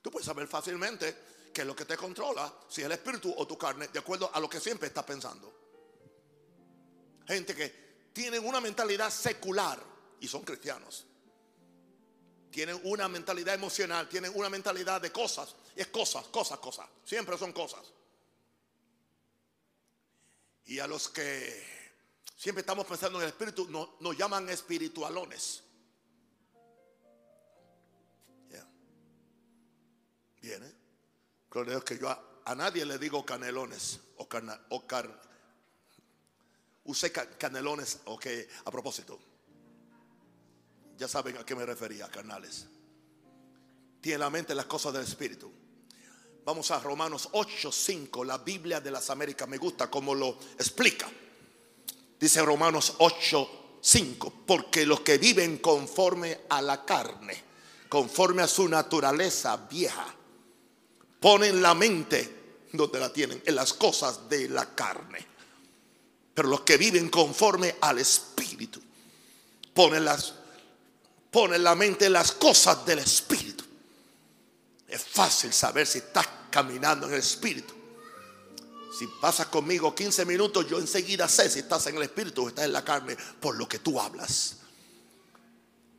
Tú 0.00 0.12
puedes 0.12 0.24
saber 0.24 0.46
fácilmente 0.46 1.50
que 1.52 1.64
lo 1.64 1.74
que 1.74 1.84
te 1.84 1.96
controla, 1.96 2.54
si 2.68 2.82
es 2.82 2.86
el 2.86 2.92
Espíritu 2.92 3.34
o 3.36 3.44
tu 3.44 3.58
carne, 3.58 3.88
de 3.88 3.98
acuerdo 3.98 4.30
a 4.32 4.38
lo 4.38 4.48
que 4.48 4.60
siempre 4.60 4.86
estás 4.86 5.04
pensando. 5.04 5.52
Gente 7.26 7.52
que 7.52 8.10
tienen 8.12 8.46
una 8.46 8.60
mentalidad 8.60 9.10
secular 9.10 9.82
y 10.20 10.28
son 10.28 10.42
cristianos. 10.42 11.04
Tienen 12.52 12.80
una 12.84 13.08
mentalidad 13.08 13.54
emocional, 13.54 14.08
tienen 14.08 14.30
una 14.36 14.48
mentalidad 14.48 15.00
de 15.00 15.10
cosas. 15.10 15.56
Y 15.74 15.80
es 15.80 15.88
cosas, 15.88 16.28
cosas, 16.28 16.60
cosas. 16.60 16.86
Siempre 17.04 17.36
son 17.36 17.52
cosas. 17.52 17.92
Y 20.66 20.78
a 20.78 20.86
los 20.86 21.08
que 21.08 21.77
Siempre 22.38 22.60
estamos 22.60 22.86
pensando 22.86 23.18
en 23.18 23.24
el 23.24 23.30
espíritu, 23.30 23.68
nos, 23.98 24.16
llaman 24.16 24.48
espiritualones. 24.48 25.64
Viene. 30.40 30.72
Gloria 31.50 31.80
que 31.80 31.98
yo 31.98 32.08
a, 32.08 32.54
nadie 32.54 32.86
le 32.86 32.96
digo 32.96 33.26
canelones 33.26 33.98
o, 34.18 34.28
carna, 34.28 34.58
o 34.68 34.86
car, 34.86 35.20
usé 36.84 37.10
canelones, 37.10 37.98
ok, 38.04 38.26
a 38.64 38.70
propósito. 38.70 39.18
Ya 40.96 41.08
saben 41.08 41.38
a 41.38 41.44
qué 41.44 41.56
me 41.56 41.66
refería, 41.66 42.08
carnales. 42.08 42.68
Tiene 44.00 44.18
la 44.18 44.30
mente 44.30 44.54
las 44.54 44.66
cosas 44.66 44.92
del 44.92 45.02
Espíritu. 45.02 45.52
Vamos 46.44 46.70
a 46.70 46.78
Romanos 46.78 47.30
8, 47.32 47.72
5, 47.72 48.24
la 48.24 48.38
Biblia 48.38 48.80
de 48.80 48.92
las 48.92 49.10
Américas. 49.10 49.48
Me 49.48 49.58
gusta 49.58 49.90
cómo 49.90 50.14
lo 50.14 50.38
explica. 50.56 51.10
Dice 52.18 52.42
Romanos 52.42 52.94
8, 52.98 53.78
5, 53.80 54.32
porque 54.46 54.84
los 54.84 55.00
que 55.00 55.18
viven 55.18 55.58
conforme 55.58 56.40
a 56.48 56.60
la 56.60 56.84
carne, 56.84 57.44
conforme 57.88 58.42
a 58.42 58.48
su 58.48 58.68
naturaleza 58.68 59.56
vieja, 59.70 60.14
ponen 61.20 61.62
la 61.62 61.74
mente 61.74 62.38
donde 62.72 62.98
la 62.98 63.12
tienen, 63.12 63.42
en 63.44 63.54
las 63.54 63.72
cosas 63.72 64.28
de 64.28 64.48
la 64.48 64.74
carne. 64.74 65.26
Pero 66.34 66.48
los 66.48 66.62
que 66.62 66.76
viven 66.76 67.08
conforme 67.08 67.76
al 67.80 67.98
Espíritu, 67.98 68.80
ponen, 69.72 70.04
las, 70.04 70.34
ponen 71.30 71.62
la 71.62 71.74
mente 71.74 72.06
en 72.06 72.12
las 72.12 72.32
cosas 72.32 72.84
del 72.84 72.98
Espíritu. 72.98 73.64
Es 74.88 75.02
fácil 75.04 75.52
saber 75.52 75.86
si 75.86 75.98
estás 75.98 76.28
caminando 76.50 77.06
en 77.06 77.14
el 77.14 77.20
Espíritu. 77.20 77.77
Si 78.98 79.06
pasas 79.06 79.46
conmigo 79.46 79.94
15 79.94 80.24
minutos, 80.24 80.66
yo 80.68 80.80
enseguida 80.80 81.28
sé 81.28 81.48
si 81.48 81.60
estás 81.60 81.86
en 81.86 81.96
el 81.98 82.02
espíritu 82.02 82.44
o 82.44 82.48
estás 82.48 82.64
en 82.64 82.72
la 82.72 82.84
carne 82.84 83.16
por 83.38 83.54
lo 83.54 83.68
que 83.68 83.78
tú 83.78 84.00
hablas. 84.00 84.56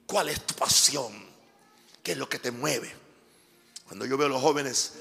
¿Cuál 0.06 0.28
es 0.28 0.46
tu 0.46 0.54
pasión? 0.56 1.14
¿Qué 2.04 2.12
es 2.12 2.18
lo 2.18 2.28
que 2.28 2.40
te 2.40 2.52
mueve? 2.52 2.94
Cuando 3.88 4.06
yo 4.06 4.18
veo 4.18 4.28
a 4.28 4.32
los 4.32 4.42
jóvenes, 4.42 4.96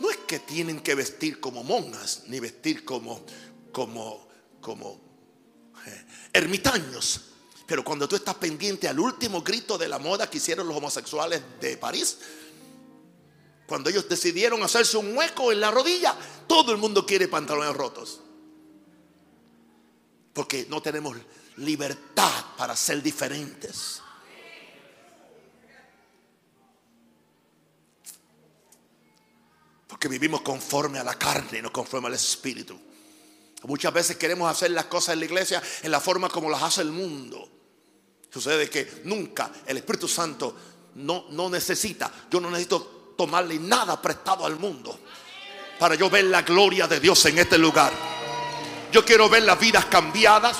no 0.00 0.10
es 0.10 0.16
que 0.26 0.38
tienen 0.38 0.80
que 0.80 0.94
vestir 0.94 1.38
como 1.38 1.62
monjas, 1.62 2.22
ni 2.28 2.40
vestir 2.40 2.86
como, 2.86 3.20
como, 3.70 4.26
como 4.62 4.98
eh, 5.86 6.06
ermitaños. 6.32 7.20
Pero 7.66 7.84
cuando 7.84 8.08
tú 8.08 8.16
estás 8.16 8.36
pendiente 8.36 8.88
al 8.88 8.98
último 8.98 9.42
grito 9.42 9.76
de 9.76 9.88
la 9.88 9.98
moda 9.98 10.30
que 10.30 10.38
hicieron 10.38 10.66
los 10.66 10.76
homosexuales 10.78 11.42
de 11.60 11.76
París, 11.76 12.16
cuando 13.66 13.90
ellos 13.90 14.08
decidieron 14.08 14.62
hacerse 14.62 14.96
un 14.96 15.16
hueco 15.16 15.50
en 15.50 15.60
la 15.60 15.70
rodilla, 15.70 16.16
todo 16.46 16.72
el 16.72 16.78
mundo 16.78 17.04
quiere 17.04 17.28
pantalones 17.28 17.74
rotos. 17.74 18.20
Porque 20.32 20.66
no 20.68 20.80
tenemos 20.80 21.16
libertad 21.56 22.44
para 22.56 22.76
ser 22.76 23.02
diferentes. 23.02 24.02
Porque 29.88 30.08
vivimos 30.08 30.42
conforme 30.42 30.98
a 30.98 31.04
la 31.04 31.14
carne, 31.14 31.60
no 31.60 31.72
conforme 31.72 32.08
al 32.08 32.14
espíritu. 32.14 32.78
Muchas 33.62 33.92
veces 33.92 34.16
queremos 34.16 34.48
hacer 34.48 34.70
las 34.70 34.84
cosas 34.84 35.14
en 35.14 35.20
la 35.20 35.24
iglesia 35.24 35.62
en 35.82 35.90
la 35.90 36.00
forma 36.00 36.28
como 36.28 36.48
las 36.50 36.62
hace 36.62 36.82
el 36.82 36.92
mundo. 36.92 37.50
Sucede 38.30 38.68
que 38.68 39.00
nunca 39.04 39.50
el 39.66 39.78
Espíritu 39.78 40.06
Santo 40.06 40.54
no, 40.96 41.26
no 41.30 41.48
necesita, 41.48 42.12
yo 42.30 42.40
no 42.40 42.50
necesito 42.50 42.95
tomarle 43.16 43.58
nada 43.58 44.00
prestado 44.00 44.46
al 44.46 44.56
mundo 44.56 44.98
para 45.78 45.94
yo 45.94 46.08
ver 46.08 46.24
la 46.24 46.42
gloria 46.42 46.86
de 46.86 47.00
Dios 47.00 47.24
en 47.26 47.38
este 47.38 47.58
lugar. 47.58 47.92
Yo 48.92 49.04
quiero 49.04 49.28
ver 49.28 49.42
las 49.42 49.58
vidas 49.58 49.86
cambiadas. 49.86 50.56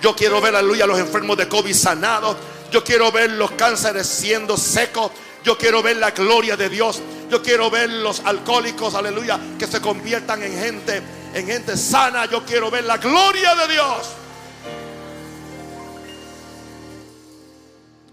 Yo 0.00 0.14
quiero 0.16 0.40
ver, 0.40 0.54
aleluya, 0.56 0.86
los 0.86 0.98
enfermos 0.98 1.36
de 1.36 1.48
COVID 1.48 1.74
sanados. 1.74 2.36
Yo 2.70 2.82
quiero 2.82 3.12
ver 3.12 3.30
los 3.32 3.52
cánceres 3.52 4.06
siendo 4.06 4.56
secos. 4.56 5.12
Yo 5.44 5.56
quiero 5.56 5.82
ver 5.82 5.96
la 5.96 6.10
gloria 6.10 6.56
de 6.56 6.68
Dios. 6.68 7.00
Yo 7.30 7.42
quiero 7.42 7.70
ver 7.70 7.88
los 7.88 8.20
alcohólicos, 8.20 8.94
aleluya, 8.94 9.40
que 9.58 9.66
se 9.66 9.80
conviertan 9.80 10.42
en 10.42 10.58
gente, 10.58 11.02
en 11.34 11.46
gente 11.46 11.76
sana. 11.76 12.26
Yo 12.26 12.44
quiero 12.44 12.70
ver 12.70 12.84
la 12.84 12.98
gloria 12.98 13.54
de 13.54 13.72
Dios. 13.72 14.08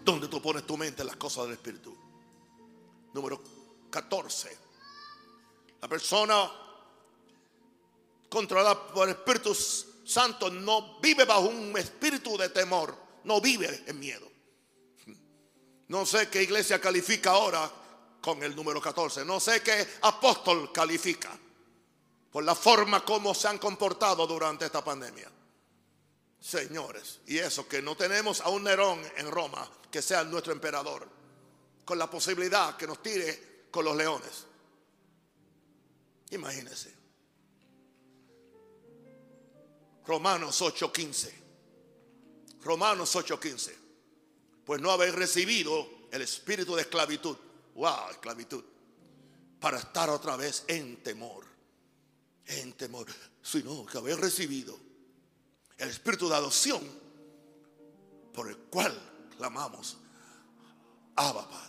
¿Dónde 0.06 0.28
tú 0.28 0.42
pones 0.42 0.66
tu 0.66 0.78
mente 0.78 1.02
en 1.02 1.08
las 1.08 1.18
cosas 1.18 1.44
del 1.46 1.54
Espíritu? 1.54 1.96
Número 3.14 3.42
14. 3.90 4.58
La 5.82 5.88
persona 5.88 6.52
controlada 8.30 8.88
por 8.88 9.08
el 9.08 9.16
Espíritu 9.16 9.56
Santo 9.56 10.50
no 10.50 11.00
vive 11.00 11.26
bajo 11.26 11.42
un 11.42 11.78
espíritu 11.78 12.38
de 12.38 12.50
temor, 12.50 12.96
no 13.24 13.40
vive 13.40 13.84
en 13.88 14.00
miedo. 14.00 14.30
No 15.88 16.06
sé 16.06 16.30
qué 16.30 16.44
iglesia 16.44 16.80
califica 16.80 17.32
ahora 17.32 17.72
con 18.22 18.44
el 18.44 18.56
número 18.56 18.82
14, 18.82 19.26
no 19.26 19.40
sé 19.40 19.62
qué 19.62 19.88
apóstol 20.02 20.72
califica 20.72 21.38
por 22.32 22.44
la 22.44 22.54
forma 22.54 23.04
como 23.04 23.34
se 23.34 23.48
han 23.48 23.58
comportado 23.58 24.28
durante 24.28 24.66
esta 24.66 24.84
pandemia. 24.84 25.32
Señores, 26.40 27.20
y 27.28 27.38
eso 27.38 27.68
que 27.68 27.82
no 27.82 27.96
tenemos 27.96 28.42
a 28.42 28.50
un 28.50 28.64
Nerón 28.64 29.02
en 29.18 29.30
Roma 29.30 29.70
que 29.92 30.02
sea 30.02 30.24
nuestro 30.24 30.54
emperador, 30.54 31.08
con 31.84 31.98
la 31.98 32.10
posibilidad 32.10 32.78
que 32.78 32.88
nos 32.88 33.02
tire 33.02 33.49
con 33.72 33.86
los 33.86 33.96
leones. 33.96 34.46
Imagínense. 36.32 36.94
Romanos 40.06 40.62
8:15. 40.62 41.34
Romanos 42.62 43.16
8:15. 43.16 43.76
Pues 44.66 44.82
no 44.82 44.92
habéis 44.92 45.16
recibido 45.16 45.88
el 46.12 46.22
espíritu 46.22 46.76
de 46.76 46.82
esclavitud. 46.82 47.38
Wow, 47.76 48.10
esclavitud. 48.12 48.64
Para 49.60 49.80
estar 49.80 50.10
otra 50.10 50.36
vez 50.36 50.64
en 50.68 51.04
temor. 51.04 51.46
En 52.46 52.74
temor. 52.74 53.08
Sino 53.42 53.86
que 53.86 53.98
habéis 53.98 54.20
recibido 54.20 54.78
el 55.78 55.90
espíritu 55.90 56.28
de 56.28 56.36
adopción 56.36 56.82
por 58.34 58.50
el 58.50 58.58
cual 58.58 58.98
clamamos. 59.38 59.98
Abba 61.16 61.50
Padre. 61.50 61.69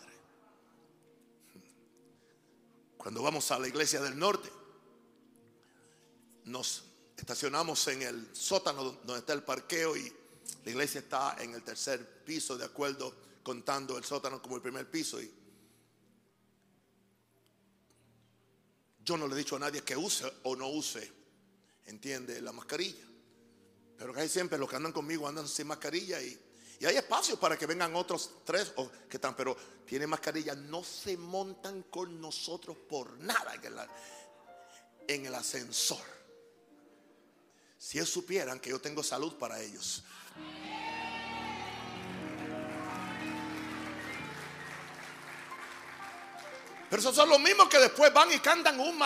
Cuando 3.01 3.22
vamos 3.22 3.51
a 3.51 3.59
la 3.59 3.66
iglesia 3.66 3.98
del 4.03 4.18
norte, 4.18 4.51
nos 6.44 6.84
estacionamos 7.16 7.88
en 7.88 8.03
el 8.03 8.36
sótano 8.36 8.84
donde 8.84 9.20
está 9.20 9.32
el 9.32 9.42
parqueo 9.42 9.96
y 9.96 10.12
la 10.66 10.70
iglesia 10.70 11.01
está 11.01 11.34
en 11.42 11.55
el 11.55 11.62
tercer 11.62 12.22
piso, 12.24 12.59
de 12.59 12.66
acuerdo, 12.66 13.16
contando 13.42 13.96
el 13.96 14.05
sótano 14.05 14.42
como 14.42 14.57
el 14.57 14.61
primer 14.61 14.90
piso. 14.90 15.18
Y 15.18 15.32
yo 19.03 19.16
no 19.16 19.26
le 19.26 19.34
he 19.34 19.38
dicho 19.38 19.57
a 19.57 19.61
nadie 19.61 19.82
que 19.82 19.96
use 19.96 20.30
o 20.42 20.55
no 20.55 20.68
use, 20.68 21.11
entiende, 21.86 22.42
la 22.42 22.53
mascarilla. 22.53 23.07
Pero 23.96 24.12
casi 24.12 24.28
siempre 24.28 24.59
los 24.59 24.68
que 24.68 24.76
andan 24.76 24.92
conmigo 24.92 25.26
andan 25.26 25.48
sin 25.48 25.68
mascarilla 25.68 26.20
y, 26.20 26.38
Y 26.81 26.87
hay 26.87 26.97
espacio 26.97 27.39
para 27.39 27.59
que 27.59 27.66
vengan 27.66 27.95
otros 27.95 28.31
tres 28.43 28.72
o 28.76 28.91
que 29.07 29.18
están, 29.18 29.37
pero 29.37 29.55
tienen 29.85 30.09
mascarilla. 30.09 30.55
No 30.55 30.83
se 30.83 31.14
montan 31.18 31.83
con 31.83 32.18
nosotros 32.18 32.74
por 32.89 33.18
nada 33.18 33.55
en 33.55 33.64
el, 33.66 33.78
en 35.07 35.26
el 35.26 35.35
ascensor. 35.35 36.03
Si 37.76 37.99
ellos 37.99 38.09
supieran 38.09 38.59
que 38.59 38.70
yo 38.70 38.81
tengo 38.81 39.03
salud 39.03 39.35
para 39.35 39.61
ellos. 39.61 40.03
Pero 46.91 47.01
esos 47.01 47.14
son 47.14 47.28
los 47.28 47.38
mismos 47.38 47.68
que 47.68 47.78
después 47.78 48.12
van 48.12 48.32
y 48.32 48.41
cantan 48.41 48.80
un, 48.80 49.01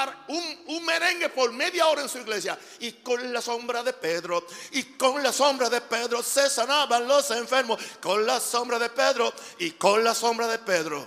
un, 0.66 0.86
merengue 0.86 1.28
por 1.28 1.52
media 1.52 1.86
hora 1.86 2.00
en 2.00 2.08
su 2.08 2.16
iglesia. 2.16 2.58
Y 2.80 2.92
con 2.92 3.30
la 3.30 3.42
sombra 3.42 3.82
de 3.82 3.92
Pedro, 3.92 4.46
y 4.70 4.84
con 4.94 5.22
la 5.22 5.34
sombra 5.34 5.68
de 5.68 5.82
Pedro 5.82 6.22
se 6.22 6.48
sanaban 6.48 7.06
los 7.06 7.30
enfermos. 7.30 7.78
Con 8.00 8.24
la 8.24 8.40
sombra 8.40 8.78
de 8.78 8.88
Pedro, 8.88 9.30
y 9.58 9.72
con 9.72 10.02
la 10.02 10.14
sombra 10.14 10.48
de 10.48 10.58
Pedro. 10.60 11.06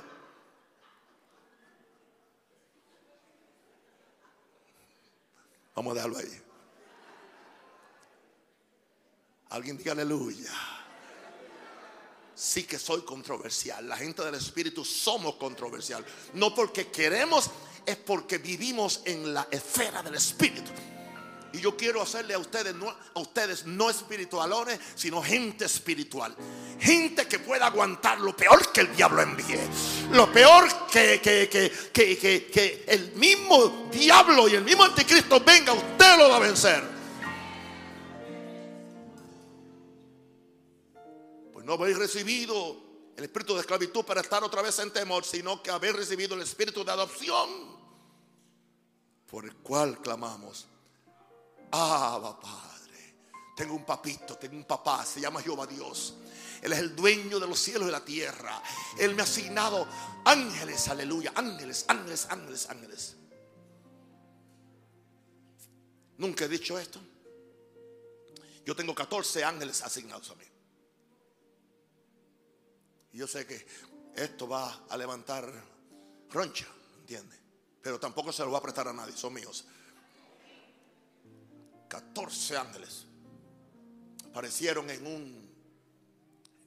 Vamos 5.74 5.92
a 5.92 5.96
dejarlo 5.96 6.18
ahí. 6.20 6.44
Alguien 9.50 9.78
diga 9.78 9.94
aleluya 9.94 10.52
sí 12.38 12.64
que 12.64 12.78
soy 12.78 13.02
controversial. 13.02 13.90
La 13.90 13.98
gente 13.98 14.24
del 14.24 14.36
Espíritu 14.36 14.86
somos 14.86 15.36
controversial. 15.36 16.06
No 16.34 16.54
porque 16.54 16.88
queremos, 16.88 17.50
es 17.86 17.96
porque 17.98 18.38
vivimos 18.38 19.02
en 19.06 19.34
la 19.34 19.48
esfera 19.50 20.04
del 20.04 20.16
Espíritu. 20.16 20.72
Y 21.54 21.60
yo 21.60 21.76
quiero 21.76 22.02
hacerle 22.02 22.36
a 22.36 22.38
ustedes, 22.38 22.76
no, 22.76 22.90
a 22.90 23.20
ustedes 23.20 23.66
no 23.66 23.90
espiritualones, 23.90 24.80
sino 24.94 25.24
gente 25.24 25.66
espiritual. 25.66 26.36
Gente 26.80 27.26
que 27.26 27.40
pueda 27.40 27.66
aguantar 27.66 28.20
lo 28.20 28.36
peor 28.36 28.72
que 28.72 28.82
el 28.82 28.96
diablo 28.96 29.22
envíe. 29.22 29.60
Lo 30.12 30.32
peor 30.32 30.68
que, 30.92 31.20
que, 31.20 31.50
que, 31.50 32.52
que 32.52 32.86
el 32.88 33.14
mismo 33.14 33.90
diablo 33.92 34.48
y 34.48 34.56
el 34.56 34.64
mismo 34.64 34.84
anticristo 34.84 35.40
venga, 35.40 35.74
usted 35.74 36.18
lo 36.18 36.30
va 36.30 36.36
a 36.36 36.40
vencer. 36.40 36.97
No 41.68 41.74
habéis 41.74 41.98
recibido 41.98 42.78
el 43.18 43.26
espíritu 43.26 43.54
de 43.54 43.60
esclavitud 43.60 44.06
para 44.06 44.22
estar 44.22 44.42
otra 44.42 44.62
vez 44.62 44.80
en 44.80 44.90
temor, 44.90 45.26
sino 45.26 45.62
que 45.62 45.70
habéis 45.70 45.98
recibido 45.98 46.34
el 46.34 46.42
espíritu 46.42 46.82
de 46.86 46.94
adopción, 46.94 47.50
por 49.30 49.44
el 49.44 49.54
cual 49.58 50.02
clamamos, 50.02 50.66
Abba 51.70 52.40
Padre. 52.40 53.18
Tengo 53.54 53.76
un 53.76 53.86
papito, 53.86 54.38
tengo 54.38 54.56
un 54.56 54.64
papá, 54.64 55.06
se 55.06 55.20
llama 55.20 55.42
Jehová 55.42 55.68
Dios. 55.68 56.14
Él 56.62 56.72
es 56.72 56.80
el 56.80 56.96
dueño 56.96 57.38
de 57.38 57.48
los 57.48 57.60
cielos 57.60 57.90
y 57.90 57.92
la 57.92 58.06
tierra. 58.06 58.64
Él 58.98 59.14
me 59.14 59.24
ha 59.24 59.26
asignado 59.26 59.86
ángeles, 60.24 60.88
aleluya, 60.88 61.34
ángeles, 61.36 61.84
ángeles, 61.90 62.28
ángeles, 62.30 62.70
ángeles. 62.70 63.16
Nunca 66.18 66.46
he 66.46 66.48
dicho 66.48 66.80
esto. 66.80 67.02
Yo 68.66 68.74
tengo 68.74 68.96
14 68.96 69.44
ángeles 69.44 69.82
asignados 69.82 70.30
a 70.30 70.36
mí 70.36 70.46
yo 73.14 73.28
sé 73.28 73.46
que 73.46 73.66
esto 74.16 74.48
va 74.48 74.86
a 74.90 74.98
levantar 74.98 75.52
roncha, 76.30 76.68
¿entiende? 77.00 77.38
Pero 77.82 78.00
tampoco 78.00 78.32
se 78.32 78.44
lo 78.44 78.52
va 78.52 78.60
a 78.60 78.62
prestar 78.62 78.88
a 78.88 78.94
nadie, 78.94 79.16
son 79.16 79.34
míos. 79.34 79.66
14 81.88 82.58
ángeles 82.58 83.06
aparecieron 84.26 84.90
en 84.90 85.08
un 85.08 85.48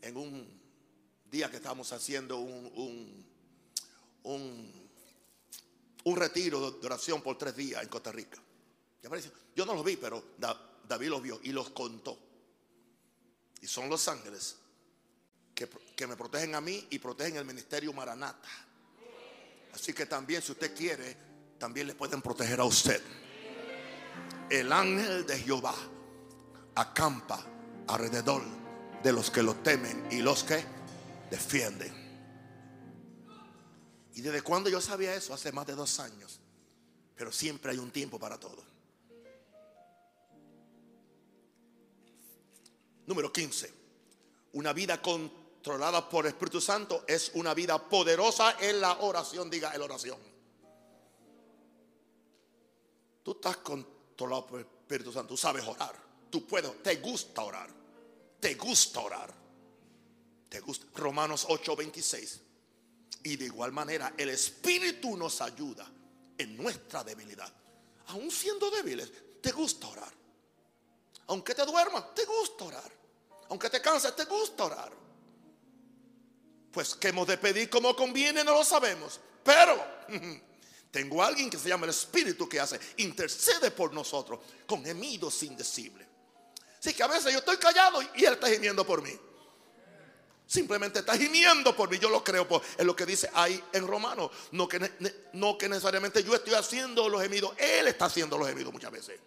en 0.03 0.17
un 0.17 0.61
día 1.31 1.51
que 1.51 1.57
estábamos 1.57 1.93
haciendo 1.93 2.39
un, 2.39 3.23
un, 4.25 4.89
un, 6.05 6.17
retiro 6.17 6.71
de 6.71 6.87
oración 6.87 7.23
por 7.23 7.37
tres 7.37 7.55
días 7.55 7.83
en 7.83 7.89
Costa 7.89 8.11
Rica. 8.11 8.41
Yo 9.55 9.67
no 9.67 9.75
los 9.75 9.85
vi, 9.85 9.97
pero 9.97 10.25
David 10.89 11.09
los 11.09 11.23
vio 11.23 11.39
y 11.43 11.53
los 11.53 11.71
contó. 11.71 12.19
Y 13.61 13.67
son 13.67 13.91
los 13.91 14.09
ángeles 14.09 14.57
que, 15.95 16.07
me 16.07 16.17
protegen 16.17 16.55
a 16.55 16.61
mí 16.61 16.87
y 16.91 16.99
protegen 16.99 17.37
el 17.37 17.45
ministerio 17.45 17.93
Maranata. 17.93 18.49
Así 19.75 19.93
que 19.93 20.07
también 20.07 20.41
si 20.41 20.53
usted 20.53 20.75
quiere, 20.75 21.17
también 21.59 21.87
le 21.87 21.95
pueden 21.95 22.23
proteger 22.23 22.61
a 22.61 22.65
usted. 22.65 23.01
El 24.49 24.73
ángel 24.73 25.27
de 25.27 25.39
Jehová 25.39 25.75
acampa 26.75 27.45
alrededor 27.89 28.43
de 29.03 29.13
los 29.13 29.31
que 29.31 29.43
lo 29.43 29.55
temen 29.57 30.09
y 30.11 30.23
los 30.23 30.45
que 30.45 30.65
defienden. 31.31 31.93
¿Y 34.15 34.23
desde 34.23 34.43
cuando 34.43 34.71
yo 34.71 34.81
sabía 34.81 35.15
eso? 35.15 35.35
Hace 35.35 35.53
más 35.53 35.67
de 35.67 35.75
dos 35.75 36.01
años. 36.01 36.41
Pero 37.17 37.31
siempre 37.31 37.73
hay 37.73 37.79
un 37.79 37.91
tiempo 37.91 38.19
para 38.19 38.41
todo. 38.41 38.65
Número 43.07 43.33
15. 43.33 43.73
Una 44.53 44.73
vida 44.73 45.01
con 45.01 45.40
controlada 45.61 46.09
por 46.09 46.25
el 46.25 46.33
Espíritu 46.33 46.59
Santo 46.59 47.05
es 47.07 47.33
una 47.35 47.53
vida 47.53 47.79
poderosa 47.87 48.57
en 48.61 48.81
la 48.81 49.01
oración, 49.01 49.51
diga 49.51 49.73
en 49.75 49.81
la 49.81 49.85
oración. 49.85 50.19
Tú 53.23 53.33
estás 53.33 53.59
controlado 53.59 54.47
por 54.47 54.61
el 54.61 54.67
Espíritu 54.67 55.13
Santo, 55.13 55.29
tú 55.29 55.37
sabes 55.37 55.63
orar, 55.67 55.95
tú 56.31 56.47
puedes, 56.47 56.83
te 56.83 56.97
gusta 56.97 57.43
orar, 57.43 57.69
te 58.41 58.55
gusta 58.55 59.01
orar, 59.01 59.35
te 60.49 60.61
gusta. 60.61 60.87
Romanos 60.95 61.47
8:26. 61.47 62.41
Y 63.25 63.37
de 63.37 63.45
igual 63.45 63.71
manera 63.73 64.15
el 64.17 64.31
Espíritu 64.31 65.15
nos 65.15 65.43
ayuda 65.43 65.87
en 66.39 66.57
nuestra 66.57 67.05
debilidad. 67.05 67.53
Aún 68.07 68.31
siendo 68.31 68.71
débiles, 68.71 69.13
te 69.43 69.53
gusta 69.53 69.89
orar. 69.89 70.13
Aunque 71.27 71.55
te 71.55 71.67
duermas, 71.67 72.15
te 72.15 72.25
gusta 72.25 72.65
orar. 72.65 72.93
Aunque 73.51 73.69
te 73.69 73.83
canses, 73.83 74.17
te 74.17 74.25
gusta 74.25 74.65
orar. 74.65 75.00
Pues 76.73 76.95
que 76.95 77.09
hemos 77.09 77.27
de 77.27 77.37
pedir 77.39 77.69
como 77.69 77.95
conviene, 77.97 78.45
no 78.45 78.53
lo 78.55 78.65
sabemos. 78.65 79.21
Pero 79.43 79.85
tengo 80.91 81.23
a 81.23 81.27
alguien 81.27 81.51
que 81.51 81.59
se 81.59 81.69
llama 81.69 81.85
el 81.85 81.91
Espíritu 81.91 82.49
que 82.49 82.61
hace, 82.61 82.79
intercede 82.99 83.71
por 83.71 83.93
nosotros 83.93 84.41
con 84.67 84.85
gemidos 84.85 85.43
indecibles. 85.43 86.07
Así 86.79 86.95
que 86.95 87.03
a 87.03 87.09
veces 87.09 87.33
yo 87.33 87.41
estoy 87.41 87.59
callado 87.59 88.01
y 88.15 88.25
él 88.25 88.35
está 88.35 88.49
gimiendo 88.49 88.87
por 88.87 89.03
mí. 89.03 89.13
Simplemente 90.47 90.99
está 90.99 91.17
gimiendo 91.17 91.77
por 91.77 91.89
mí. 91.89 91.99
Yo 91.99 92.11
lo 92.11 92.25
creo 92.25 92.49
por, 92.49 92.63
es 92.77 92.85
lo 92.85 92.97
que 92.97 93.07
dice 93.07 93.31
ahí 93.35 93.63
en 93.73 93.87
Romano. 93.87 94.31
No 94.51 94.67
que, 94.67 94.91
no 95.35 95.57
que 95.57 95.69
necesariamente 95.69 96.25
yo 96.25 96.35
estoy 96.35 96.55
haciendo 96.55 97.09
los 97.09 97.23
gemidos. 97.23 97.53
Él 97.57 97.87
está 97.87 98.07
haciendo 98.07 98.37
los 98.37 98.49
gemidos 98.49 98.73
muchas 98.73 98.91
veces. 98.91 99.21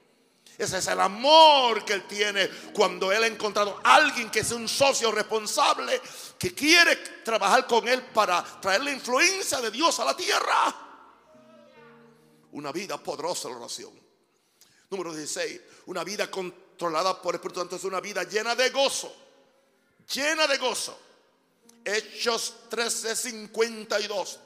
Ese 0.57 0.77
es 0.77 0.87
el 0.87 0.99
amor 0.99 1.83
que 1.83 1.93
Él 1.93 2.03
tiene 2.07 2.47
cuando 2.73 3.11
Él 3.11 3.23
ha 3.23 3.27
encontrado 3.27 3.79
a 3.83 3.95
alguien 3.95 4.29
que 4.29 4.41
es 4.41 4.51
un 4.51 4.67
socio 4.67 5.11
responsable, 5.11 5.99
que 6.37 6.53
quiere 6.53 6.95
trabajar 7.23 7.65
con 7.65 7.87
Él 7.87 8.01
para 8.13 8.43
traer 8.61 8.83
la 8.83 8.91
influencia 8.91 9.59
de 9.61 9.71
Dios 9.71 9.99
a 9.99 10.05
la 10.05 10.15
tierra. 10.15 10.75
Una 12.51 12.71
vida 12.71 13.01
poderosa 13.01 13.49
la 13.49 13.57
oración. 13.57 13.91
Número 14.91 15.11
16, 15.13 15.59
una 15.87 16.03
vida 16.03 16.29
controlada 16.29 17.19
por 17.19 17.33
el 17.33 17.39
Espíritu 17.39 17.61
Santo 17.61 17.75
es 17.77 17.83
una 17.83 17.99
vida 17.99 18.23
llena 18.23 18.55
de 18.55 18.69
gozo. 18.69 19.11
Llena 20.13 20.45
de 20.45 20.57
gozo. 20.57 20.99
Hechos 21.83 22.53
13:52. 22.69 24.37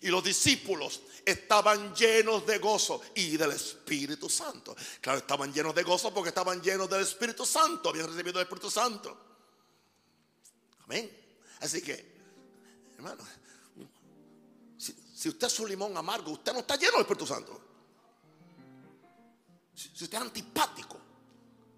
Y 0.00 0.08
los 0.08 0.24
discípulos 0.24 1.02
estaban 1.24 1.94
llenos 1.94 2.46
de 2.46 2.58
gozo 2.58 3.00
y 3.14 3.36
del 3.36 3.52
Espíritu 3.52 4.28
Santo. 4.28 4.74
Claro, 5.00 5.18
estaban 5.18 5.52
llenos 5.52 5.74
de 5.74 5.82
gozo 5.82 6.12
porque 6.12 6.28
estaban 6.28 6.60
llenos 6.60 6.88
del 6.88 7.02
Espíritu 7.02 7.46
Santo, 7.46 7.90
habían 7.90 8.08
recibido 8.08 8.40
el 8.40 8.44
Espíritu 8.44 8.70
Santo. 8.70 9.16
Amén. 10.84 11.10
Así 11.60 11.80
que, 11.80 12.14
hermano, 12.96 13.22
si, 14.76 15.28
usted 15.28 15.46
es 15.46 15.60
un 15.60 15.68
limón 15.68 15.96
amargo, 15.96 16.32
usted 16.32 16.52
no 16.52 16.60
está 16.60 16.76
lleno 16.76 16.92
del 16.92 17.02
Espíritu 17.02 17.26
Santo. 17.26 17.60
Si, 19.74 19.88
usted 19.88 20.14
es 20.14 20.22
antipático, 20.22 20.98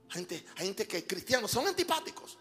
gente, 0.09 0.47
hay 0.57 0.67
gente 0.67 0.89
que 0.89 1.07
cristianos 1.07 1.51
son 1.51 1.67
antipáticos. 1.67 2.39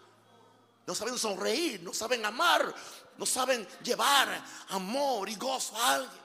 No 0.86 0.96
saben 0.96 1.18
sonreír, 1.18 1.82
no 1.82 1.94
saben 1.94 2.26
amar, 2.26 2.74
no 3.18 3.26
saben 3.26 3.68
llevar 3.84 4.44
amor 4.70 5.30
y 5.30 5.36
gozo 5.36 5.78
a 5.78 5.96
alguien 5.96 6.23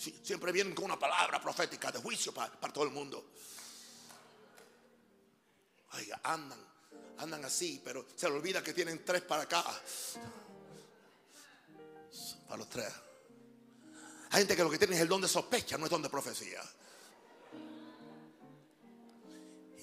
siempre 0.00 0.50
vienen 0.52 0.74
con 0.74 0.86
una 0.86 0.98
palabra 0.98 1.40
profética 1.40 1.92
de 1.92 1.98
juicio 1.98 2.32
para, 2.32 2.50
todo 2.72 2.84
el 2.84 2.90
mundo. 2.90 3.32
Oiga, 5.92 6.20
andan, 6.24 6.58
andan 7.18 7.44
así, 7.44 7.80
pero 7.84 8.06
se 8.16 8.28
le 8.28 8.36
olvida 8.36 8.62
que 8.62 8.72
tienen 8.72 9.04
tres 9.04 9.22
para 9.22 9.42
acá. 9.42 9.64
Para 12.46 12.56
los 12.56 12.68
tres. 12.68 12.92
Hay 14.30 14.38
gente 14.38 14.56
que 14.56 14.62
lo 14.62 14.70
que 14.70 14.78
tiene 14.78 14.96
es 14.96 15.02
el 15.02 15.08
don 15.08 15.20
de 15.20 15.28
sospecha, 15.28 15.76
no 15.76 15.84
es 15.84 15.90
don 15.90 16.02
de 16.02 16.08
profecía. 16.08 16.62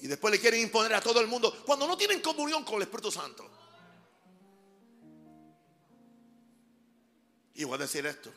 Y 0.00 0.06
después 0.06 0.32
le 0.32 0.40
quieren 0.40 0.60
imponer 0.60 0.94
a 0.94 1.00
todo 1.00 1.20
el 1.20 1.26
mundo 1.26 1.62
cuando 1.64 1.86
no 1.86 1.96
tienen 1.96 2.20
comunión 2.20 2.64
con 2.64 2.76
el 2.76 2.82
Espíritu 2.82 3.12
Santo. 3.12 3.48
Y 7.54 7.64
voy 7.64 7.74
a 7.74 7.78
decir 7.78 8.06
esto. 8.06 8.32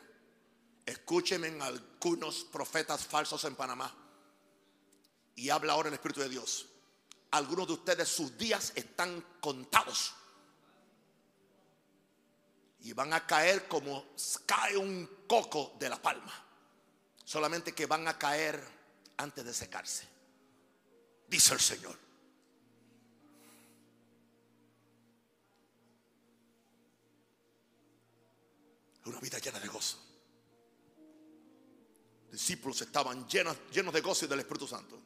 Escúchenme 0.84 1.48
en 1.48 1.62
algunos 1.62 2.44
profetas 2.44 3.04
falsos 3.04 3.44
en 3.44 3.54
Panamá. 3.54 3.94
Y 5.36 5.48
habla 5.50 5.74
ahora 5.74 5.88
el 5.88 5.94
Espíritu 5.94 6.20
de 6.20 6.28
Dios. 6.28 6.66
Algunos 7.30 7.66
de 7.66 7.72
ustedes 7.74 8.08
sus 8.08 8.36
días 8.36 8.72
están 8.74 9.24
contados. 9.40 10.14
Y 12.80 12.92
van 12.92 13.12
a 13.12 13.26
caer 13.26 13.68
como 13.68 14.06
cae 14.44 14.76
un 14.76 15.24
coco 15.28 15.76
de 15.78 15.88
la 15.88 16.02
palma. 16.02 16.32
Solamente 17.24 17.72
que 17.72 17.86
van 17.86 18.08
a 18.08 18.18
caer 18.18 18.62
antes 19.16 19.44
de 19.44 19.54
secarse. 19.54 20.08
Dice 21.28 21.54
el 21.54 21.60
Señor. 21.60 21.96
Una 29.04 29.20
vida 29.20 29.38
llena 29.38 29.58
de 29.60 29.68
gozo. 29.68 30.11
Discípulos 32.32 32.80
estaban 32.80 33.28
llenos, 33.28 33.54
llenos 33.70 33.92
de 33.92 34.00
gozo 34.00 34.26
del 34.26 34.40
Espíritu 34.40 34.66
Santo. 34.66 34.98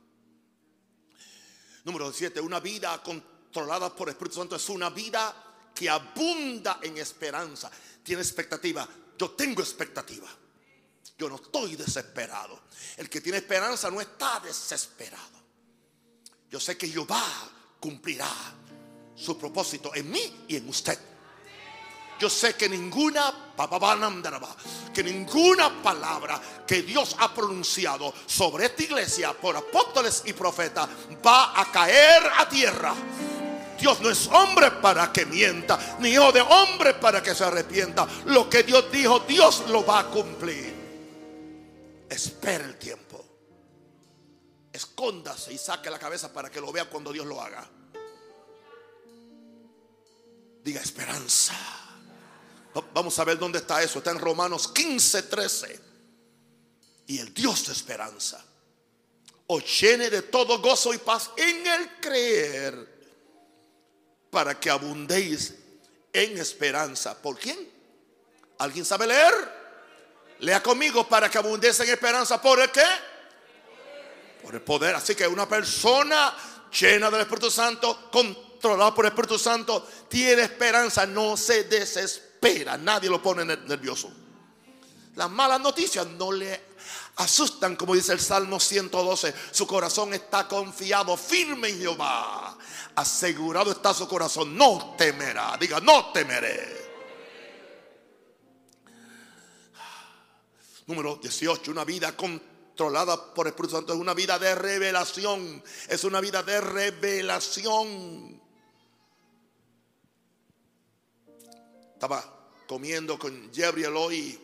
Número 1.82 2.12
7. 2.12 2.40
Una 2.40 2.60
vida 2.60 3.02
controlada 3.02 3.94
por 3.94 4.08
el 4.08 4.12
Espíritu 4.12 4.36
Santo 4.36 4.54
es 4.54 4.68
una 4.68 4.90
vida 4.90 5.70
que 5.74 5.90
abunda 5.90 6.78
en 6.80 6.96
esperanza. 6.98 7.68
Tiene 8.04 8.22
expectativa. 8.22 8.88
Yo 9.18 9.32
tengo 9.32 9.60
expectativa. 9.60 10.28
Yo 11.18 11.28
no 11.28 11.34
estoy 11.34 11.74
desesperado. 11.74 12.62
El 12.96 13.10
que 13.10 13.20
tiene 13.20 13.38
esperanza 13.38 13.90
no 13.90 14.00
está 14.00 14.38
desesperado. 14.38 15.36
Yo 16.48 16.60
sé 16.60 16.78
que 16.78 16.88
Jehová 16.88 17.24
cumplirá 17.80 18.30
su 19.16 19.36
propósito 19.36 19.92
en 19.96 20.10
mí 20.12 20.44
y 20.46 20.56
en 20.56 20.68
usted. 20.68 21.15
Yo 22.18 22.30
sé 22.30 22.54
que 22.54 22.68
ninguna 22.68 23.46
que 24.92 25.02
ninguna 25.02 25.82
palabra 25.82 26.40
que 26.66 26.82
Dios 26.82 27.16
ha 27.18 27.32
pronunciado 27.32 28.12
sobre 28.26 28.66
esta 28.66 28.82
iglesia 28.82 29.32
por 29.32 29.56
apóstoles 29.56 30.22
y 30.26 30.32
profetas 30.34 30.88
va 31.26 31.58
a 31.58 31.70
caer 31.72 32.22
a 32.38 32.48
tierra. 32.48 32.94
Dios 33.78 34.00
no 34.00 34.10
es 34.10 34.26
hombre 34.28 34.70
para 34.70 35.12
que 35.12 35.26
mienta, 35.26 35.96
ni 36.00 36.10
hijo 36.10 36.32
de 36.32 36.40
hombre 36.40 36.94
para 36.94 37.22
que 37.22 37.34
se 37.34 37.44
arrepienta. 37.44 38.06
Lo 38.26 38.48
que 38.48 38.62
Dios 38.62 38.90
dijo, 38.90 39.20
Dios 39.20 39.64
lo 39.68 39.84
va 39.84 40.00
a 40.00 40.06
cumplir. 40.06 40.74
Espera 42.08 42.64
el 42.64 42.76
tiempo. 42.76 43.24
Escóndase 44.72 45.52
y 45.52 45.58
saque 45.58 45.90
la 45.90 45.98
cabeza 45.98 46.32
para 46.32 46.50
que 46.50 46.60
lo 46.60 46.72
vea 46.72 46.86
cuando 46.86 47.12
Dios 47.12 47.26
lo 47.26 47.40
haga. 47.40 47.66
Diga 50.62 50.80
esperanza. 50.80 51.85
Vamos 52.92 53.18
a 53.18 53.24
ver 53.24 53.38
dónde 53.38 53.58
está 53.58 53.82
eso. 53.82 53.98
Está 53.98 54.10
en 54.10 54.18
Romanos 54.18 54.68
15, 54.68 55.22
13. 55.22 55.80
Y 57.08 57.18
el 57.18 57.32
Dios 57.32 57.66
de 57.66 57.72
esperanza 57.72 58.44
os 59.48 59.80
llene 59.80 60.10
de 60.10 60.22
todo 60.22 60.58
gozo 60.60 60.92
y 60.92 60.98
paz 60.98 61.30
en 61.36 61.66
el 61.66 62.00
creer 62.00 62.96
para 64.30 64.58
que 64.58 64.70
abundéis 64.70 65.54
en 66.12 66.36
esperanza. 66.38 67.16
¿Por 67.20 67.38
quién? 67.38 67.56
¿Alguien 68.58 68.84
sabe 68.84 69.06
leer? 69.06 69.34
Lea 70.40 70.62
conmigo 70.62 71.08
para 71.08 71.30
que 71.30 71.38
abundéis 71.38 71.78
en 71.80 71.90
esperanza. 71.90 72.42
¿Por 72.42 72.60
el 72.60 72.70
qué? 72.70 72.84
Por 74.42 74.54
el 74.54 74.62
poder. 74.62 74.96
Así 74.96 75.14
que 75.14 75.26
una 75.26 75.48
persona 75.48 76.34
llena 76.78 77.10
del 77.10 77.20
Espíritu 77.20 77.50
Santo, 77.50 78.10
controlada 78.10 78.94
por 78.94 79.04
el 79.06 79.12
Espíritu 79.12 79.38
Santo, 79.38 79.88
tiene 80.08 80.42
esperanza, 80.42 81.06
no 81.06 81.36
se 81.36 81.64
desespera. 81.64 82.25
Nadie 82.54 83.10
lo 83.10 83.20
pone 83.20 83.44
nervioso. 83.44 84.10
Las 85.16 85.30
malas 85.30 85.60
noticias 85.60 86.06
no 86.06 86.30
le 86.30 86.60
asustan, 87.16 87.74
como 87.74 87.94
dice 87.94 88.12
el 88.12 88.20
Salmo 88.20 88.60
112. 88.60 89.34
Su 89.50 89.66
corazón 89.66 90.14
está 90.14 90.46
confiado, 90.46 91.16
firme 91.16 91.70
en 91.70 91.80
Jehová. 91.80 92.56
Asegurado 92.94 93.72
está 93.72 93.92
su 93.94 94.06
corazón, 94.06 94.56
no 94.56 94.94
temerá. 94.96 95.56
Diga, 95.58 95.80
no 95.80 96.12
temeré. 96.12 96.86
Número 100.86 101.16
18, 101.16 101.70
una 101.72 101.84
vida 101.84 102.16
controlada 102.16 103.34
por 103.34 103.46
el 103.46 103.52
Espíritu 103.52 103.74
Santo 103.74 103.92
es 103.92 103.98
una 103.98 104.14
vida 104.14 104.38
de 104.38 104.54
revelación. 104.54 105.64
Es 105.88 106.04
una 106.04 106.20
vida 106.20 106.42
de 106.42 106.60
revelación. 106.60 108.40
Estaba 111.94 112.35
comiendo 112.66 113.18
con 113.18 113.50
Gabriel 113.52 113.96
hoy 113.96 114.38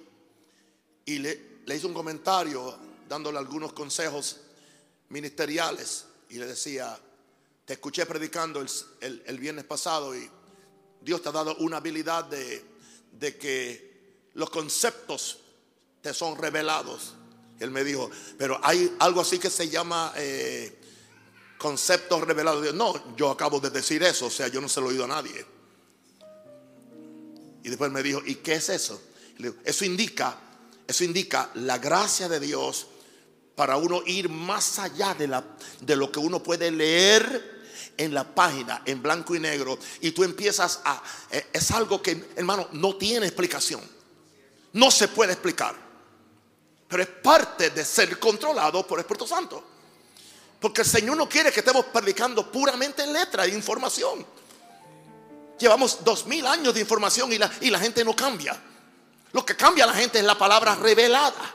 y 1.05 1.19
le, 1.19 1.61
le 1.67 1.77
hizo 1.77 1.89
un 1.89 1.95
comentario 1.95 2.77
dándole 3.09 3.39
algunos 3.39 3.73
consejos 3.73 4.41
ministeriales 5.11 6.07
y 6.31 6.39
le 6.39 6.47
decía, 6.47 6.99
te 7.65 7.75
escuché 7.75 8.07
predicando 8.07 8.65
el, 9.01 9.39
viernes 9.39 9.65
pasado 9.65 10.17
y 10.17 10.29
Dios 11.01 11.23
te 11.23 11.29
ha 11.29 11.33
dado 11.33 11.57
una 11.57 11.77
habilidad 11.77 12.25
de, 12.25 13.39
que 13.39 14.31
los 14.35 14.51
conceptos 14.51 15.39
te 16.01 16.13
son 16.15 16.37
revelados. 16.39 17.15
Él 17.61 17.71
me 17.71 17.85
dijo, 17.85 18.11
pero 18.39 18.59
hay 18.63 18.97
algo 18.99 19.21
así 19.21 19.39
que 19.39 19.51
se 19.51 19.69
llama 19.69 20.13
eh, 20.17 20.81
conceptos 21.59 22.23
revelados. 22.23 22.75
No, 22.75 23.15
yo 23.17 23.31
acabo 23.31 23.61
de 23.61 23.71
decir 23.71 24.03
eso, 24.03 24.27
o 24.27 24.31
sea, 24.31 24.49
yo 24.49 24.61
no 24.61 24.69
se 24.69 24.81
lo 24.81 24.87
he 24.87 24.91
oído 24.91 25.05
a 25.05 25.09
nadie. 25.09 25.47
Y 27.63 27.69
después 27.69 27.91
me 27.91 28.03
dijo, 28.03 28.21
¿y 28.25 28.37
qué 28.37 28.55
es 28.55 28.69
eso? 28.69 29.01
eso 29.65 29.85
indica 29.85 30.39
eso 30.87 31.05
indica 31.05 31.51
la 31.55 31.79
gracia 31.79 32.29
de 32.29 32.41
Dios 32.41 32.87
para 33.55 33.77
uno 33.77 34.03
ir 34.07 34.29
más 34.29 34.79
allá 34.79 35.15
de, 35.15 35.29
la, 35.29 35.45
de 35.81 35.97
lo 35.97 36.11
que 36.11 36.19
uno 36.19 36.43
puede 36.43 36.71
leer 36.71 37.63
en 37.97 38.13
la 38.13 38.35
página 38.35 38.83
en 38.85 39.03
blanco 39.03 39.35
y 39.35 39.41
negro. 39.41 39.79
Y 40.01 40.11
tú 40.11 40.25
empiezas 40.25 40.81
a 40.85 41.03
eh, 41.31 41.47
es 41.53 41.71
algo 41.71 42.03
que 42.03 42.31
hermano 42.37 42.69
no 42.73 42.97
tiene 42.97 43.27
explicación. 43.27 43.81
No 44.75 44.91
se 44.91 45.09
puede 45.09 45.33
explicar. 45.33 45.75
Pero 46.89 47.03
es 47.03 47.09
parte 47.09 47.71
de 47.71 47.85
ser 47.85 48.19
controlado 48.19 48.87
por 48.87 48.99
el 48.99 49.05
Espíritu 49.05 49.27
Santo. 49.27 49.65
Porque 50.61 50.83
el 50.83 50.87
Señor 50.87 51.17
no 51.17 51.29
quiere 51.29 51.51
que 51.53 51.61
estemos 51.61 51.87
predicando 51.87 52.51
puramente 52.51 53.03
en 53.03 53.13
letra 53.13 53.45
e 53.45 53.51
información 53.51 54.25
llevamos 55.63 56.05
dos 56.05 56.27
mil 56.27 56.47
años 56.47 56.75
de 56.75 56.81
información 56.81 57.33
y 57.33 57.39
la, 57.39 57.51
y 57.61 57.71
la 57.71 57.79
gente 57.79 58.05
no 58.05 58.15
cambia 58.15 58.61
lo 59.33 59.45
que 59.47 59.57
cambia 59.57 59.85
a 59.85 59.87
la 59.89 59.95
gente 59.95 60.19
es 60.19 60.25
la 60.25 60.37
palabra 60.37 60.75
revelada. 60.75 61.55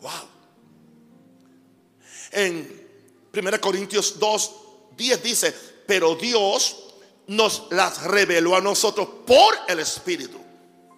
Wow. 0.00 0.28
En 2.32 2.88
1 3.32 3.60
Corintios 3.60 4.18
2, 4.18 4.50
10 4.96 5.22
dice, 5.22 5.54
pero 5.86 6.14
Dios 6.14 6.76
nos 7.28 7.68
las 7.70 8.02
reveló 8.02 8.56
a 8.56 8.60
nosotros 8.60 9.08
por 9.26 9.54
el 9.68 9.80
Espíritu. 9.80 10.38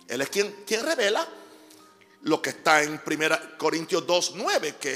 Él 0.09 0.21
es 0.21 0.29
quien, 0.31 0.65
quien 0.67 0.85
revela 0.85 1.27
lo 2.23 2.43
que 2.43 2.51
está 2.51 2.83
en 2.83 3.01
1 3.05 3.39
Corintios 3.57 4.05
2, 4.05 4.33
9, 4.35 4.77
que 4.81 4.95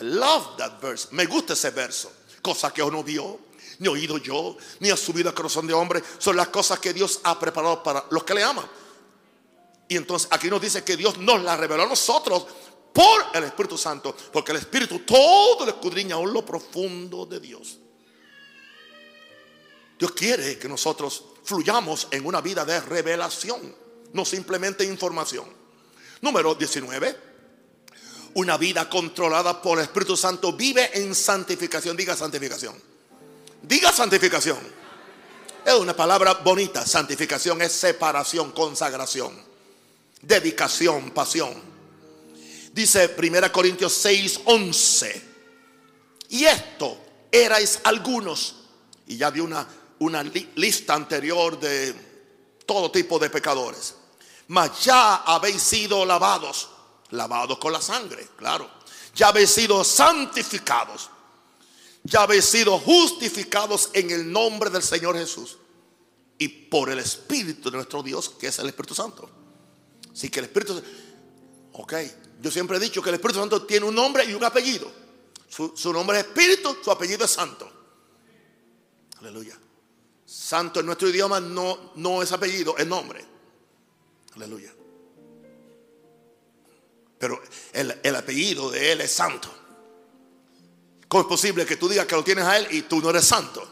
I 0.00 0.04
love 0.04 0.56
that 0.56 0.80
verse. 0.80 1.08
Me 1.10 1.26
gusta 1.26 1.54
ese 1.54 1.70
verso. 1.70 2.12
Cosa 2.40 2.72
que 2.72 2.82
uno 2.82 3.02
vio, 3.02 3.40
ni 3.80 3.88
oído 3.88 4.18
yo, 4.18 4.56
ni 4.78 4.90
ha 4.90 4.96
subido 4.96 5.30
al 5.30 5.34
corazón 5.34 5.66
de 5.66 5.72
hombre. 5.72 6.02
Son 6.18 6.36
las 6.36 6.48
cosas 6.48 6.78
que 6.78 6.92
Dios 6.92 7.20
ha 7.24 7.38
preparado 7.40 7.82
para 7.82 8.04
los 8.10 8.22
que 8.24 8.34
le 8.34 8.44
aman. 8.44 8.66
Y 9.88 9.96
entonces 9.96 10.28
aquí 10.30 10.48
nos 10.48 10.60
dice 10.60 10.84
que 10.84 10.96
Dios 10.96 11.18
nos 11.18 11.42
la 11.42 11.56
reveló 11.56 11.82
a 11.82 11.86
nosotros 11.86 12.46
por 12.92 13.24
el 13.34 13.44
Espíritu 13.44 13.78
Santo, 13.78 14.14
porque 14.32 14.52
el 14.52 14.58
Espíritu 14.58 15.00
todo 15.00 15.64
le 15.64 15.72
escudriña 15.72 16.14
aún 16.16 16.32
lo 16.32 16.44
profundo 16.44 17.24
de 17.24 17.40
Dios. 17.40 17.78
Dios 19.98 20.12
quiere 20.12 20.58
que 20.58 20.68
nosotros 20.68 21.24
fluyamos 21.42 22.08
en 22.10 22.26
una 22.26 22.40
vida 22.40 22.64
de 22.64 22.80
revelación, 22.80 23.74
no 24.12 24.24
simplemente 24.24 24.84
información. 24.84 25.46
Número 26.20 26.54
19. 26.54 27.30
Una 28.34 28.58
vida 28.58 28.88
controlada 28.90 29.60
por 29.60 29.78
el 29.78 29.84
Espíritu 29.84 30.16
Santo 30.16 30.52
vive 30.52 30.90
en 30.98 31.14
santificación. 31.14 31.96
Diga 31.96 32.14
santificación. 32.14 32.89
Diga 33.62 33.92
santificación. 33.92 34.58
Es 35.64 35.74
una 35.74 35.94
palabra 35.94 36.34
bonita. 36.34 36.86
Santificación 36.86 37.62
es 37.62 37.72
separación, 37.72 38.52
consagración 38.52 39.50
dedicación, 40.22 41.10
pasión. 41.10 41.54
Dice 42.72 43.14
1 43.16 43.52
Corintios 43.52 43.92
6, 43.94 44.40
11. 44.44 45.30
Y 46.30 46.44
esto 46.44 46.98
erais 47.30 47.80
algunos, 47.84 48.56
y 49.06 49.16
ya 49.16 49.30
di 49.30 49.40
una, 49.40 49.66
una 49.98 50.22
lista 50.22 50.94
anterior 50.94 51.58
de 51.58 51.94
todo 52.66 52.90
tipo 52.90 53.18
de 53.18 53.30
pecadores. 53.30 53.94
Mas 54.48 54.84
ya 54.84 55.16
habéis 55.16 55.62
sido 55.62 56.04
lavados, 56.04 56.68
lavados 57.10 57.58
con 57.58 57.72
la 57.72 57.80
sangre, 57.80 58.28
claro. 58.36 58.70
Ya 59.14 59.28
habéis 59.28 59.50
sido 59.50 59.82
santificados, 59.82 61.10
ya 62.04 62.22
habéis 62.22 62.46
sido 62.46 62.78
justificados 62.78 63.90
en 63.92 64.10
el 64.10 64.30
nombre 64.30 64.70
del 64.70 64.82
Señor 64.82 65.16
Jesús 65.16 65.58
y 66.38 66.48
por 66.48 66.90
el 66.90 66.98
Espíritu 66.98 67.70
de 67.70 67.76
nuestro 67.76 68.02
Dios, 68.02 68.30
que 68.30 68.46
es 68.46 68.58
el 68.58 68.68
Espíritu 68.68 68.94
Santo. 68.94 69.28
Así 70.12 70.30
que 70.30 70.40
el 70.40 70.46
Espíritu, 70.46 70.82
ok, 71.72 71.94
yo 72.40 72.50
siempre 72.50 72.78
he 72.78 72.80
dicho 72.80 73.02
que 73.02 73.10
el 73.10 73.16
Espíritu 73.16 73.40
Santo 73.40 73.66
tiene 73.66 73.86
un 73.86 73.94
nombre 73.94 74.24
y 74.24 74.32
un 74.32 74.42
apellido. 74.42 74.90
Su, 75.48 75.72
su 75.76 75.92
nombre 75.92 76.18
es 76.18 76.26
Espíritu, 76.26 76.78
su 76.82 76.90
apellido 76.90 77.24
es 77.24 77.30
Santo. 77.30 77.70
Aleluya. 79.18 79.58
Santo 80.24 80.80
en 80.80 80.86
nuestro 80.86 81.08
idioma 81.08 81.40
no, 81.40 81.92
no 81.96 82.22
es 82.22 82.32
apellido, 82.32 82.76
es 82.78 82.86
nombre. 82.86 83.24
Aleluya. 84.36 84.72
Pero 87.18 87.42
el, 87.74 88.00
el 88.02 88.16
apellido 88.16 88.70
de 88.70 88.92
Él 88.92 89.02
es 89.02 89.12
Santo. 89.12 89.59
¿Cómo 91.10 91.22
es 91.22 91.26
posible 91.26 91.66
que 91.66 91.76
tú 91.76 91.88
digas 91.88 92.06
que 92.06 92.14
lo 92.14 92.22
tienes 92.22 92.44
a 92.44 92.56
Él 92.56 92.68
y 92.70 92.82
tú 92.82 93.00
no 93.00 93.10
eres 93.10 93.24
santo? 93.24 93.68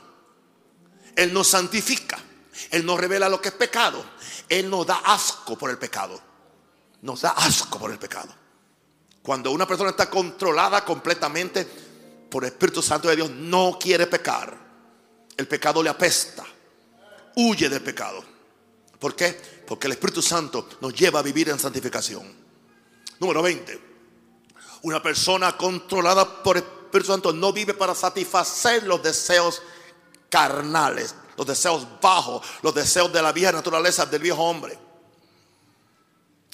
Él 1.14 1.32
nos 1.32 1.47
santifica. 1.47 2.18
Él 2.68 2.84
nos 2.84 2.99
revela 2.99 3.28
lo 3.28 3.41
que 3.41 3.51
es 3.51 3.55
pecado. 3.55 4.05
Él 4.49 4.68
nos 4.68 4.84
da 4.84 4.97
asco 5.05 5.57
por 5.57 5.70
el 5.70 5.78
pecado. 5.78 6.20
Nos 7.03 7.20
da 7.20 7.30
asco 7.30 7.78
por 7.78 7.93
el 7.93 7.99
pecado. 8.01 8.34
Cuando 9.22 9.53
una 9.53 9.68
persona 9.68 9.91
está 9.91 10.11
controlada 10.11 10.84
completamente 10.84 11.64
por 12.28 12.43
el 12.43 12.51
Espíritu 12.51 12.82
Santo 12.82 13.07
de 13.07 13.14
Dios, 13.14 13.30
no 13.30 13.78
quiere 13.80 14.09
pecar. 14.09 14.59
El 15.36 15.47
pecado 15.47 15.80
le 15.80 15.91
apesta. 15.91 16.45
Huye 17.36 17.68
del 17.68 17.82
pecado. 17.82 18.24
¿Por 18.99 19.14
qué? 19.14 19.41
Porque 19.64 19.86
el 19.86 19.93
Espíritu 19.93 20.22
Santo 20.22 20.68
nos 20.80 20.93
lleva 20.93 21.20
a 21.20 21.22
vivir 21.22 21.51
en 21.51 21.61
santificación. 21.61 22.34
Número 23.20 23.43
20. 23.43 23.80
Una 24.82 25.01
persona 25.01 25.57
controlada 25.57 26.43
por 26.43 26.57
el 26.57 26.77
Espíritu 26.89 27.12
Santo 27.12 27.32
no 27.32 27.53
vive 27.53 27.74
para 27.74 27.95
satisfacer 27.95 28.82
los 28.84 29.03
deseos 29.03 29.62
carnales, 30.28 31.14
los 31.36 31.47
deseos 31.47 31.86
bajos, 32.01 32.45
los 32.62 32.74
deseos 32.74 33.12
de 33.12 33.22
la 33.22 33.32
vieja 33.32 33.53
naturaleza 33.53 34.07
del 34.07 34.22
viejo 34.22 34.43
hombre. 34.43 34.78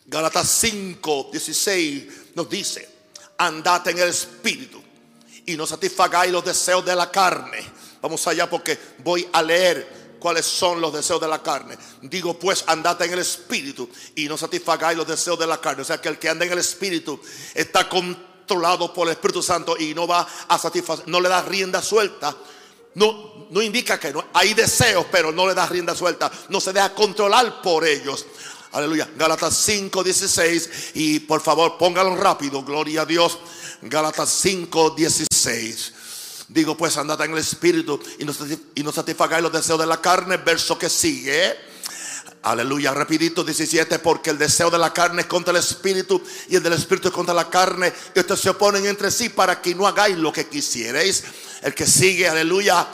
Gálatas 0.06 0.48
5, 0.48 1.28
16 1.32 2.34
nos 2.34 2.48
dice, 2.48 2.88
andad 3.38 3.86
en 3.88 3.98
el 3.98 4.08
Espíritu 4.08 4.82
y 5.46 5.56
no 5.56 5.66
satisfagáis 5.66 6.32
los 6.32 6.44
deseos 6.44 6.84
de 6.84 6.94
la 6.94 7.10
carne. 7.10 7.58
Vamos 8.02 8.26
allá 8.26 8.50
porque 8.50 8.78
voy 8.98 9.28
a 9.32 9.42
leer 9.42 10.16
cuáles 10.18 10.46
son 10.46 10.80
los 10.80 10.92
deseos 10.92 11.20
de 11.20 11.28
la 11.28 11.42
carne. 11.42 11.76
Digo 12.02 12.38
pues, 12.38 12.64
andad 12.66 13.00
en 13.02 13.12
el 13.12 13.20
Espíritu 13.20 13.88
y 14.14 14.26
no 14.26 14.36
satisfagáis 14.36 14.96
los 14.96 15.06
deseos 15.06 15.38
de 15.38 15.46
la 15.46 15.60
carne. 15.60 15.82
O 15.82 15.84
sea 15.84 16.00
que 16.00 16.08
el 16.08 16.18
que 16.18 16.28
anda 16.28 16.44
en 16.44 16.52
el 16.52 16.58
Espíritu 16.58 17.20
está 17.54 17.88
controlado 18.46 18.92
por 18.92 19.08
el 19.08 19.12
Espíritu 19.14 19.42
Santo 19.42 19.76
y 19.78 19.94
no 19.94 20.06
va 20.06 20.26
a 20.48 20.58
satisfacer, 20.58 21.08
no 21.08 21.20
le 21.20 21.28
da 21.28 21.42
rienda 21.42 21.82
suelta. 21.82 22.36
No, 22.94 23.48
no 23.50 23.60
indica 23.60 23.98
que 23.98 24.12
no, 24.12 24.24
hay 24.34 24.54
deseos, 24.54 25.06
pero 25.10 25.32
no 25.32 25.48
le 25.48 25.54
da 25.54 25.66
rienda 25.66 25.96
suelta. 25.96 26.30
No 26.50 26.60
se 26.60 26.72
deja 26.72 26.94
controlar 26.94 27.60
por 27.60 27.84
ellos. 27.84 28.26
Aleluya. 28.72 29.08
Gálatas 29.16 29.56
5, 29.56 30.04
16. 30.04 30.70
Y 30.94 31.20
por 31.20 31.40
favor, 31.40 31.76
póngalo 31.76 32.14
rápido. 32.16 32.62
Gloria 32.62 33.02
a 33.02 33.06
Dios. 33.06 33.38
Gálatas 33.82 34.30
5, 34.30 34.90
16. 34.90 35.92
Digo 36.48 36.76
pues, 36.76 36.96
andad 36.96 37.20
en 37.22 37.32
el 37.32 37.38
Espíritu 37.38 38.00
y 38.18 38.24
no, 38.24 38.32
y 38.74 38.82
no 38.82 38.92
satisfagáis 38.92 39.42
los 39.42 39.52
deseos 39.52 39.80
de 39.80 39.86
la 39.86 40.00
carne. 40.00 40.36
Verso 40.36 40.78
que 40.78 40.88
sigue. 40.88 41.73
Aleluya, 42.44 42.92
rapidito 42.92 43.42
17, 43.42 44.00
porque 44.00 44.28
el 44.28 44.36
deseo 44.36 44.70
de 44.70 44.76
la 44.76 44.92
carne 44.92 45.22
es 45.22 45.26
contra 45.26 45.50
el 45.50 45.56
espíritu 45.56 46.22
y 46.50 46.56
el 46.56 46.62
del 46.62 46.74
espíritu 46.74 47.08
es 47.08 47.14
contra 47.14 47.32
la 47.32 47.48
carne. 47.48 47.90
Y 48.14 48.18
estos 48.18 48.38
se 48.38 48.50
oponen 48.50 48.84
entre 48.84 49.10
sí 49.10 49.30
para 49.30 49.62
que 49.62 49.74
no 49.74 49.86
hagáis 49.86 50.18
lo 50.18 50.30
que 50.30 50.46
quisierais. 50.46 51.24
El 51.62 51.74
que 51.74 51.86
sigue, 51.86 52.28
aleluya, 52.28 52.86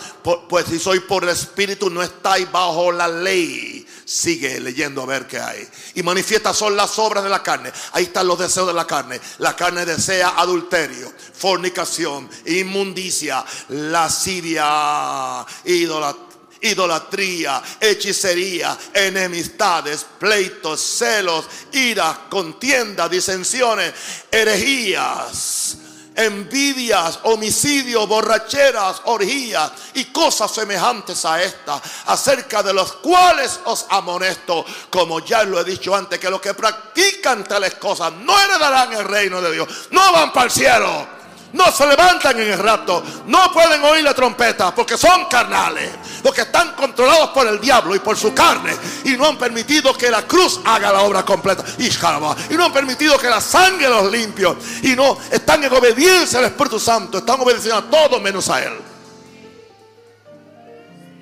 pues 0.48 0.66
si 0.66 0.78
soy 0.78 1.00
por 1.00 1.24
el 1.24 1.30
espíritu 1.30 1.90
no 1.90 2.00
estáis 2.00 2.48
bajo 2.52 2.92
la 2.92 3.08
ley. 3.08 3.84
Sigue 4.04 4.60
leyendo 4.60 5.02
a 5.02 5.06
ver 5.06 5.26
qué 5.26 5.40
hay. 5.40 5.68
Y 5.96 6.04
manifiestas 6.04 6.56
son 6.56 6.76
las 6.76 6.96
obras 7.00 7.24
de 7.24 7.30
la 7.30 7.42
carne. 7.42 7.72
Ahí 7.90 8.04
están 8.04 8.28
los 8.28 8.38
deseos 8.38 8.68
de 8.68 8.72
la 8.72 8.86
carne. 8.86 9.20
La 9.38 9.56
carne 9.56 9.84
desea 9.84 10.34
adulterio, 10.36 11.12
fornicación, 11.34 12.30
inmundicia, 12.46 13.44
lascivia, 13.68 15.44
idolatría 15.64 16.29
idolatría, 16.60 17.62
hechicería, 17.80 18.76
enemistades, 18.92 20.06
pleitos, 20.18 20.80
celos, 20.80 21.44
ira, 21.72 22.26
contienda, 22.28 23.08
disensiones, 23.08 23.92
herejías, 24.30 25.76
envidias, 26.14 27.20
homicidios, 27.24 28.06
borracheras, 28.06 29.02
orgías 29.04 29.70
y 29.94 30.06
cosas 30.06 30.50
semejantes 30.52 31.24
a 31.24 31.42
estas, 31.42 31.80
acerca 32.06 32.62
de 32.62 32.74
los 32.74 32.94
cuales 32.94 33.60
os 33.64 33.86
amonesto, 33.88 34.64
como 34.90 35.20
ya 35.20 35.44
lo 35.44 35.60
he 35.60 35.64
dicho 35.64 35.94
antes, 35.94 36.18
que 36.18 36.30
los 36.30 36.40
que 36.40 36.54
practican 36.54 37.44
tales 37.44 37.74
cosas 37.74 38.12
no 38.12 38.38
heredarán 38.38 38.92
el 38.92 39.04
reino 39.04 39.40
de 39.40 39.52
Dios, 39.52 39.68
no 39.90 40.12
van 40.12 40.32
para 40.32 40.46
el 40.46 40.52
cielo 40.52 41.19
no 41.52 41.72
se 41.72 41.86
levantan 41.86 42.38
en 42.38 42.52
el 42.52 42.58
rato, 42.58 43.02
no 43.26 43.52
pueden 43.52 43.82
oír 43.82 44.04
la 44.04 44.14
trompeta 44.14 44.72
porque 44.74 44.96
son 44.96 45.24
carnales, 45.26 45.90
porque 46.22 46.42
están 46.42 46.74
controlados 46.74 47.30
por 47.30 47.46
el 47.46 47.60
diablo 47.60 47.94
y 47.94 47.98
por 47.98 48.16
su 48.16 48.32
carne. 48.32 48.76
Y 49.04 49.16
no 49.16 49.26
han 49.26 49.38
permitido 49.38 49.92
que 49.94 50.10
la 50.10 50.22
cruz 50.22 50.60
haga 50.64 50.92
la 50.92 51.02
obra 51.02 51.24
completa. 51.24 51.64
Y 51.78 52.54
no 52.54 52.64
han 52.64 52.72
permitido 52.72 53.18
que 53.18 53.28
la 53.28 53.40
sangre 53.40 53.88
los 53.88 54.10
limpie. 54.10 54.46
Y 54.82 54.94
no 54.94 55.18
están 55.30 55.64
en 55.64 55.72
obediencia 55.72 56.38
al 56.38 56.46
Espíritu 56.46 56.78
Santo, 56.78 57.18
están 57.18 57.40
obedeciendo 57.40 57.78
a 57.78 57.90
todo 57.90 58.20
menos 58.20 58.48
a 58.48 58.62
Él. 58.62 58.78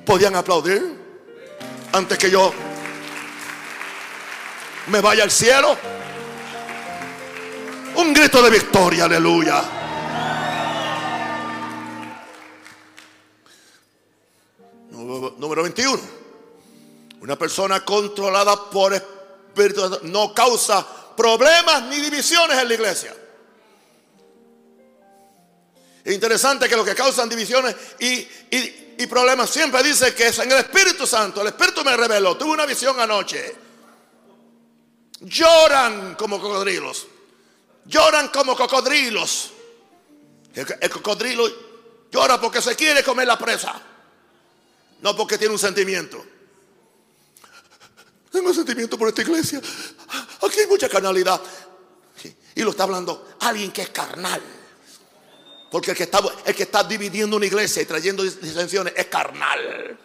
¿Podían 0.04 0.36
aplaudir 0.36 0.98
antes 1.92 2.18
que 2.18 2.30
yo 2.30 2.52
me 4.88 5.00
vaya 5.00 5.22
al 5.22 5.30
cielo? 5.30 5.76
Un 7.94 8.12
grito 8.12 8.42
de 8.42 8.50
victoria, 8.50 9.04
aleluya. 9.04 9.87
Número 15.08 15.62
21. 15.62 15.98
Una 17.20 17.36
persona 17.36 17.82
controlada 17.82 18.68
por 18.68 18.92
espíritu 18.92 20.00
no 20.02 20.34
causa 20.34 20.86
problemas 21.16 21.84
ni 21.84 21.96
divisiones 21.96 22.58
en 22.58 22.68
la 22.68 22.74
iglesia. 22.74 23.16
Es 26.04 26.14
interesante 26.14 26.68
que 26.68 26.76
lo 26.76 26.84
que 26.84 26.94
causan 26.94 27.28
divisiones 27.28 27.74
y, 27.98 29.06
problemas 29.06 29.48
siempre 29.48 29.82
dice 29.82 30.14
que 30.14 30.28
es 30.28 30.38
en 30.40 30.52
el 30.52 30.58
Espíritu 30.58 31.06
Santo. 31.06 31.40
El 31.40 31.48
Espíritu 31.48 31.82
me 31.82 31.96
reveló. 31.96 32.36
Tuve 32.36 32.50
una 32.50 32.66
visión 32.66 33.00
anoche. 33.00 33.56
Lloran 35.20 36.14
como 36.16 36.38
cocodrilos. 36.38 37.06
Lloran 37.86 38.28
como 38.28 38.54
cocodrilos. 38.54 39.52
el 40.54 40.90
cocodrilo 40.90 41.48
llora 42.10 42.38
porque 42.38 42.60
se 42.60 42.76
quiere 42.76 43.02
comer 43.02 43.26
la 43.26 43.38
presa. 43.38 43.87
No 45.00 45.16
porque 45.16 45.38
tiene 45.38 45.52
un 45.52 45.58
sentimiento. 45.58 46.24
Tengo 48.30 48.52
sentimiento 48.52 48.98
por 48.98 49.08
esta 49.08 49.22
iglesia. 49.22 49.60
Aquí 50.42 50.60
hay 50.60 50.66
mucha 50.66 50.88
carnalidad. 50.88 51.40
Y 52.54 52.62
lo 52.62 52.70
está 52.70 52.82
hablando 52.82 53.36
alguien 53.40 53.70
que 53.70 53.82
es 53.82 53.90
carnal. 53.90 54.42
Porque 55.70 55.90
el 55.90 55.96
que, 55.96 56.62
está, 56.62 56.82
dividiendo 56.82 57.36
una 57.36 57.46
iglesia 57.46 57.82
y 57.82 57.84
trayendo 57.84 58.22
disensiones 58.22 58.94
es 58.96 59.06
carnal. 59.06 59.98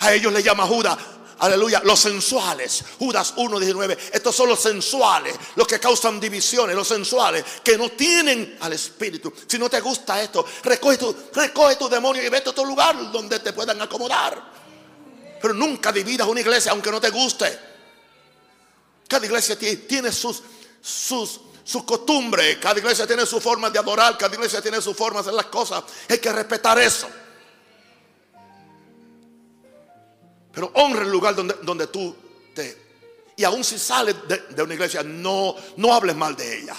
A 0.00 0.12
ellos 0.12 0.32
le 0.32 0.42
llama 0.42 0.66
Judas, 0.66 0.96
aleluya, 1.38 1.82
los 1.84 2.00
sensuales. 2.00 2.84
Judas 2.98 3.34
1.19. 3.36 3.98
Estos 4.12 4.34
son 4.34 4.48
los 4.48 4.60
sensuales, 4.60 5.34
los 5.54 5.66
que 5.66 5.78
causan 5.78 6.20
divisiones, 6.20 6.76
los 6.76 6.88
sensuales, 6.88 7.44
que 7.62 7.76
no 7.76 7.90
tienen 7.90 8.56
al 8.60 8.72
Espíritu. 8.72 9.32
Si 9.46 9.58
no 9.58 9.68
te 9.68 9.80
gusta 9.80 10.22
esto, 10.22 10.44
recoge 10.64 10.98
tu, 10.98 11.16
recoge 11.32 11.76
tu 11.76 11.88
demonio 11.88 12.22
y 12.22 12.28
vete 12.28 12.48
a 12.48 12.52
otro 12.52 12.64
lugar 12.64 13.10
donde 13.12 13.40
te 13.40 13.52
puedan 13.52 13.80
acomodar. 13.80 14.56
Pero 15.40 15.54
nunca 15.54 15.92
dividas 15.92 16.26
una 16.26 16.40
iglesia 16.40 16.72
aunque 16.72 16.90
no 16.90 17.00
te 17.00 17.10
guste. 17.10 17.58
Cada 19.08 19.24
iglesia 19.24 19.56
tiene 19.58 20.10
sus, 20.10 20.42
sus, 20.82 21.40
sus 21.62 21.84
costumbres, 21.84 22.56
cada 22.58 22.78
iglesia 22.78 23.06
tiene 23.06 23.24
su 23.24 23.40
forma 23.40 23.70
de 23.70 23.78
adorar, 23.78 24.18
cada 24.18 24.34
iglesia 24.34 24.60
tiene 24.60 24.80
su 24.80 24.94
forma 24.94 25.20
de 25.20 25.28
hacer 25.28 25.34
las 25.34 25.46
cosas. 25.46 25.84
Hay 26.08 26.18
que 26.18 26.32
respetar 26.32 26.78
eso. 26.78 27.08
Pero 30.56 30.70
honra 30.72 31.02
el 31.02 31.10
lugar 31.10 31.34
donde, 31.34 31.54
donde 31.64 31.86
tú 31.88 32.16
te... 32.54 32.86
Y 33.36 33.44
aún 33.44 33.62
si 33.62 33.78
sales 33.78 34.16
de, 34.26 34.62
una 34.62 34.72
iglesia, 34.72 35.02
no, 35.02 35.54
no 35.76 35.92
hables 35.92 36.16
mal 36.16 36.34
de 36.34 36.62
ella. 36.62 36.74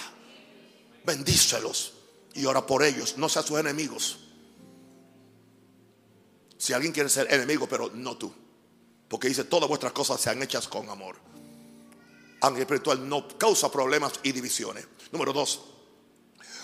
Bendícelos 1.05 1.93
y 2.33 2.43
ora 2.45 2.65
por 2.65 2.83
ellos. 2.83 3.19
No 3.19 3.29
seas 3.29 3.45
sus 3.45 3.59
enemigos. 3.59 4.17
Si 6.57 6.73
alguien 6.73 6.91
quiere 6.91 7.07
ser 7.07 7.31
enemigo, 7.31 7.69
pero 7.69 7.91
no 7.93 8.17
tú. 8.17 8.33
Porque 9.07 9.27
dice, 9.27 9.43
todas 9.43 9.69
vuestras 9.69 9.93
cosas 9.93 10.19
sean 10.19 10.41
hechas 10.41 10.67
con 10.67 10.89
amor. 10.89 11.17
Ángel 12.41 12.63
espiritual 12.63 13.07
no 13.07 13.27
causa 13.37 13.71
problemas 13.71 14.13
y 14.23 14.31
divisiones. 14.31 14.87
Número 15.11 15.33
dos, 15.33 15.61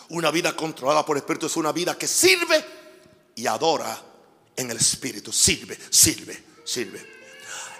una 0.10 0.32
vida 0.32 0.56
controlada 0.56 1.06
por 1.06 1.16
el 1.16 1.22
Espíritu 1.22 1.46
es 1.46 1.58
una 1.58 1.72
vida 1.72 1.96
que 1.96 2.08
sirve 2.08 2.66
y 3.36 3.46
adora 3.46 4.02
en 4.56 4.72
el 4.72 4.78
Espíritu. 4.78 5.32
Sirve, 5.32 5.78
sirve, 5.92 6.53
sirve. 6.64 7.06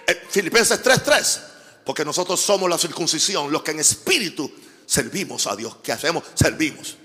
Eh, 0.06 0.26
Filipenses 0.28 0.82
3:3, 0.82 1.40
porque 1.84 2.04
nosotros 2.04 2.40
somos 2.40 2.68
la 2.68 2.78
circuncisión, 2.78 3.50
los 3.50 3.62
que 3.62 3.72
en 3.72 3.80
espíritu 3.80 4.50
servimos 4.86 5.46
a 5.46 5.56
Dios. 5.56 5.76
¿Qué 5.82 5.92
hacemos? 5.92 6.24
Servimos. 6.34 6.96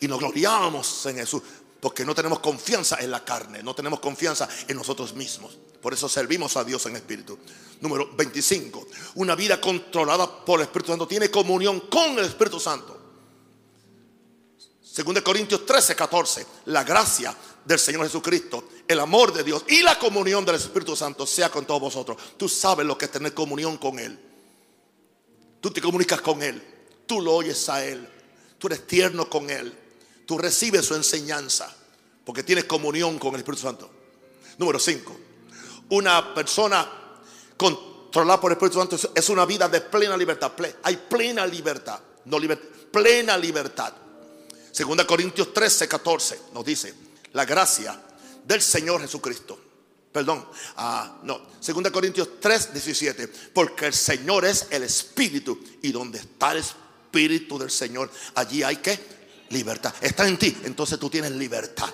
Y 0.00 0.08
nos 0.08 0.18
gloriamos 0.18 1.06
en 1.06 1.16
Jesús, 1.16 1.42
porque 1.80 2.04
no 2.04 2.14
tenemos 2.14 2.40
confianza 2.40 2.96
en 3.00 3.10
la 3.10 3.24
carne, 3.24 3.62
no 3.62 3.74
tenemos 3.74 4.00
confianza 4.00 4.48
en 4.66 4.76
nosotros 4.76 5.14
mismos. 5.14 5.56
Por 5.80 5.92
eso 5.92 6.08
servimos 6.08 6.56
a 6.56 6.64
Dios 6.64 6.86
en 6.86 6.96
espíritu. 6.96 7.38
Número 7.80 8.10
25. 8.16 8.88
Una 9.16 9.34
vida 9.34 9.60
controlada 9.60 10.42
por 10.42 10.60
el 10.60 10.64
Espíritu 10.64 10.92
Santo 10.92 11.06
tiene 11.06 11.30
comunión 11.30 11.80
con 11.80 12.18
el 12.18 12.24
Espíritu 12.24 12.58
Santo. 12.58 12.98
Según 14.82 15.14
de 15.14 15.22
Corintios 15.22 15.66
13, 15.66 15.94
14. 15.94 16.46
La 16.66 16.84
gracia 16.84 17.36
del 17.64 17.78
Señor 17.78 18.04
Jesucristo, 18.04 18.68
el 18.86 19.00
amor 19.00 19.32
de 19.32 19.42
Dios 19.42 19.64
y 19.68 19.82
la 19.82 19.98
comunión 19.98 20.44
del 20.44 20.56
Espíritu 20.56 20.94
Santo 20.96 21.26
sea 21.26 21.50
con 21.50 21.66
todos 21.66 21.80
vosotros. 21.80 22.16
Tú 22.36 22.48
sabes 22.48 22.86
lo 22.86 22.98
que 22.98 23.06
es 23.06 23.10
tener 23.10 23.32
comunión 23.34 23.76
con 23.78 23.98
Él. 23.98 24.18
Tú 25.60 25.70
te 25.70 25.80
comunicas 25.80 26.20
con 26.20 26.42
Él. 26.42 26.62
Tú 27.06 27.20
lo 27.20 27.34
oyes 27.34 27.68
a 27.68 27.84
Él. 27.84 28.08
Tú 28.58 28.66
eres 28.66 28.86
tierno 28.86 29.28
con 29.28 29.50
Él. 29.50 29.72
Tú 30.26 30.38
recibes 30.38 30.84
su 30.84 30.94
enseñanza 30.94 31.74
porque 32.24 32.42
tienes 32.42 32.64
comunión 32.64 33.18
con 33.18 33.34
el 33.34 33.40
Espíritu 33.40 33.62
Santo. 33.62 33.90
Número 34.58 34.78
5. 34.78 35.16
Una 35.90 36.34
persona 36.34 36.90
controlada 37.56 38.40
por 38.40 38.52
el 38.52 38.56
Espíritu 38.56 38.78
Santo 38.78 38.98
es 39.14 39.28
una 39.28 39.44
vida 39.44 39.68
de 39.68 39.80
plena 39.80 40.16
libertad. 40.16 40.52
Hay 40.82 40.96
plena 40.96 41.46
libertad. 41.46 42.00
No 42.26 42.38
libertad, 42.38 42.68
plena 42.90 43.36
libertad. 43.36 43.92
Segunda 44.70 45.06
Corintios 45.06 45.52
13, 45.52 45.86
14 45.86 46.40
nos 46.52 46.64
dice, 46.64 46.94
la 47.32 47.44
gracia 47.44 48.00
del 48.44 48.62
Señor 48.62 49.00
Jesucristo. 49.00 49.58
Perdón, 50.12 50.46
ah, 50.76 51.18
no, 51.24 51.42
Segunda 51.58 51.90
Corintios 51.90 52.40
3, 52.40 52.72
17. 52.72 53.26
Porque 53.52 53.86
el 53.86 53.94
Señor 53.94 54.44
es 54.44 54.68
el 54.70 54.84
Espíritu 54.84 55.58
y 55.82 55.90
donde 55.90 56.18
está 56.18 56.52
el 56.52 56.58
Espíritu 56.58 57.58
del 57.58 57.70
Señor, 57.70 58.10
allí 58.36 58.62
hay 58.62 58.76
que 58.76 58.98
libertad. 59.50 59.92
Está 60.00 60.28
en 60.28 60.38
ti, 60.38 60.56
entonces 60.64 60.98
tú 60.98 61.10
tienes 61.10 61.32
libertad. 61.32 61.92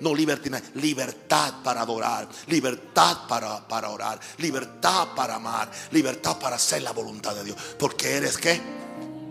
No 0.00 0.14
libertad, 0.14 0.62
libertad 0.74 1.62
para 1.64 1.80
adorar, 1.80 2.28
libertad 2.48 3.26
para, 3.26 3.66
para 3.66 3.88
orar, 3.88 4.20
libertad 4.36 5.08
para 5.16 5.36
amar, 5.36 5.70
libertad 5.92 6.38
para 6.38 6.56
hacer 6.56 6.82
la 6.82 6.92
voluntad 6.92 7.34
de 7.34 7.44
Dios. 7.44 7.56
Porque 7.78 8.12
eres 8.12 8.36
que 8.36 8.60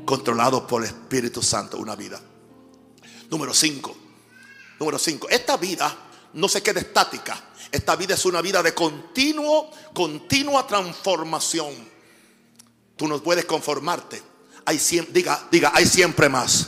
controlado 0.03 0.65
por 0.65 0.81
el 0.81 0.87
Espíritu 0.87 1.43
Santo 1.43 1.77
una 1.77 1.95
vida. 1.95 2.19
Número 3.29 3.53
5. 3.53 3.97
Número 4.79 4.97
5. 4.97 5.29
Esta 5.29 5.57
vida 5.57 5.95
no 6.35 6.47
se 6.47 6.61
queda 6.61 6.79
estática. 6.79 7.41
Esta 7.71 7.95
vida 7.95 8.13
es 8.13 8.25
una 8.25 8.41
vida 8.41 8.61
de 8.61 8.73
continuo, 8.73 9.71
continua 9.93 10.67
transformación. 10.67 11.73
Tú 12.95 13.07
no 13.07 13.21
puedes 13.21 13.45
conformarte. 13.45 14.21
Hay 14.65 14.77
diga, 15.09 15.47
diga, 15.51 15.71
hay 15.73 15.85
siempre 15.85 16.29
más. 16.29 16.67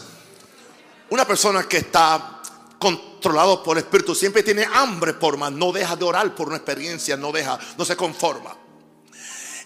Una 1.09 1.25
persona 1.25 1.67
que 1.67 1.77
está 1.77 2.41
controlado 2.79 3.63
por 3.63 3.77
el 3.77 3.83
Espíritu 3.83 4.13
siempre 4.13 4.43
tiene 4.43 4.65
hambre 4.71 5.13
por 5.13 5.37
más, 5.37 5.51
no 5.51 5.71
deja 5.71 5.95
de 5.95 6.05
orar 6.05 6.35
por 6.35 6.47
una 6.47 6.57
experiencia, 6.57 7.17
no 7.17 7.31
deja, 7.31 7.57
no 7.77 7.85
se 7.85 7.95
conforma. 7.95 8.55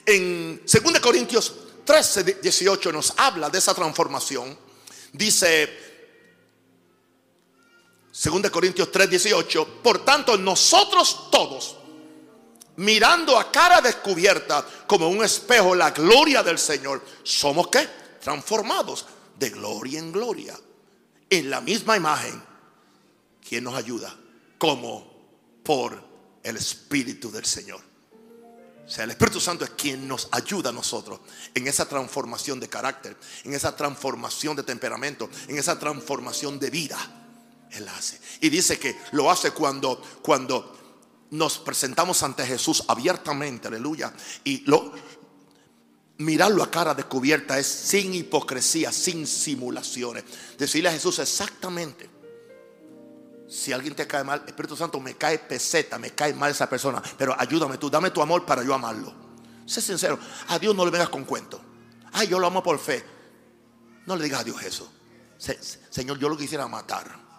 En 0.05 0.61
2 0.65 0.99
Corintios 0.99 1.53
13, 1.83 2.23
18 2.41 2.91
nos 2.91 3.13
habla 3.17 3.49
de 3.49 3.57
esa 3.57 3.73
transformación. 3.73 4.57
Dice 5.13 5.90
2 8.23 8.51
Corintios 8.51 8.91
3, 8.91 9.09
18. 9.09 9.81
Por 9.81 10.05
tanto, 10.05 10.37
nosotros 10.37 11.31
todos, 11.31 11.77
mirando 12.75 13.39
a 13.39 13.51
cara 13.51 13.81
descubierta 13.81 14.63
como 14.85 15.09
un 15.09 15.23
espejo 15.23 15.73
la 15.73 15.89
gloria 15.89 16.43
del 16.43 16.59
Señor, 16.59 17.03
somos 17.23 17.69
qué? 17.69 17.87
Transformados 18.21 19.07
de 19.39 19.49
gloria 19.49 19.97
en 19.97 20.11
gloria. 20.11 20.55
En 21.29 21.49
la 21.49 21.61
misma 21.61 21.97
imagen. 21.97 22.43
¿Quién 23.47 23.63
nos 23.63 23.75
ayuda? 23.75 24.15
Como 24.59 25.61
por 25.63 26.03
el 26.43 26.57
Espíritu 26.57 27.31
del 27.31 27.45
Señor. 27.45 27.81
O 28.85 28.89
sea, 28.89 29.05
el 29.05 29.11
Espíritu 29.11 29.39
Santo 29.39 29.63
es 29.63 29.71
quien 29.71 30.07
nos 30.07 30.27
ayuda 30.31 30.69
a 30.69 30.73
nosotros 30.73 31.21
en 31.55 31.67
esa 31.67 31.87
transformación 31.87 32.59
de 32.59 32.67
carácter, 32.67 33.17
en 33.45 33.53
esa 33.53 33.75
transformación 33.75 34.55
de 34.57 34.63
temperamento, 34.63 35.29
en 35.47 35.57
esa 35.57 35.79
transformación 35.79 36.59
de 36.59 36.69
vida. 36.69 37.20
Él 37.71 37.87
hace. 37.87 38.19
Y 38.41 38.49
dice 38.49 38.77
que 38.77 38.97
lo 39.11 39.31
hace 39.31 39.51
cuando, 39.51 40.01
cuando 40.21 40.77
nos 41.31 41.59
presentamos 41.59 42.21
ante 42.23 42.45
Jesús 42.45 42.83
abiertamente, 42.87 43.67
aleluya. 43.67 44.13
Y 44.43 44.63
lo, 44.69 44.91
mirarlo 46.17 46.63
a 46.63 46.71
cara 46.71 46.93
descubierta 46.93 47.57
es 47.57 47.67
sin 47.67 48.13
hipocresía, 48.13 48.91
sin 48.91 49.25
simulaciones. 49.25 50.23
Decirle 50.57 50.89
a 50.89 50.93
Jesús 50.93 51.19
exactamente. 51.19 52.09
Si 53.49 53.73
alguien 53.73 53.95
te 53.95 54.07
cae 54.07 54.23
mal, 54.23 54.43
Espíritu 54.47 54.77
Santo, 54.77 54.99
me 54.99 55.15
cae 55.15 55.39
peseta, 55.39 55.97
me 55.97 56.11
cae 56.11 56.33
mal 56.33 56.51
esa 56.51 56.69
persona, 56.69 57.01
pero 57.17 57.35
ayúdame 57.37 57.77
tú, 57.77 57.89
dame 57.89 58.11
tu 58.11 58.21
amor 58.21 58.45
para 58.45 58.63
yo 58.63 58.73
amarlo. 58.73 59.13
Sé 59.65 59.81
sincero, 59.81 60.17
a 60.47 60.57
Dios 60.57 60.75
no 60.75 60.85
le 60.85 60.91
vengas 60.91 61.09
con 61.09 61.25
cuento. 61.25 61.61
Ay, 62.13 62.27
yo 62.27 62.39
lo 62.39 62.47
amo 62.47 62.63
por 62.63 62.79
fe. 62.79 63.03
No 64.05 64.15
le 64.15 64.23
digas 64.23 64.41
a 64.41 64.43
Dios 64.43 64.61
eso. 64.63 64.91
Señor, 65.89 66.17
yo 66.17 66.29
lo 66.29 66.37
quisiera 66.37 66.67
matar. 66.67 67.30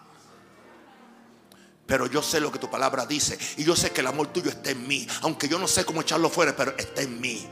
Pero 1.85 2.07
yo 2.07 2.23
sé 2.23 2.39
lo 2.39 2.51
que 2.51 2.59
tu 2.59 2.69
palabra 2.69 3.05
dice. 3.05 3.37
Y 3.57 3.63
yo 3.63 3.75
sé 3.75 3.91
que 3.91 4.01
el 4.01 4.07
amor 4.07 4.27
tuyo 4.27 4.49
está 4.49 4.71
en 4.71 4.87
mí. 4.87 5.07
Aunque 5.21 5.47
yo 5.47 5.59
no 5.59 5.67
sé 5.67 5.83
cómo 5.85 6.01
echarlo 6.01 6.29
fuera, 6.29 6.55
pero 6.55 6.75
está 6.77 7.01
en 7.01 7.19
mí. 7.19 7.45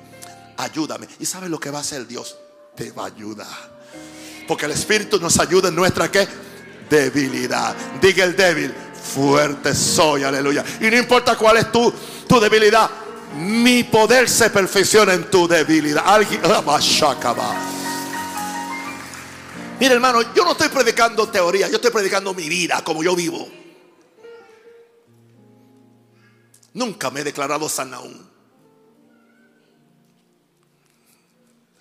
Ayúdame. 0.57 1.07
¿Y 1.19 1.25
sabes 1.25 1.49
lo 1.49 1.59
que 1.59 1.69
va 1.69 1.79
a 1.79 1.81
hacer 1.81 2.07
Dios? 2.07 2.37
Te 2.75 2.91
va 2.91 3.03
a 3.03 3.07
ayudar. 3.07 3.81
Porque 4.47 4.65
el 4.65 4.71
Espíritu 4.71 5.19
nos 5.19 5.39
ayuda 5.39 5.69
en 5.69 5.75
nuestra 5.75 6.09
¿qué? 6.09 6.27
debilidad. 6.89 7.75
Diga 8.01 8.25
el 8.25 8.35
débil, 8.35 8.73
fuerte 9.13 9.73
soy, 9.73 10.23
aleluya. 10.23 10.63
Y 10.79 10.89
no 10.89 10.97
importa 10.97 11.37
cuál 11.37 11.57
es 11.57 11.71
tu, 11.71 11.91
tu 12.27 12.39
debilidad, 12.39 12.89
mi 13.37 13.83
poder 13.85 14.29
se 14.29 14.49
perfecciona 14.49 15.13
en 15.13 15.29
tu 15.31 15.47
debilidad. 15.47 16.03
Alguien, 16.05 16.41
Mira 19.79 19.93
hermano, 19.93 20.21
yo 20.35 20.43
no 20.43 20.51
estoy 20.51 20.69
predicando 20.69 21.27
teoría, 21.29 21.67
yo 21.69 21.77
estoy 21.77 21.91
predicando 21.91 22.33
mi 22.33 22.47
vida 22.49 22.83
como 22.83 23.01
yo 23.01 23.15
vivo. 23.15 23.60
Nunca 26.73 27.11
me 27.11 27.21
he 27.21 27.23
declarado 27.23 27.67
san 27.67 27.93
aún. 27.93 28.29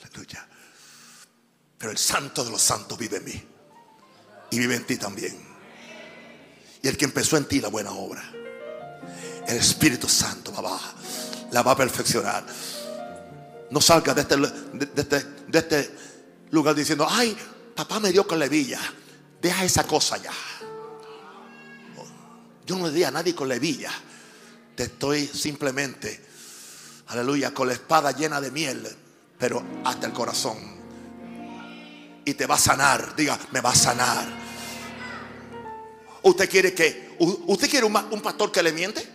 Aleluya. 0.02 0.48
Pero 1.78 1.92
el 1.92 1.98
santo 1.98 2.44
de 2.44 2.50
los 2.50 2.60
santos 2.60 2.98
vive 2.98 3.18
en 3.18 3.24
mí. 3.24 3.42
Y 4.50 4.58
vive 4.58 4.74
en 4.76 4.84
ti 4.84 4.96
también. 4.96 5.38
Y 6.82 6.88
el 6.88 6.96
que 6.96 7.04
empezó 7.04 7.36
en 7.36 7.44
ti 7.44 7.60
la 7.60 7.68
buena 7.68 7.92
obra. 7.92 8.22
El 9.46 9.56
Espíritu 9.56 10.08
Santo 10.08 10.52
va 10.52 10.78
la 11.50 11.62
va 11.62 11.72
a 11.72 11.76
perfeccionar. 11.76 12.44
No 13.70 13.80
salga 13.80 14.14
de 14.14 14.22
este, 14.22 14.36
de, 14.36 14.90
este, 14.96 15.24
de 15.46 15.58
este 15.58 15.90
lugar 16.50 16.74
diciendo, 16.74 17.06
ay, 17.08 17.36
papá 17.74 18.00
me 18.00 18.12
dio 18.12 18.26
con 18.26 18.38
levilla. 18.38 18.80
Deja 19.40 19.64
esa 19.64 19.84
cosa 19.84 20.16
ya. 20.18 20.32
Yo 22.66 22.76
no 22.76 22.86
le 22.86 22.92
di 22.92 23.04
a 23.04 23.10
nadie 23.10 23.34
con 23.34 23.48
levilla 24.76 24.84
estoy 24.84 25.26
simplemente, 25.26 26.20
aleluya, 27.08 27.52
con 27.52 27.68
la 27.68 27.74
espada 27.74 28.12
llena 28.12 28.40
de 28.40 28.50
miel, 28.50 28.88
pero 29.38 29.62
hasta 29.84 30.06
el 30.06 30.12
corazón. 30.12 30.58
Y 32.24 32.34
te 32.34 32.46
va 32.46 32.54
a 32.54 32.58
sanar, 32.58 33.14
diga, 33.16 33.38
me 33.52 33.60
va 33.60 33.70
a 33.70 33.74
sanar. 33.74 34.28
¿Usted 36.22 36.50
quiere 36.50 36.74
que, 36.74 37.16
usted 37.18 37.70
quiere 37.70 37.86
un, 37.86 38.20
pastor 38.22 38.52
que 38.52 38.62
le 38.62 38.72
miente? 38.72 39.06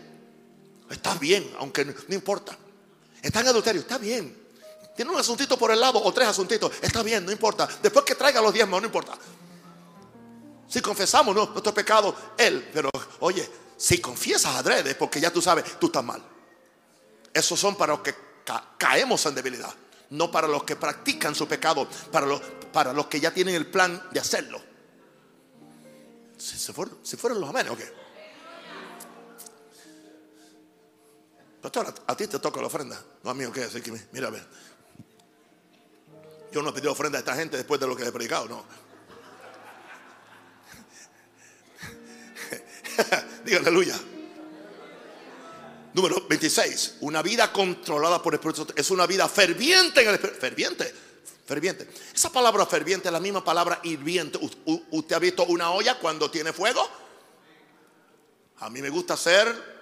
Está 0.89 1.15
bien, 1.15 1.49
aunque 1.59 1.85
no, 1.85 2.15
importa. 2.15 2.57
Está 3.21 3.41
en 3.41 3.47
adulterio, 3.47 3.81
está 3.81 3.97
bien. 3.97 4.45
Tiene 4.95 5.11
un 5.11 5.17
asuntito 5.17 5.57
por 5.57 5.71
el 5.71 5.79
lado 5.79 6.01
o 6.01 6.13
tres 6.13 6.27
asuntitos, 6.27 6.71
está 6.81 7.03
bien, 7.03 7.25
no 7.25 7.31
importa. 7.31 7.67
Después 7.81 8.05
que 8.05 8.15
traiga 8.15 8.41
los 8.41 8.53
diezmos, 8.53 8.81
no 8.81 8.87
importa. 8.87 9.13
Si 10.67 10.81
confesamos 10.81 11.35
nuestro 11.35 11.73
pecado, 11.73 12.15
Él, 12.37 12.69
pero 12.73 12.89
oye, 13.19 13.47
si 13.77 13.99
confiesas 13.99 14.55
adrede, 14.55 14.95
porque 14.95 15.19
ya 15.19 15.31
tú 15.31 15.41
sabes, 15.41 15.79
tú 15.79 15.87
estás 15.87 16.03
mal. 16.03 16.21
Esos 17.33 17.59
son 17.59 17.75
para 17.75 17.93
los 17.93 18.01
que 18.01 18.15
caemos 18.77 19.25
en 19.25 19.35
debilidad, 19.35 19.73
no 20.11 20.31
para 20.31 20.47
los 20.47 20.63
que 20.63 20.75
practican 20.75 21.35
su 21.35 21.47
pecado, 21.47 21.87
para 22.11 22.25
los, 22.25 22.41
para 22.71 22.93
los 22.93 23.07
que 23.07 23.19
ya 23.19 23.33
tienen 23.33 23.55
el 23.55 23.67
plan 23.67 24.01
de 24.11 24.19
hacerlo. 24.19 24.61
Si, 26.37 26.71
fueron, 26.73 26.99
si 27.03 27.17
fueron 27.17 27.39
los 27.39 27.49
amenes, 27.49 27.71
ok. 27.71 27.79
Pastor, 31.61 31.93
a, 32.05 32.15
ti 32.15 32.27
te 32.27 32.37
toca 32.37 32.61
la 32.61 32.67
ofrenda. 32.67 33.01
No 33.23 33.31
a 33.31 33.33
mí, 33.33 33.43
ok. 33.43 33.57
Así 33.57 33.81
que 33.81 33.91
mira, 34.11 34.27
a 34.27 34.31
ver. 34.31 34.45
Yo 36.51 36.61
no 36.61 36.69
he 36.69 36.73
pedido 36.73 36.91
ofrenda 36.91 37.17
a 37.17 37.19
esta 37.19 37.35
gente 37.35 37.57
después 37.57 37.79
de 37.79 37.87
lo 37.87 37.95
que 37.95 38.03
he 38.03 38.11
predicado, 38.11 38.47
no. 38.47 38.63
Diga 43.45 43.59
aleluya. 43.59 43.99
Número 45.93 46.25
26. 46.27 46.97
Una 47.01 47.21
vida 47.21 47.51
controlada 47.53 48.21
por 48.21 48.33
el 48.33 48.39
Espíritu 48.39 48.73
es 48.75 48.91
una 48.91 49.07
vida 49.07 49.29
ferviente 49.29 50.01
en 50.01 50.09
el 50.09 50.15
Espíritu. 50.15 50.39
Ferviente. 50.39 50.93
Ferviente. 51.45 51.87
Esa 52.13 52.31
palabra 52.31 52.65
ferviente 52.65 53.07
es 53.07 53.13
la 53.13 53.19
misma 53.19 53.43
palabra 53.43 53.79
hirviente. 53.83 54.39
¿Usted 54.91 55.15
ha 55.15 55.19
visto 55.19 55.45
una 55.45 55.71
olla 55.71 55.97
cuando 55.99 56.29
tiene 56.29 56.51
fuego? 56.51 56.85
A 58.59 58.69
mí 58.69 58.81
me 58.81 58.89
gusta 58.89 59.13
hacer 59.13 59.75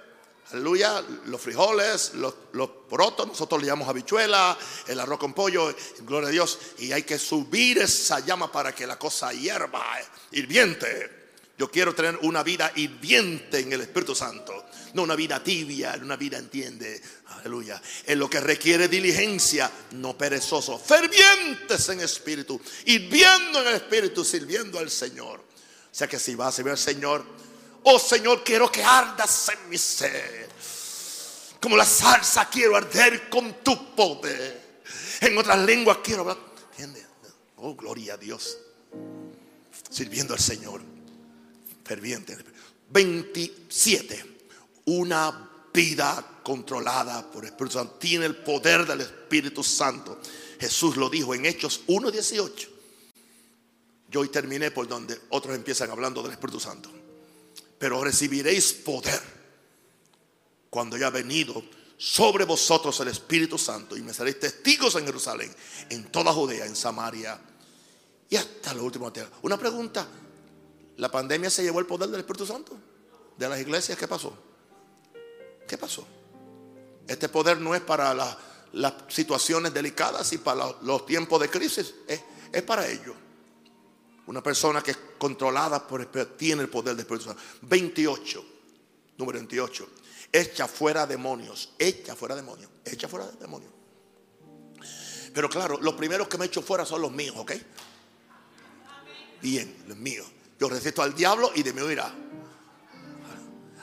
Aleluya, 0.52 1.04
los 1.26 1.42
frijoles, 1.42 2.14
los, 2.16 2.34
los 2.52 2.70
porotos, 2.70 3.26
nosotros 3.26 3.60
le 3.62 3.68
llamamos 3.68 3.90
habichuela, 3.90 4.56
el 4.88 5.00
arroz 5.00 5.18
con 5.18 5.34
pollo, 5.34 5.74
gloria 6.02 6.30
a 6.30 6.32
Dios. 6.32 6.60
Y 6.78 6.92
hay 6.92 7.04
que 7.04 7.18
subir 7.18 7.80
esa 7.80 8.20
llama 8.20 8.52
para 8.52 8.76
que 8.76 8.86
la 8.86 9.00
cosa 9.00 9.34
hierva, 9.34 9.84
hirviente. 10.32 11.23
Yo 11.58 11.70
quiero 11.70 11.94
tener 11.94 12.18
una 12.24 12.42
vida 12.42 12.72
hirviente 12.76 13.60
en 13.60 13.74
el 13.74 13.82
Espíritu 13.82 14.16
Santo, 14.16 14.66
no 14.94 15.04
una 15.04 15.16
vida 15.16 15.44
tibia, 15.44 15.98
una 16.02 16.16
vida, 16.16 16.38
entiende, 16.38 17.00
aleluya, 17.28 17.82
en 18.06 18.18
lo 18.18 18.30
que 18.30 18.40
requiere 18.40 18.88
diligencia, 18.88 19.72
no 19.92 20.18
perezoso, 20.18 20.80
fervientes 20.80 21.88
en 21.90 22.00
espíritu, 22.00 22.60
hirviendo 22.86 23.62
en 23.62 23.68
el 23.68 23.76
espíritu, 23.76 24.26
sirviendo 24.26 24.80
al 24.80 24.90
Señor. 24.90 25.40
O 25.40 25.96
sea 25.96 26.08
que 26.08 26.18
si 26.18 26.34
va 26.34 26.48
a 26.48 26.52
servir 26.52 26.72
al 26.72 26.78
Señor, 26.80 27.24
Oh 27.84 28.00
Señor, 28.00 28.44
quiero 28.44 28.72
que 28.72 28.84
ardas 28.84 29.50
en 29.50 29.70
mi 29.70 29.78
ser. 29.78 30.50
Como 31.60 31.76
la 31.78 31.86
salsa 31.86 32.50
quiero 32.50 32.76
arder 32.76 33.30
con 33.30 33.64
tu 33.64 33.94
poder. 33.96 34.82
En 35.22 35.38
otras 35.38 35.60
lenguas 35.60 35.98
quiero 36.04 36.22
hablar. 36.22 36.38
¿Entiendes? 36.72 37.06
Oh, 37.58 37.76
gloria 37.76 38.14
a 38.14 38.18
Dios. 38.18 38.58
Sirviendo 39.90 40.34
al 40.34 40.40
Señor. 40.40 40.82
Ferviente. 41.84 42.38
27. 42.90 44.26
Una 44.86 45.50
vida 45.74 46.40
controlada 46.44 47.30
por 47.32 47.44
el 47.44 47.52
Espíritu 47.52 47.78
Santo. 47.78 47.94
Tiene 47.96 48.26
el 48.26 48.36
poder 48.38 48.86
del 48.86 49.02
Espíritu 49.02 49.64
Santo. 49.64 50.20
Jesús 50.60 50.98
lo 50.98 51.10
dijo 51.10 51.34
en 51.34 51.46
Hechos 51.46 51.82
1.18. 51.88 52.68
Yo 54.10 54.20
hoy 54.20 54.30
terminé 54.30 54.72
por 54.72 54.88
donde 54.88 55.20
otros 55.30 55.56
empiezan 55.56 55.90
hablando 55.90 56.22
del 56.22 56.34
Espíritu 56.34 56.60
Santo 56.60 57.04
pero 57.84 58.02
recibiréis 58.02 58.72
poder 58.72 59.22
cuando 60.70 60.96
haya 60.96 61.10
venido 61.10 61.62
sobre 61.98 62.46
vosotros 62.46 62.98
el 63.02 63.10
Espíritu 63.10 63.58
Santo 63.58 63.98
y 63.98 64.02
me 64.02 64.14
seréis 64.14 64.40
testigos 64.40 64.96
en 64.96 65.06
Jerusalén, 65.06 65.54
en 65.90 66.10
toda 66.10 66.32
Judea, 66.32 66.66
en 66.66 66.78
Samaria 66.78 67.38
y 68.30 68.38
hasta 68.38 68.74
lo 68.74 68.86
último 68.86 69.12
tierra. 69.12 69.32
Una 69.42 69.58
pregunta, 69.58 70.08
¿la 70.98 71.10
pandemia 71.10 71.50
se 71.50 71.64
llevó 71.64 71.80
el 71.80 71.86
poder 71.86 72.10
del 72.10 72.20
Espíritu 72.20 72.46
Santo? 72.46 72.78
¿De 73.38 73.50
las 73.50 73.60
iglesias 73.60 73.98
qué 73.98 74.08
pasó? 74.08 74.34
¿Qué 75.68 75.78
pasó? 75.78 76.06
Este 77.08 77.30
poder 77.30 77.60
no 77.60 77.76
es 77.76 77.82
para 77.82 78.14
las 78.14 78.94
situaciones 79.10 79.74
delicadas 79.74 80.32
y 80.34 80.38
para 80.38 80.74
los 80.82 81.06
tiempos 81.06 81.40
de 81.42 81.50
crisis, 81.50 81.94
es, 82.08 82.62
para 82.64 82.88
ellos. 82.88 83.16
Una 84.26 84.42
persona 84.42 84.82
que 84.82 84.92
es 84.92 85.00
controlada 85.18 85.86
por 85.86 86.06
tiene 86.38 86.62
el 86.62 86.70
poder 86.70 86.96
del 86.96 87.02
Espíritu 87.02 87.26
Santo. 87.26 87.42
28, 87.64 88.46
número 89.18 89.38
28. 89.38 89.88
Echa 90.32 90.68
fuera 90.68 91.06
demonios, 91.06 91.74
echa 91.78 92.16
fuera 92.16 92.36
demonios, 92.36 92.70
echa 92.86 93.08
fuera 93.08 93.28
demonios. 93.40 93.72
Pero 95.34 95.50
claro, 95.50 95.80
los 95.82 95.96
primeros 95.96 96.28
que 96.28 96.38
me 96.38 96.46
echo 96.46 96.62
fuera 96.62 96.86
son 96.86 97.02
los 97.02 97.12
míos, 97.12 97.36
¿ok? 97.38 97.52
Bien, 99.42 99.84
los 99.88 99.98
míos. 99.98 100.28
Yo 100.64 100.70
resisto 100.70 101.02
al 101.02 101.14
diablo 101.14 101.52
y 101.54 101.62
de 101.62 101.74
mí 101.74 101.82
irá. 101.92 102.10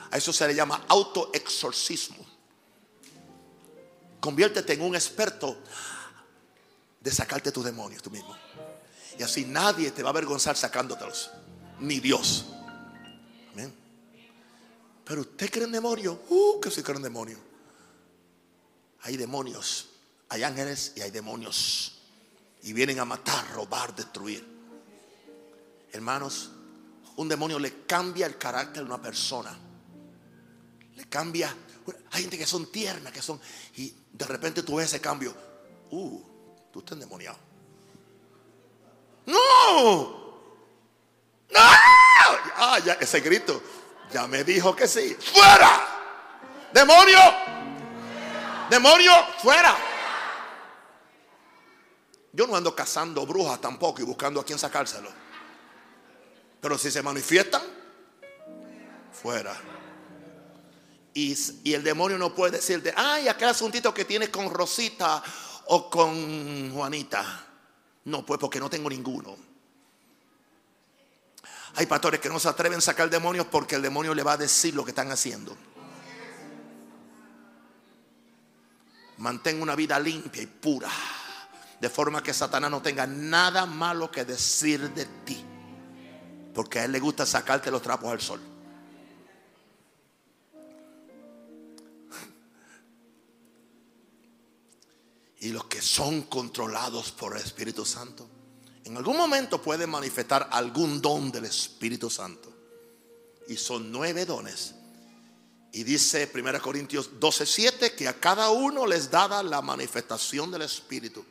A 0.09 0.17
eso 0.17 0.33
se 0.33 0.47
le 0.47 0.55
llama 0.55 0.83
autoexorcismo. 0.87 2.25
Conviértete 4.19 4.73
en 4.73 4.81
un 4.81 4.95
experto 4.95 5.59
de 6.99 7.11
sacarte 7.11 7.51
tus 7.51 7.63
demonios 7.63 8.01
tú 8.01 8.09
mismo. 8.09 8.35
Y 9.15 9.21
así 9.21 9.45
nadie 9.45 9.91
te 9.91 10.01
va 10.01 10.09
a 10.09 10.13
avergonzar 10.13 10.57
sacándotelos. 10.57 11.29
Ni 11.81 11.99
Dios. 11.99 12.47
Amén. 13.53 13.71
Pero 15.05 15.21
usted 15.21 15.51
cree 15.51 15.65
en 15.65 15.73
demonios. 15.73 16.17
Uh, 16.29 16.59
que 16.59 16.71
sí 16.71 16.81
cree 16.81 16.97
en 16.97 17.03
demonios. 17.03 17.39
Hay 19.01 19.17
demonios. 19.17 19.89
Hay 20.29 20.41
ángeles 20.41 20.93
y 20.95 21.01
hay 21.01 21.11
demonios. 21.11 22.01
Y 22.63 22.73
vienen 22.73 22.99
a 22.99 23.05
matar, 23.05 23.51
robar, 23.51 23.95
destruir. 23.95 24.43
Hermanos, 25.91 26.49
un 27.21 27.29
demonio 27.29 27.59
le 27.59 27.85
cambia 27.85 28.25
el 28.25 28.37
carácter 28.37 28.83
de 28.83 28.89
una 28.89 29.01
persona. 29.01 29.57
Le 30.95 31.05
cambia. 31.05 31.55
Hay 32.11 32.21
gente 32.21 32.37
que 32.37 32.45
son 32.45 32.71
tiernas, 32.71 33.13
que 33.13 33.21
son. 33.21 33.39
Y 33.75 33.93
de 34.11 34.25
repente 34.25 34.63
tú 34.63 34.75
ves 34.75 34.87
ese 34.87 34.99
cambio. 34.99 35.35
Uh, 35.91 36.21
tú 36.71 36.79
estás 36.79 36.93
endemoniado. 36.93 37.37
No. 39.25 40.09
No. 41.49 41.59
Ah, 42.63 42.79
ya, 42.83 42.93
ese 42.93 43.19
grito. 43.21 43.61
Ya 44.11 44.27
me 44.27 44.43
dijo 44.43 44.75
que 44.75 44.87
sí. 44.87 45.15
Fuera. 45.33 45.87
Demonio. 46.73 47.19
Demonio, 48.69 49.11
fuera. 49.41 49.75
Yo 52.33 52.47
no 52.47 52.55
ando 52.55 52.73
cazando 52.75 53.25
brujas 53.25 53.59
tampoco 53.59 54.01
y 54.01 54.05
buscando 54.05 54.39
a 54.39 54.45
quién 54.45 54.57
sacárselo. 54.57 55.09
Pero 56.61 56.77
si 56.77 56.91
se 56.91 57.01
manifiestan, 57.01 57.61
fuera. 59.11 59.59
Y, 61.13 61.35
y, 61.63 61.73
el 61.73 61.83
demonio 61.83 62.17
no 62.17 62.33
puede 62.33 62.57
decirte, 62.57 62.93
ay, 62.95 63.27
aquel 63.27 63.49
asuntito 63.49 63.93
que 63.93 64.05
tienes 64.05 64.29
con 64.29 64.49
Rosita 64.49 65.21
o 65.65 65.89
con 65.89 66.71
Juanita. 66.71 67.47
No, 68.05 68.25
pues 68.25 68.39
porque 68.39 68.59
no 68.59 68.69
tengo 68.69 68.89
ninguno. 68.89 69.35
Hay 71.75 71.85
pastores 71.85 72.19
que 72.19 72.29
no 72.29 72.39
se 72.39 72.47
atreven 72.47 72.77
a 72.77 72.81
sacar 72.81 73.09
demonios 73.09 73.47
porque 73.47 73.75
el 73.75 73.81
demonio 73.81 74.13
le 74.13 74.23
va 74.23 74.33
a 74.33 74.37
decir 74.37 74.73
lo 74.73 74.83
que 74.83 74.91
están 74.91 75.11
haciendo. 75.11 75.57
Mantén 79.17 79.61
una 79.61 79.75
vida 79.75 79.99
limpia 79.99 80.41
y 80.41 80.47
pura. 80.47 80.89
De 81.79 81.89
forma 81.89 82.21
que 82.21 82.33
Satanás 82.33 82.69
no 82.69 82.81
tenga 82.81 83.07
nada 83.07 83.65
malo 83.65 84.11
que 84.11 84.23
decir 84.23 84.89
de 84.91 85.05
ti. 85.25 85.45
Porque 86.53 86.79
a 86.79 86.85
él 86.85 86.91
le 86.91 86.99
gusta 86.99 87.25
sacarte 87.25 87.71
los 87.71 87.81
trapos 87.81 88.11
al 88.11 88.21
sol. 88.21 88.41
y 95.41 95.49
los 95.49 95.65
que 95.65 95.81
son 95.81 96.23
controlados 96.23 97.11
por 97.11 97.35
el 97.35 97.41
Espíritu 97.43 97.83
Santo, 97.83 98.29
en 98.83 98.95
algún 98.95 99.17
momento 99.17 99.59
pueden 99.61 99.89
manifestar 99.89 100.47
algún 100.51 101.01
don 101.01 101.31
del 101.31 101.45
Espíritu 101.45 102.09
Santo. 102.09 102.53
Y 103.47 103.57
son 103.57 103.91
nueve 103.91 104.25
dones. 104.25 104.75
Y 105.73 105.83
dice 105.83 106.29
1 106.31 106.61
Corintios 106.61 107.19
12:7 107.19 107.95
que 107.95 108.07
a 108.07 108.19
cada 108.19 108.51
uno 108.51 108.85
les 108.85 109.09
dada 109.09 109.41
la 109.41 109.61
manifestación 109.61 110.51
del 110.51 110.63
Espíritu 110.63 111.25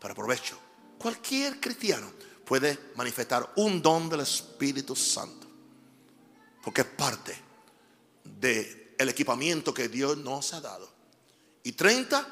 para 0.00 0.14
provecho. 0.14 0.58
Cualquier 0.98 1.60
cristiano 1.60 2.12
puede 2.50 2.90
manifestar 2.96 3.52
un 3.54 3.80
don 3.80 4.08
del 4.08 4.22
Espíritu 4.22 4.96
Santo. 4.96 5.46
Porque 6.60 6.80
es 6.80 6.86
parte 6.88 7.40
del 8.24 9.08
equipamiento 9.08 9.72
que 9.72 9.88
Dios 9.88 10.18
nos 10.18 10.52
ha 10.52 10.60
dado. 10.60 10.92
Y 11.62 11.70
30 11.70 12.26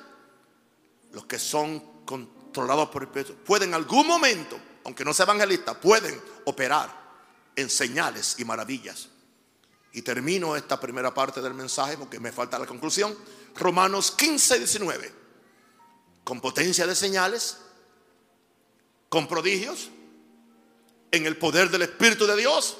los 1.12 1.24
que 1.27 1.39
son 1.39 2.03
controlados 2.05 2.89
por 2.89 3.03
el 3.03 3.09
Espíritu, 3.11 3.36
pueden 3.45 3.69
en 3.69 3.77
algún 3.77 4.09
momento, 4.09 4.59
aunque 4.85 5.05
no 5.05 5.15
sea 5.15 5.23
evangelista, 5.23 5.81
pueden 5.81 6.20
operar 6.47 6.93
en 7.55 7.70
señales 7.70 8.35
y 8.40 8.45
maravillas. 8.45 9.11
Y 9.93 10.03
termino 10.03 10.57
esta 10.57 10.81
primera 10.81 11.15
parte 11.15 11.40
del 11.40 11.55
mensaje 11.55 11.97
porque 11.97 12.19
me 12.19 12.32
falta 12.32 12.59
la 12.59 12.66
conclusión. 12.66 13.16
Romanos 13.55 14.11
15, 14.11 14.59
19. 14.59 15.12
Con 16.24 16.40
potencia 16.40 16.89
de 16.89 16.97
señales, 16.97 17.59
con 19.09 19.28
prodigios, 19.28 19.90
en 21.10 21.26
el 21.26 21.36
poder 21.36 21.70
del 21.70 21.82
Espíritu 21.82 22.26
de 22.26 22.36
Dios. 22.36 22.76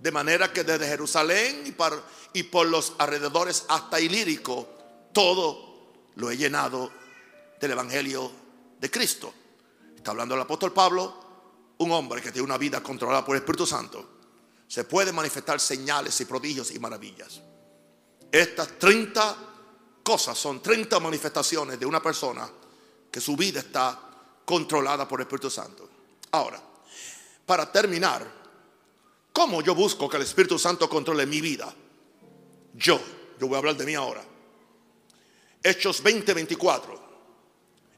De 0.00 0.12
manera 0.12 0.52
que 0.52 0.62
desde 0.62 0.86
Jerusalén 0.86 1.64
y, 2.32 2.42
por 2.44 2.66
los 2.66 2.94
alrededores 2.98 3.64
hasta 3.68 4.00
Ilírico, 4.00 4.68
todo 5.12 6.06
lo 6.14 6.30
he 6.30 6.36
llenado 6.36 6.90
del 7.60 7.72
Evangelio 7.72 8.30
de 8.78 8.90
Cristo. 8.90 9.34
Está 9.96 10.12
hablando 10.12 10.36
el 10.36 10.40
apóstol 10.40 10.72
Pablo, 10.72 11.74
un 11.78 11.90
hombre 11.90 12.22
que 12.22 12.30
tiene 12.30 12.46
una 12.46 12.58
vida 12.58 12.80
controlada 12.80 13.24
por 13.24 13.34
el 13.34 13.42
Espíritu 13.42 13.66
Santo. 13.66 14.18
Se 14.68 14.84
puede 14.84 15.12
manifestar 15.12 15.58
señales 15.58 16.20
y 16.20 16.24
prodigios 16.26 16.70
y 16.70 16.78
maravillas. 16.78 17.40
Estas 18.30 18.78
30 18.78 19.36
cosas 20.04 20.38
son 20.38 20.62
30 20.62 21.00
manifestaciones 21.00 21.80
de 21.80 21.86
una 21.86 22.00
persona 22.00 22.48
que 23.10 23.20
su 23.20 23.36
vida 23.36 23.60
está 23.60 23.98
controlada 24.44 25.08
por 25.08 25.20
el 25.20 25.26
Espíritu 25.26 25.50
Santo. 25.50 25.88
Ahora, 26.30 26.67
para 27.48 27.72
terminar, 27.72 28.38
¿Cómo 29.38 29.62
yo 29.62 29.72
busco 29.72 30.08
que 30.08 30.16
el 30.16 30.24
Espíritu 30.24 30.58
Santo 30.58 30.88
controle 30.88 31.24
mi 31.24 31.40
vida? 31.40 31.72
Yo, 32.74 33.00
yo 33.38 33.46
voy 33.46 33.54
a 33.54 33.58
hablar 33.58 33.76
de 33.76 33.86
mí 33.86 33.94
ahora. 33.94 34.20
Hechos 35.62 36.02
20, 36.02 36.34
24. 36.34 37.08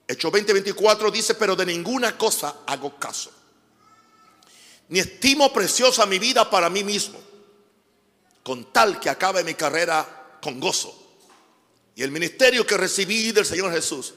Hechos 0.07 0.31
20, 0.31 0.53
24 0.53 1.11
dice, 1.11 1.35
pero 1.37 1.57
de 1.57 1.65
ninguna 1.65 2.19
cosa 2.19 2.57
hago 2.67 2.95
caso. 2.99 3.33
Ni 4.91 4.99
estimo 4.99 5.51
preciosa 5.51 6.05
mi 6.05 6.19
vida 6.19 6.51
para 6.51 6.69
mí 6.69 6.85
mismo, 6.85 7.19
con 8.43 8.71
tal 8.71 9.01
que 9.01 9.09
acabe 9.09 9.43
mi 9.43 9.55
carrera 9.55 10.39
con 10.43 10.61
gozo. 10.61 10.95
Y 11.95 12.03
el 12.03 12.11
ministerio 12.11 12.67
que 12.67 12.77
recibí 12.77 13.33
del 13.33 13.47
Señor 13.47 13.73
Jesús 13.73 14.13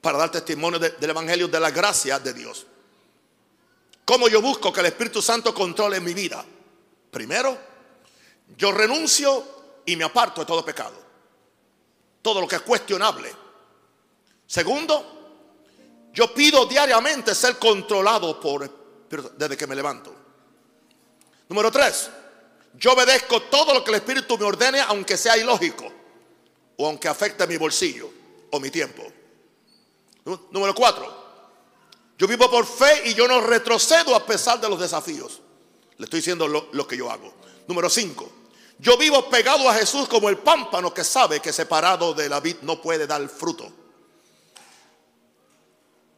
para 0.00 0.18
dar 0.18 0.30
testimonio 0.30 0.78
del 0.78 1.10
Evangelio 1.10 1.48
de 1.48 1.58
la 1.58 1.72
gracia 1.72 2.20
de 2.20 2.32
Dios. 2.32 2.64
¿Cómo 4.08 4.26
yo 4.26 4.40
busco 4.40 4.72
que 4.72 4.80
el 4.80 4.86
Espíritu 4.86 5.20
Santo 5.20 5.52
controle 5.52 6.00
mi 6.00 6.14
vida? 6.14 6.42
Primero, 7.10 7.58
yo 8.56 8.72
renuncio 8.72 9.82
y 9.84 9.96
me 9.96 10.04
aparto 10.04 10.40
de 10.40 10.46
todo 10.46 10.64
pecado. 10.64 10.94
Todo 12.22 12.40
lo 12.40 12.48
que 12.48 12.56
es 12.56 12.62
cuestionable. 12.62 13.30
Segundo, 14.46 16.08
yo 16.10 16.32
pido 16.32 16.64
diariamente 16.64 17.34
ser 17.34 17.58
controlado 17.58 18.40
por 18.40 19.06
desde 19.36 19.58
que 19.58 19.66
me 19.66 19.76
levanto. 19.76 20.14
Número 21.50 21.70
tres, 21.70 22.08
yo 22.78 22.94
obedezco 22.94 23.42
todo 23.42 23.74
lo 23.74 23.84
que 23.84 23.90
el 23.90 23.96
Espíritu 23.96 24.38
me 24.38 24.46
ordene, 24.46 24.80
aunque 24.80 25.18
sea 25.18 25.36
ilógico 25.36 25.84
o 26.78 26.86
aunque 26.86 27.08
afecte 27.08 27.46
mi 27.46 27.58
bolsillo 27.58 28.10
o 28.52 28.58
mi 28.58 28.70
tiempo. 28.70 29.02
Número 30.50 30.74
cuatro, 30.74 31.17
yo 32.18 32.26
vivo 32.26 32.50
por 32.50 32.66
fe 32.66 33.08
y 33.08 33.14
yo 33.14 33.28
no 33.28 33.40
retrocedo 33.40 34.14
a 34.14 34.26
pesar 34.26 34.60
de 34.60 34.68
los 34.68 34.80
desafíos. 34.80 35.40
Le 35.98 36.04
estoy 36.04 36.18
diciendo 36.18 36.48
lo, 36.48 36.86
que 36.86 36.96
yo 36.96 37.08
hago. 37.10 37.32
Número 37.68 37.88
5. 37.88 38.32
Yo 38.80 38.96
vivo 38.96 39.30
pegado 39.30 39.68
a 39.68 39.74
Jesús 39.74 40.08
como 40.08 40.28
el 40.28 40.38
pámpano 40.38 40.92
que 40.92 41.04
sabe 41.04 41.38
que 41.38 41.52
separado 41.52 42.14
de 42.14 42.28
la 42.28 42.40
vid 42.40 42.56
no 42.62 42.82
puede 42.82 43.06
dar 43.06 43.26
fruto. 43.28 43.72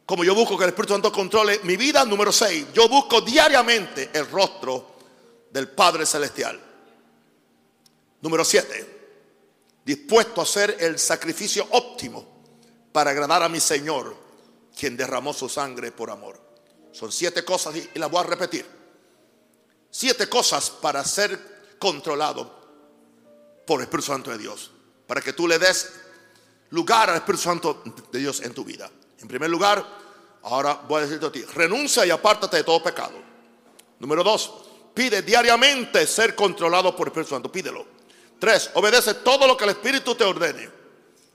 Como 0.07 0.23
yo 0.23 0.33
busco 0.33 0.57
que 0.57 0.63
el 0.63 0.71
Espíritu 0.71 0.93
Santo 0.93 1.11
controle 1.11 1.59
mi 1.63 1.77
vida. 1.77 2.03
Número 2.03 2.31
6. 2.31 2.73
Yo 2.73 2.89
busco 2.89 3.21
diariamente 3.21 4.09
el 4.11 4.29
rostro 4.29 4.95
del 5.51 5.69
Padre 5.69 6.07
Celestial. 6.07 6.59
Número 8.21 8.43
7. 8.43 9.01
Dispuesto 9.85 10.41
a 10.41 10.45
hacer 10.45 10.77
el 10.79 10.97
sacrificio 10.97 11.67
óptimo 11.69 12.25
para 12.91 13.11
agradar 13.11 13.43
a 13.43 13.49
mi 13.49 13.59
Señor 13.59 14.20
quien 14.77 14.97
derramó 14.97 15.33
su 15.33 15.49
sangre 15.49 15.91
por 15.91 16.09
amor. 16.09 16.39
Son 16.91 17.11
siete 17.11 17.45
cosas 17.45 17.75
y 17.75 17.99
las 17.99 18.09
voy 18.09 18.21
a 18.21 18.27
repetir. 18.27 18.65
Siete 19.89 20.27
cosas 20.27 20.69
para 20.69 21.03
ser 21.03 21.75
controlado 21.79 22.59
por 23.65 23.79
el 23.79 23.83
Espíritu 23.83 24.07
Santo 24.07 24.31
de 24.31 24.37
Dios. 24.37 24.71
Para 25.07 25.21
que 25.21 25.33
tú 25.33 25.47
le 25.47 25.59
des 25.59 25.91
lugar 26.71 27.09
al 27.09 27.17
Espíritu 27.17 27.43
Santo 27.43 27.83
de 28.11 28.19
Dios 28.19 28.41
en 28.41 28.53
tu 28.53 28.63
vida. 28.63 28.89
En 29.19 29.27
primer 29.27 29.49
lugar, 29.49 29.85
ahora 30.43 30.73
voy 30.87 30.99
a 30.99 31.05
decirte 31.05 31.25
a 31.25 31.31
ti, 31.31 31.43
renuncia 31.43 32.05
y 32.05 32.09
apártate 32.09 32.57
de 32.57 32.63
todo 32.63 32.81
pecado. 32.81 33.13
Número 33.99 34.23
dos, 34.23 34.53
pide 34.93 35.21
diariamente 35.21 36.07
ser 36.07 36.35
controlado 36.35 36.95
por 36.95 37.07
el 37.07 37.11
Espíritu 37.11 37.35
Santo. 37.35 37.51
Pídelo. 37.51 37.85
Tres, 38.39 38.71
obedece 38.73 39.15
todo 39.15 39.45
lo 39.45 39.55
que 39.55 39.65
el 39.65 39.71
Espíritu 39.71 40.15
te 40.15 40.23
ordene. 40.23 40.69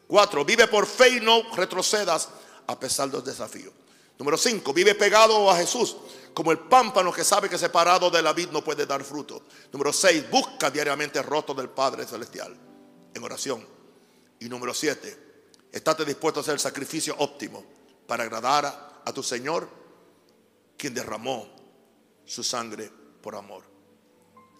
Cuatro, 0.06 0.44
vive 0.44 0.66
por 0.68 0.86
fe 0.86 1.10
y 1.10 1.20
no 1.20 1.54
retrocedas 1.54 2.28
a 2.66 2.78
pesar 2.78 3.08
de 3.08 3.16
los 3.16 3.24
desafíos. 3.24 3.72
Número 4.18 4.38
5, 4.38 4.72
vive 4.72 4.94
pegado 4.94 5.50
a 5.50 5.56
Jesús 5.56 5.96
como 6.32 6.52
el 6.52 6.58
pámpano 6.58 7.12
que 7.12 7.24
sabe 7.24 7.48
que 7.48 7.58
separado 7.58 8.10
de 8.10 8.22
la 8.22 8.32
vid 8.32 8.50
no 8.50 8.62
puede 8.62 8.86
dar 8.86 9.02
fruto. 9.04 9.42
Número 9.72 9.92
6, 9.92 10.30
busca 10.30 10.70
diariamente 10.70 11.18
el 11.18 11.24
rostro 11.24 11.54
del 11.54 11.68
Padre 11.68 12.06
Celestial 12.06 12.54
en 13.14 13.22
oración. 13.22 13.66
Y 14.40 14.48
número 14.48 14.74
7, 14.74 15.68
estate 15.72 16.04
dispuesto 16.04 16.40
a 16.40 16.42
hacer 16.42 16.54
el 16.54 16.60
sacrificio 16.60 17.14
óptimo 17.18 17.64
para 18.06 18.24
agradar 18.24 19.02
a 19.04 19.12
tu 19.12 19.22
Señor, 19.22 19.68
quien 20.76 20.92
derramó 20.92 21.48
su 22.24 22.42
sangre 22.42 22.90
por 23.22 23.34
amor. 23.34 23.64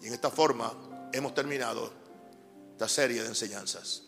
Y 0.01 0.07
en 0.07 0.13
esta 0.13 0.31
forma 0.31 1.09
hemos 1.13 1.33
terminado 1.33 1.91
esta 2.71 2.87
serie 2.87 3.21
de 3.21 3.29
enseñanzas. 3.29 4.03